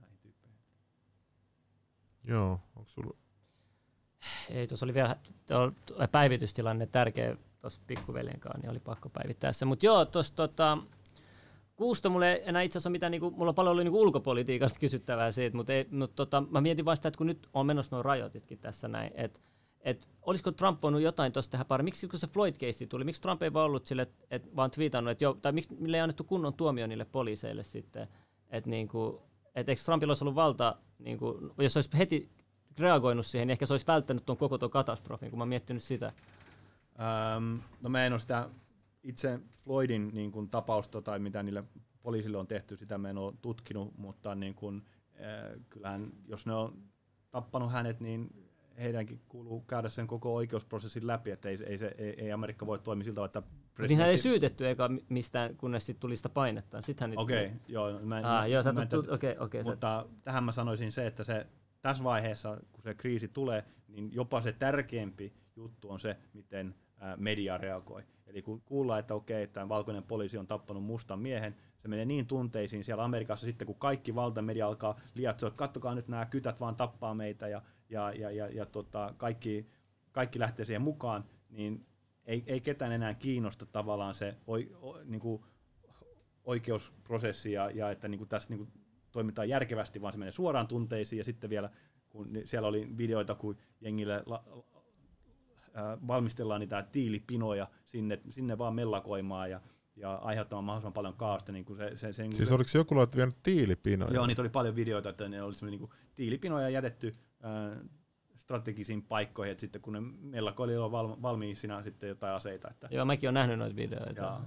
[0.00, 0.58] näihin tyyppeihin.
[2.24, 3.16] Joo, onko sulla...
[4.50, 5.16] Ei, tuossa oli vielä
[6.12, 9.64] päivitystilanne tärkeä tuossa pikkuveljen kanssa, niin oli pakko päivittää se.
[9.64, 10.78] Mutta joo, tuossa tota,
[11.76, 15.32] Kuusta mulle ei enää itse asiassa mitään, niinku, mulla on paljon ollut niinku ulkopolitiikasta kysyttävää
[15.32, 18.88] siitä, mutta, mutta tota, mä mietin vasta, että kun nyt on menossa nuo rajoititkin tässä
[18.88, 19.40] näin, että
[19.80, 21.82] et, olisiko Trump voinut jotain tuosta tehdä pari?
[21.82, 25.12] Miksi kun se Floyd-keissi tuli, miksi Trump ei vaan ollut sille, että et, vaan twiitannut,
[25.12, 28.08] että jo, tai miksi mille ei annettu kunnon tuomio niille poliiseille sitten,
[28.50, 29.22] että niinku,
[29.54, 32.30] et eikö Trumpilla olisi ollut valta, niinku, jos olisi heti
[32.78, 35.82] reagoinut siihen, niin ehkä se olisi välttänyt tuon koko tuon katastrofin, kun mä oon miettinyt
[35.82, 36.12] sitä.
[37.36, 38.48] Um, no mä en ole sitä
[39.04, 41.64] itse Floydin niin kuin, tapausta tai mitä niille
[42.02, 44.82] poliisille on tehty, sitä me en ole tutkinut, mutta niin kuin,
[45.20, 46.82] äh, kyllähän jos ne on
[47.30, 48.44] tappanut hänet, niin
[48.78, 52.78] heidänkin kuuluu käydä sen koko oikeusprosessin läpi, että ei, ei, se, ei, ei Amerikka voi
[52.78, 53.94] toimia siltä, että presidentti...
[53.94, 56.78] Niin hän ei syytetty eikä mistään, kunnes sitten tuli sitä painetta.
[57.16, 58.00] Okei, okay, joo.
[58.00, 60.16] Mä en, ah, joo, sä mä, okay, okay, mutta sä...
[60.24, 61.46] tähän mä sanoisin se, että se,
[61.82, 66.74] tässä vaiheessa, kun se kriisi tulee, niin jopa se tärkeämpi juttu on se, miten
[67.16, 68.02] media reagoi.
[68.26, 72.26] Eli kun kuullaan, että okei, että valkoinen poliisi on tappanut mustan miehen, se menee niin
[72.26, 76.76] tunteisiin siellä Amerikassa sitten, kun kaikki valtamedia alkaa liatsoa, että kattokaa nyt nämä kytät vaan
[76.76, 79.66] tappaa meitä ja, ja, ja, ja, ja tota, kaikki,
[80.12, 81.86] kaikki lähtee siihen mukaan, niin
[82.26, 85.44] ei, ei ketään enää kiinnosta tavallaan se o, o, niin kuin
[86.44, 88.72] oikeusprosessi ja, ja että niin kuin tässä niin kuin
[89.12, 91.70] toimitaan järkevästi, vaan se menee suoraan tunteisiin ja sitten vielä
[92.08, 94.44] kun siellä oli videoita, kun jengille la,
[96.06, 99.60] valmistellaan niitä tiilipinoja sinne, sinne vaan mellakoimaan ja,
[99.96, 101.52] ja aiheuttamaan mahdollisimman paljon kaasta.
[101.52, 104.12] Niin kuin se, se, se, siis se, oliko se joku laittu vienyt tiilipinoja?
[104.14, 107.76] Joo, niitä oli paljon videoita, että ne oli niin kuin tiilipinoja jätetty ää,
[108.36, 112.70] strategisiin paikkoihin, että sitten kun ne mellakoili on val, valmiina sitten jotain aseita.
[112.70, 114.22] Että Joo, mäkin olen nähnyt noita videoita.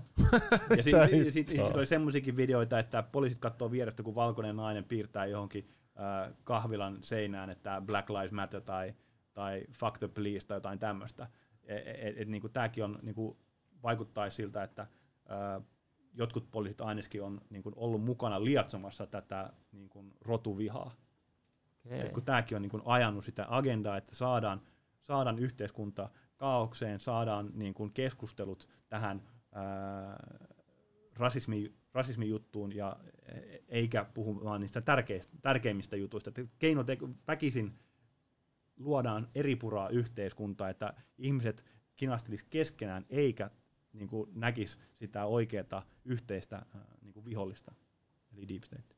[0.70, 4.56] ja, ja sitten sit, sit, sit oli semmoisiakin videoita, että poliisit katsoo vierestä, kun valkoinen
[4.56, 8.94] nainen piirtää johonkin äh, kahvilan seinään, että Black Lives Matter tai,
[9.38, 11.28] tai Fuck the Police tai jotain tämmöistä.
[11.64, 13.38] Et, et, et, niin tämäkin on, niin kuin,
[13.84, 15.64] vaikuttaisi siltä, että äh,
[16.14, 20.92] jotkut poliisit ainakin on niin kuin, ollut mukana liatsomassa tätä niin kuin, rotuvihaa.
[21.86, 22.00] Okay.
[22.00, 24.62] Et kun tämäkin on niin kuin ajanut sitä agendaa, että saadaan,
[25.04, 30.24] saadaan yhteiskunta kaaukseen, saadaan niin kuin keskustelut tähän ää,
[31.16, 36.30] rasismi, rasismijuttuun ja e, eikä puhu vaan niistä tärkeistä, tärkeimmistä jutuista.
[36.30, 36.88] Että keinot
[37.28, 37.80] väkisin
[38.78, 43.50] luodaan eripuraa yhteiskuntaa, että ihmiset kinastelis keskenään eikä
[43.94, 47.74] niin kuin näkisi sitä oikeaa yhteistä ää, niin kuin vihollista,
[48.34, 48.96] eli deep state.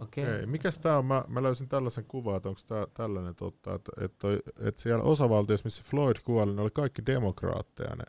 [0.00, 0.24] Okei.
[0.24, 1.06] Ei, mikäs tää on?
[1.06, 4.28] Mä, mä löysin tällaisen kuvan, että onko tää tällainen totta, että, että,
[4.68, 8.04] että siellä osavaltiossa, missä Floyd kuoli, ne oli kaikki demokraatteja ne,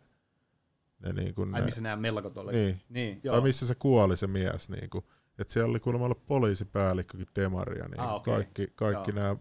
[0.99, 2.51] ne, niin kuin Ai ne missä nämä mellakot oli?
[2.51, 2.81] Niin.
[2.89, 5.05] niin tai missä se kuoli se mies, niin kuin,
[5.39, 8.33] että siellä oli kuulemma ollut poliisipäällikkökin demaria, niin Ah, okei.
[8.33, 9.19] kaikki, kaikki Joo.
[9.19, 9.35] nämä,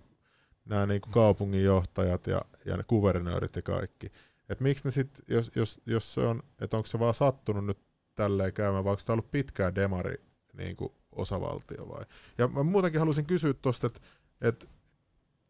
[0.65, 4.13] nämä niin kuin kaupunginjohtajat ja, ja ne kuvernöörit ja kaikki.
[4.49, 7.79] Et miksi ne sit, jos, jos, jos se on, että onko se vaan sattunut nyt
[8.15, 10.15] tälleen käymään, vai onko tämä ollut pitkään demari
[10.53, 12.05] niin kuin osavaltio vai?
[12.39, 14.01] Ja mä muutenkin halusin kysyä tuosta, että,
[14.41, 14.67] että,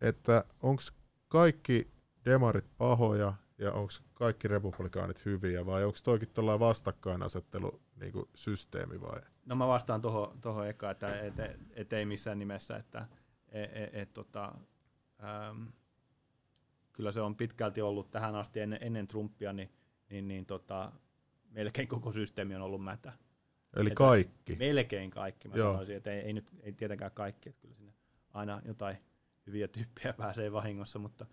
[0.01, 0.83] että onko
[1.29, 1.91] kaikki
[2.25, 9.01] demarit pahoja ja onko kaikki republikaanit hyviä vai onko toikin tällainen vastakkainasettelu niin kuin systeemi
[9.01, 9.21] vai?
[9.47, 13.07] No mä vastaan tuohon toho eka, että et, et, et ei missään nimessä, että
[13.49, 14.55] et, et, et, tota,
[15.25, 15.65] ähm,
[16.93, 19.73] kyllä se on pitkälti ollut tähän asti ennen, ennen Trumpia, niin,
[20.11, 20.93] niin, niin tota,
[21.51, 23.13] melkein koko systeemi on ollut mätä.
[23.77, 24.57] Eli Että- kaikki.
[24.57, 25.73] Melkein kaikki, mä Joo.
[25.73, 27.93] sanoisin, että ei, ei, nyt, ei tietenkään kaikki, että kyllä sinne
[28.33, 28.97] aina jotain
[29.47, 31.27] hyviä tyyppejä pääsee vahingossa, mutta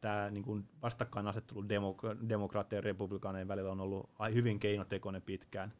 [0.00, 5.72] tämä niin vastakkainasettelu demok- demokraattien ja republikaanien välillä on ollut hyvin keinotekoinen pitkään.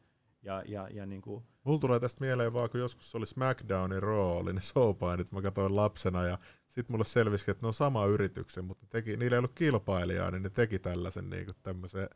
[0.45, 4.53] Ja, ja, ja niin kuin, Mulla tulee tästä mieleen vaan, kun joskus oli SmackDownin rooli,
[4.53, 8.85] ne showpainit mä katsoin lapsena ja sitten mulle selvisi, että ne on sama yrityksen, mutta
[8.89, 12.09] teki, niillä ei ollut kilpailijaa, niin ne teki tällaisen niin kuin tämmöisen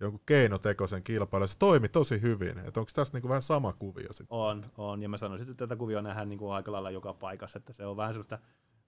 [0.00, 1.48] jonkun keinotekoisen kilpailun.
[1.48, 2.58] Se toimi tosi hyvin.
[2.58, 4.38] Että onko tässä niin kuin vähän sama kuvio sitten?
[4.38, 7.58] On, on, ja mä sanoisin, että tätä kuvioa nähdään niin kuin aika lailla joka paikassa,
[7.58, 8.38] että se on vähän semmoista,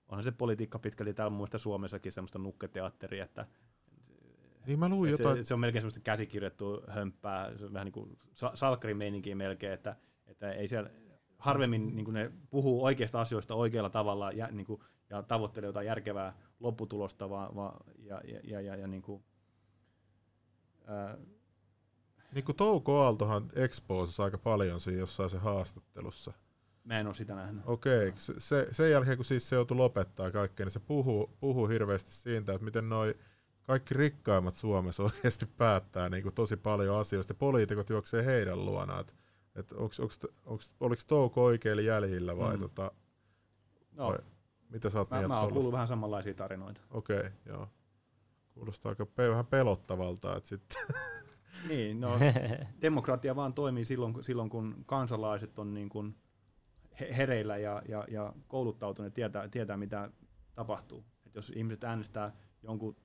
[0.08, 3.46] onhan se politiikka pitkälti täällä muista Suomessakin semmoista nukketeatteria, että
[4.68, 7.92] Niin mä luin jotain, se, se, on melkein semmoista käsikirjoittua hömppää, se on vähän niin
[7.92, 9.96] kuin sa- salkkarimeininkiä melkein, että,
[10.26, 10.90] että ei siellä
[11.38, 14.80] harvemmin niin kuin ne puhuu oikeista asioista oikealla tavalla ja, niin kuin,
[15.10, 19.24] ja tavoittelee jotain järkevää lopputulosta, vaan, vaan, ja, ja, ja, ja, ja niin kuin,
[20.86, 21.18] ää,
[22.32, 26.32] niin kuin Touko Aaltohan exposasi aika paljon siinä jossain se haastattelussa.
[26.84, 27.62] mä en ole sitä nähnyt.
[27.66, 31.66] Okei, se, se, sen jälkeen kun siis se joutui lopettaa kaikkea, niin se puhuu, puhuu
[31.66, 33.14] hirveästi siitä, että miten noi
[33.68, 37.34] kaikki rikkaimmat Suomessa oikeasti päättää niin kuin tosi paljon asioista.
[37.34, 39.00] Poliitikot juoksee heidän luonaan.
[39.00, 39.14] Et,
[39.54, 42.60] et onks, onks, onks, oliko Touko oikeilla jäljillä vai Mm.
[42.62, 42.92] tota,
[43.92, 44.18] No, vai
[44.68, 46.80] mitä sä oot mä, mä oon kuullut vähän samanlaisia tarinoita.
[46.90, 47.68] Okei, joo.
[48.54, 50.78] Kuulostaa aika pe- vähän pelottavalta, että sitten
[51.68, 52.18] Niin, no
[52.82, 56.16] demokratia vaan toimii silloin, kun- silloin kun kansalaiset on niin kuin
[57.00, 60.10] he- hereillä ja, ja, ja kouluttautuneet, tietää, tietää mitä
[60.54, 61.04] tapahtuu.
[61.26, 62.32] Et jos ihmiset äänestää
[62.62, 62.96] jonkun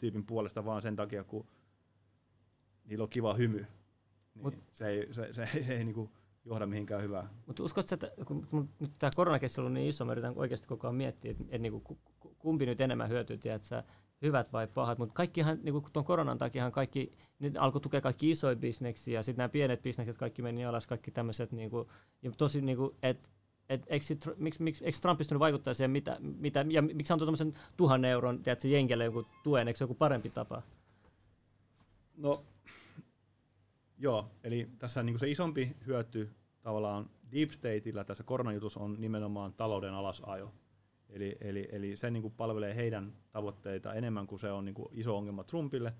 [0.00, 1.46] tyypin puolesta vaan sen takia, kun
[2.84, 3.66] niillä on kiva hymy,
[4.34, 6.10] niin Mut- se ei, se, se, ei, se ei niin kuin
[6.44, 7.30] johda mihinkään hyvään.
[7.46, 10.68] Mutta uskotko sä, että kun kun nyt tämä koronakessi on niin iso, mä yritän oikeasti
[10.68, 13.84] koko ajan miettiä, että et niinku, ku- ku- kumpi nyt enemmän hyötyy, tiedät sä,
[14.22, 18.56] hyvät vai pahat, mutta kaikkihan, niinku, tuon koronan takiahan kaikki, nyt alkoi tukea kaikki isoja
[18.56, 21.90] bisneksiä, ja sitten nämä pienet bisnekset kaikki meni alas, kaikki tämmöiset, niinku,
[22.22, 23.28] ja tosi, niinku, että
[23.70, 24.04] et, eikö,
[24.36, 28.68] miksi, miksi, Trump pystynyt vaikuttaa siihen, mitä, mitä, ja miksi antoi tämmöisen tuhannen euron, tiedätkö,
[28.68, 30.62] jenkelle joku tuen, eikö se joku parempi tapa?
[32.16, 32.44] No,
[33.98, 36.30] joo, eli tässä niin se isompi hyöty
[36.62, 40.54] tavallaan Deep Stateillä tässä koronajutussa on nimenomaan talouden alasajo.
[41.08, 44.88] Eli, eli, eli se niin kuin palvelee heidän tavoitteita enemmän kuin se on niin kuin
[44.92, 45.92] iso ongelma Trumpille.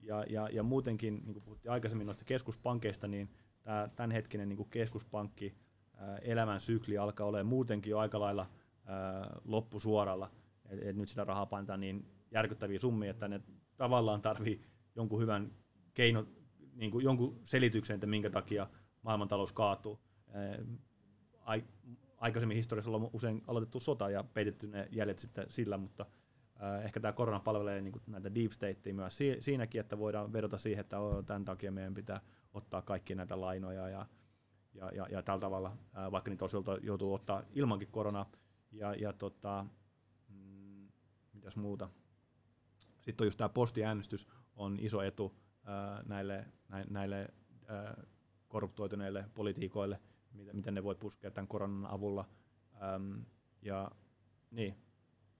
[0.00, 3.28] Ja, ja, ja muutenkin, niin kuin puhuttiin aikaisemmin noista keskuspankeista, niin
[3.62, 5.54] tämä tämänhetkinen niin kuin keskuspankki
[6.22, 8.46] elämän sykli alkaa olemaan muutenkin jo aika lailla
[9.44, 10.30] loppusuoralla.
[10.68, 13.40] Et, et nyt sitä rahaa painetaan niin järkyttäviä summia, että ne
[13.76, 14.62] tavallaan tarvii
[14.96, 15.52] jonkun hyvän
[15.94, 16.26] keino,
[16.74, 18.66] niin kuin jonkun selityksen, että minkä takia
[19.02, 20.00] maailmantalous kaatuu.
[22.16, 26.06] Aikaisemmin historiassa on usein aloitettu sota ja peitetty ne jäljet sitten sillä, mutta
[26.84, 30.80] ehkä tämä korona palvelee niin näitä deep stateja myös si- siinäkin, että voidaan vedota siihen,
[30.80, 30.96] että
[31.26, 32.20] tämän takia meidän pitää
[32.54, 34.06] ottaa kaikki näitä lainoja ja,
[34.76, 35.76] ja, ja, ja tällä tavalla,
[36.12, 38.30] vaikka niitä joutu- joutuu ottaa ilmankin koronaa.
[38.72, 39.66] Ja, ja tota,
[40.28, 40.88] mm,
[41.32, 41.88] mitäs muuta.
[43.00, 45.34] Sitten on just tämä postiäänestys on iso etu
[46.06, 46.46] näille,
[46.90, 47.28] näille
[48.48, 50.00] korruptoituneille politiikoille,
[50.52, 52.24] miten ne voi puskea tämän koronan avulla.
[53.62, 53.90] Ja
[54.50, 54.76] niin,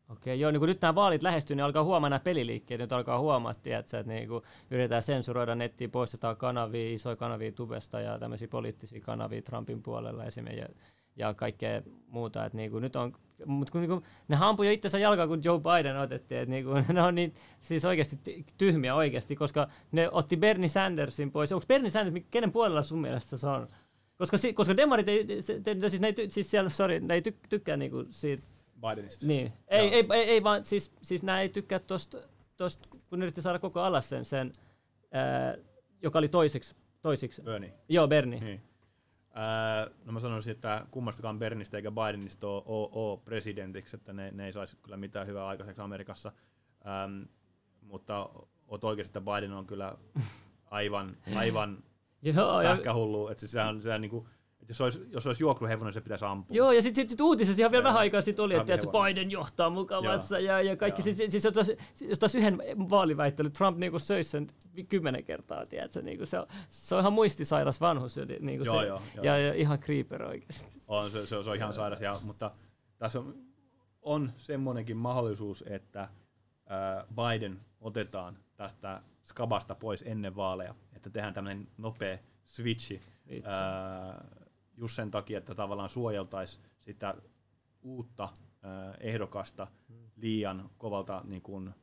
[0.09, 3.19] Okei, joo, niin kun nyt nämä vaalit lähestyy, niin alkaa huomaa nämä peliliikkeet, nyt alkaa
[3.19, 8.49] huomaa, tiedätkö, että niin kun yritetään sensuroida nettiin, poistetaan kanavia, isoja kanavia tubesta ja tämmöisiä
[8.49, 10.69] poliittisia kanavia Trumpin puolella esimerkiksi ja,
[11.17, 12.45] ja kaikkea muuta.
[12.45, 13.13] Että niin nyt on,
[13.47, 16.65] mutta kun, niin kun, ne ampui jo itsensä jalkaan, kun Joe Biden otettiin, että niin
[16.65, 18.19] kun, ne on niin, siis oikeasti
[18.59, 21.53] tyhmiä oikeasti, koska ne otti Bernie Sandersin pois.
[21.53, 23.67] Onko Bernie Sanders, kenen puolella sun mielestä se on?
[24.19, 28.05] Koska, koska demarit ei, se, siis ne ei, siis siellä, sorry, ne ei tykkää niinku
[28.11, 28.43] siitä
[28.81, 29.27] Bidenista.
[29.27, 29.53] Niin.
[29.69, 32.19] Ei, ei, ei, ei, vaan siis, siis nämä ei tykkää tosta,
[32.57, 34.53] tosta, kun yritti saada koko alas sen, sen
[35.13, 35.57] ää,
[36.03, 36.75] joka oli toisiksi.
[37.03, 37.43] toisiksi.
[37.43, 37.73] Bernie.
[37.89, 38.41] Joo, Bernie.
[38.41, 38.63] Niin.
[39.35, 44.31] Ää, no mä sanoisin, että kummastakaan Bernistä eikä Bidenista ole, ole, ole presidentiksi, että ne,
[44.31, 46.33] ne ei saisi kyllä mitään hyvää aikaiseksi Amerikassa.
[46.87, 47.23] Ähm,
[47.83, 48.31] mutta
[48.69, 49.97] oot oikeasti, että Biden on kyllä
[50.71, 51.79] aivan, aivan
[52.23, 53.29] Joo, pähkähullu.
[53.29, 54.27] Että se on, se on
[54.69, 56.57] niin kuin, jos olisi, jos olisi juoksuhevonen, se pitäisi ampua.
[56.57, 59.31] Joo, ja sitten sit, sit uutisessa ihan vielä vähän aikaa sitten oli, että, että Biden
[59.31, 61.03] johtaa mukavassa ja, ja kaikki.
[61.03, 61.71] Siis, siis jos, taas,
[62.01, 62.59] jos taas yhden
[62.91, 64.47] vaaliväittelyn, Trump niinku söisi sen
[64.89, 68.17] kymmenen kertaa, tiedätkö, niinku se, on, se on ihan muistisairas vanhus.
[68.41, 69.25] Niinku joo, se, joo, joo.
[69.25, 70.83] Ja, ja, ihan creeper oikeasti.
[70.89, 72.51] On, se, se, se on ihan sairas, ja, mutta
[72.99, 73.35] tässä on,
[74.03, 76.09] on semmoinenkin mahdollisuus, että
[77.15, 83.01] Biden otetaan tästä skabasta pois ennen vaaleja, että tehdään tämmöinen nopea switchi.
[84.77, 87.15] Just sen takia, että tavallaan suojeltaisiin sitä
[87.83, 88.29] uutta
[89.01, 89.67] ehdokasta
[90.17, 91.75] liian kovalta niin kuin,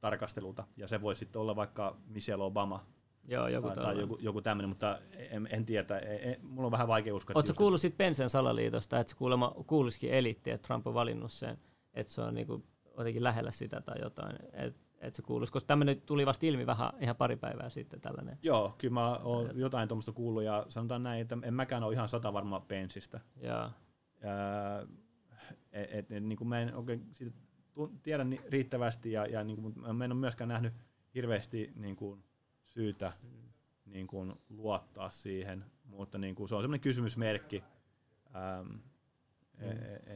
[0.00, 0.64] tarkastelulta.
[0.76, 2.86] Ja se voi sitten olla vaikka Michelle Obama
[3.28, 4.98] Joo, joku tai, tai joku, joku tämmöinen, mutta
[5.30, 5.98] en, en tiedä.
[5.98, 7.34] En, en, mulla on vähän vaikea uskoa.
[7.34, 11.58] Oletko kuullut sitten Pensen salaliitosta, että se kuulemma kuulisikin elitti, että Trump on valinnut sen,
[11.94, 12.64] että se on niinku
[12.98, 14.36] jotenkin lähellä sitä tai jotain.
[14.52, 18.38] Et, että se kuuluisi, koska tämmöinen tuli vasta ilmi vähän ihan pari päivää sitten tällainen.
[18.42, 22.08] Joo, kyllä mä oon jotain tuommoista kuullut ja sanotaan näin, että en mäkään ole ihan
[22.08, 23.20] sata varma pensistä.
[23.36, 23.70] Ja.
[25.72, 27.36] et, et, et, niin kuin mä en oikein siitä
[28.02, 30.72] tiedä riittävästi ja, ja niin kuin, mä en ole myöskään nähnyt
[31.14, 32.24] hirveästi niin kuin,
[32.64, 33.30] syytä mm.
[33.86, 37.64] niin kuin, luottaa siihen, mutta niin kuin, se on semmoinen kysymysmerkki.
[38.36, 38.89] Ähm.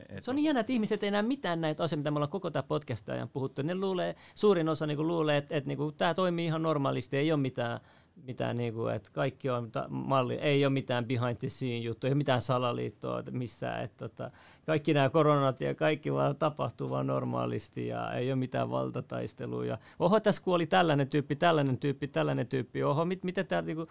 [0.08, 2.30] Et, se on niin jännä, että ihmiset ei näe mitään näitä asioita, mitä me ollaan
[2.30, 3.62] koko tämä podcast ajan puhuttu.
[3.62, 7.16] Ne luulee, suurin osa niin kuin, luulee, että, että niin kuin, tämä toimii ihan normaalisti,
[7.16, 7.80] ei ole mitään,
[8.22, 12.08] mitään niin kuin, että kaikki on ta- malli, ei ole mitään behind the scene juttuja,
[12.08, 13.84] ei ole mitään salaliittoa missään.
[13.84, 14.30] Että, tota,
[14.66, 19.78] kaikki nämä koronat ja kaikki vaan tapahtuu vaan normaalisti ja ei ole mitään valtataisteluja.
[19.98, 22.82] Oho, tässä kuoli tällainen tyyppi, tällainen tyyppi, tällainen tyyppi.
[22.82, 23.62] Oho, mit, miten tämä...
[23.62, 23.88] Niin kuin,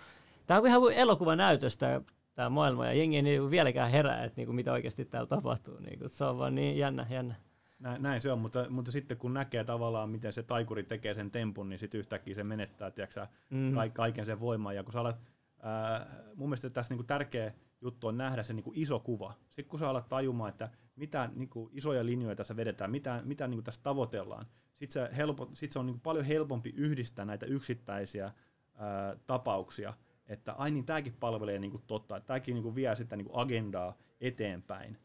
[0.47, 2.01] Tämä on ihan elokuvanäytöstä
[2.35, 5.79] tämä maailma, ja jengi ei niinku vieläkään herää, että niinku, mitä oikeasti täällä tapahtuu.
[5.79, 7.35] Niinku, se on vaan niin jännä, jännä.
[7.79, 11.31] Näin, näin se on, mutta, mutta sitten kun näkee tavallaan, miten se taikuri tekee sen
[11.31, 13.73] tempun, niin sitten yhtäkkiä se menettää tiiäksä, mm.
[13.93, 14.75] kaiken sen voiman.
[14.75, 15.21] Ja kun sä alat,
[15.59, 19.33] ää, mun mielestä tässä niinku tärkeä juttu on nähdä se niinku iso kuva.
[19.49, 23.61] Sitten kun sä alat tajumaan, että mitä niinku isoja linjoja tässä vedetään, mitä, mitä niinku
[23.61, 24.45] tässä tavoitellaan,
[24.75, 28.31] sitten se, helpo, sit se on niinku paljon helpompi yhdistää näitä yksittäisiä
[28.75, 29.93] ää, tapauksia–
[30.33, 33.25] että ai niin, tämäkin palvelee niin kuin totta, että tämäkin niin kuin vie sitä niin
[33.25, 34.97] kuin agendaa eteenpäin.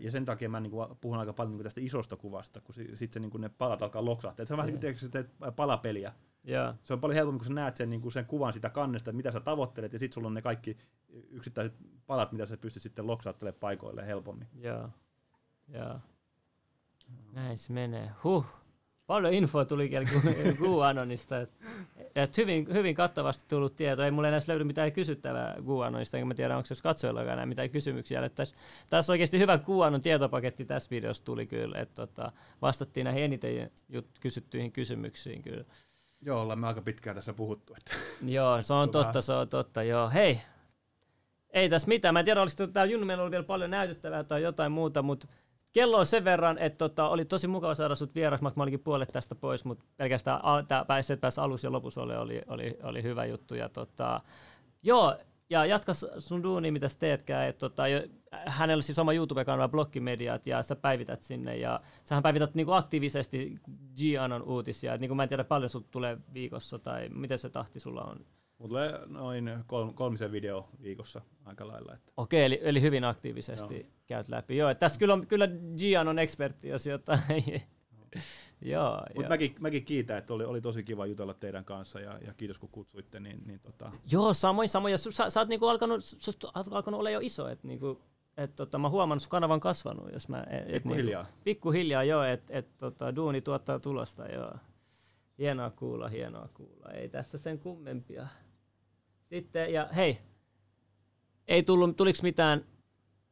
[0.00, 2.74] Ja sen takia mä niin kuin puhun aika paljon niin kuin tästä isosta kuvasta, kun
[2.74, 4.46] sitten se, niin kuin ne palat alkaa loksahtaa.
[4.46, 5.10] Se on vähän niin kuin niin.
[5.10, 6.12] teet palapeliä.
[6.48, 6.76] Yeah.
[6.84, 9.30] Se on paljon helpompi, kun sä näet sen, niin kuin sen kuvan sitä kannesta, mitä
[9.30, 10.76] sä tavoittelet, ja sitten sulla on ne kaikki
[11.30, 14.48] yksittäiset palat, mitä sä pystyt sitten loksahtelemaan paikoille helpommin.
[14.54, 14.88] Joo.
[15.68, 16.00] Joo.
[17.32, 18.10] Näin se menee.
[18.24, 18.46] Huh.
[19.06, 19.90] Paljon infoa tuli
[20.60, 21.40] QAnonista.
[21.40, 21.50] Et,
[22.16, 24.04] et hyvin, hyvin kattavasti tullut tieto.
[24.04, 27.70] Ei mulle enää löydy mitään kysyttävää QAnonista, enkä mä tiedä, onko se katsojillakaan enää mitään
[27.70, 28.28] kysymyksiä.
[28.28, 28.56] Tässä,
[28.90, 31.78] tässä oikeasti hyvä QAnon tietopaketti tässä videossa tuli kyllä.
[31.78, 32.32] Et, tota,
[32.62, 35.64] vastattiin näihin eniten jut, kysyttyihin kysymyksiin kyllä.
[36.22, 37.74] Joo, ollaan me aika pitkään tässä puhuttu.
[37.78, 37.92] Että
[38.36, 39.82] joo, se on totta, se on totta.
[39.82, 40.40] Joo, hei.
[41.50, 42.12] Ei tässä mitään.
[42.12, 45.28] Mä en tiedä, olisiko täällä Junnu meillä oli vielä paljon näytettävää tai jotain muuta, mutta
[45.76, 49.08] kello on sen verran, että tota, oli tosi mukava saada sut vieras, mä olikin puolet
[49.12, 53.02] tästä pois, mutta pelkästään al- tää pääsi, pääsi alussa ja lopussa oli, oli, oli, oli
[53.02, 53.54] hyvä juttu.
[53.54, 54.20] Ja tota,
[54.82, 55.16] joo,
[55.50, 57.48] ja jatka sun duuni, mitä sä teetkään.
[57.48, 58.02] Et, tota, jo,
[58.46, 63.54] hänellä on siis oma YouTube-kanava Blokkimediat ja sä päivität sinne ja sähän päivität niinku aktiivisesti
[63.96, 64.94] Gianon uutisia.
[64.94, 68.26] Et, niinku, mä en tiedä paljon sulta tulee viikossa tai miten se tahti sulla on.
[68.58, 71.94] Mulla tulee noin kol- kolmisen video viikossa aika lailla.
[71.94, 72.12] Että.
[72.16, 73.90] Okei, eli, eli hyvin aktiivisesti Joo.
[74.06, 74.56] käyt läpi.
[74.56, 77.44] Joo, tässä kyllä, on, kyllä Gian on ekspertti, jos jotain.
[78.60, 82.34] Joo, Mutta mäkin, mäkin kiitän, että oli, oli tosi kiva jutella teidän kanssa ja, ja
[82.34, 83.20] kiitos kun kutsuitte.
[83.20, 83.92] Niin, niin tota...
[84.12, 84.92] Joo, samoin, samoin.
[84.92, 87.48] Ja sä, sä oot niinku alkanut, sä oot alkanut olla jo iso.
[87.48, 88.02] Et niinku,
[88.36, 90.12] et, tota, mä huomannut, että kanavan kasvanut.
[90.12, 91.22] Jos mä, et, pikkuhiljaa.
[91.22, 94.52] Niin, pikkuhiljaa joo, että et, tota, duuni tuottaa tulosta joo.
[95.38, 96.90] Hienoa kuulla, hienoa kuulla.
[96.90, 98.28] Ei tässä sen kummempia.
[99.28, 100.18] Sitten, ja hei,
[101.48, 102.64] ei tullut, tuliko mitään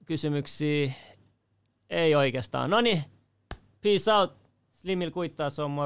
[0.06, 0.92] kysymyksiä?
[1.90, 2.70] Ei oikeastaan.
[2.70, 3.02] No niin,
[3.80, 4.36] peace out.
[4.72, 5.70] Slimil kuittaa, se on.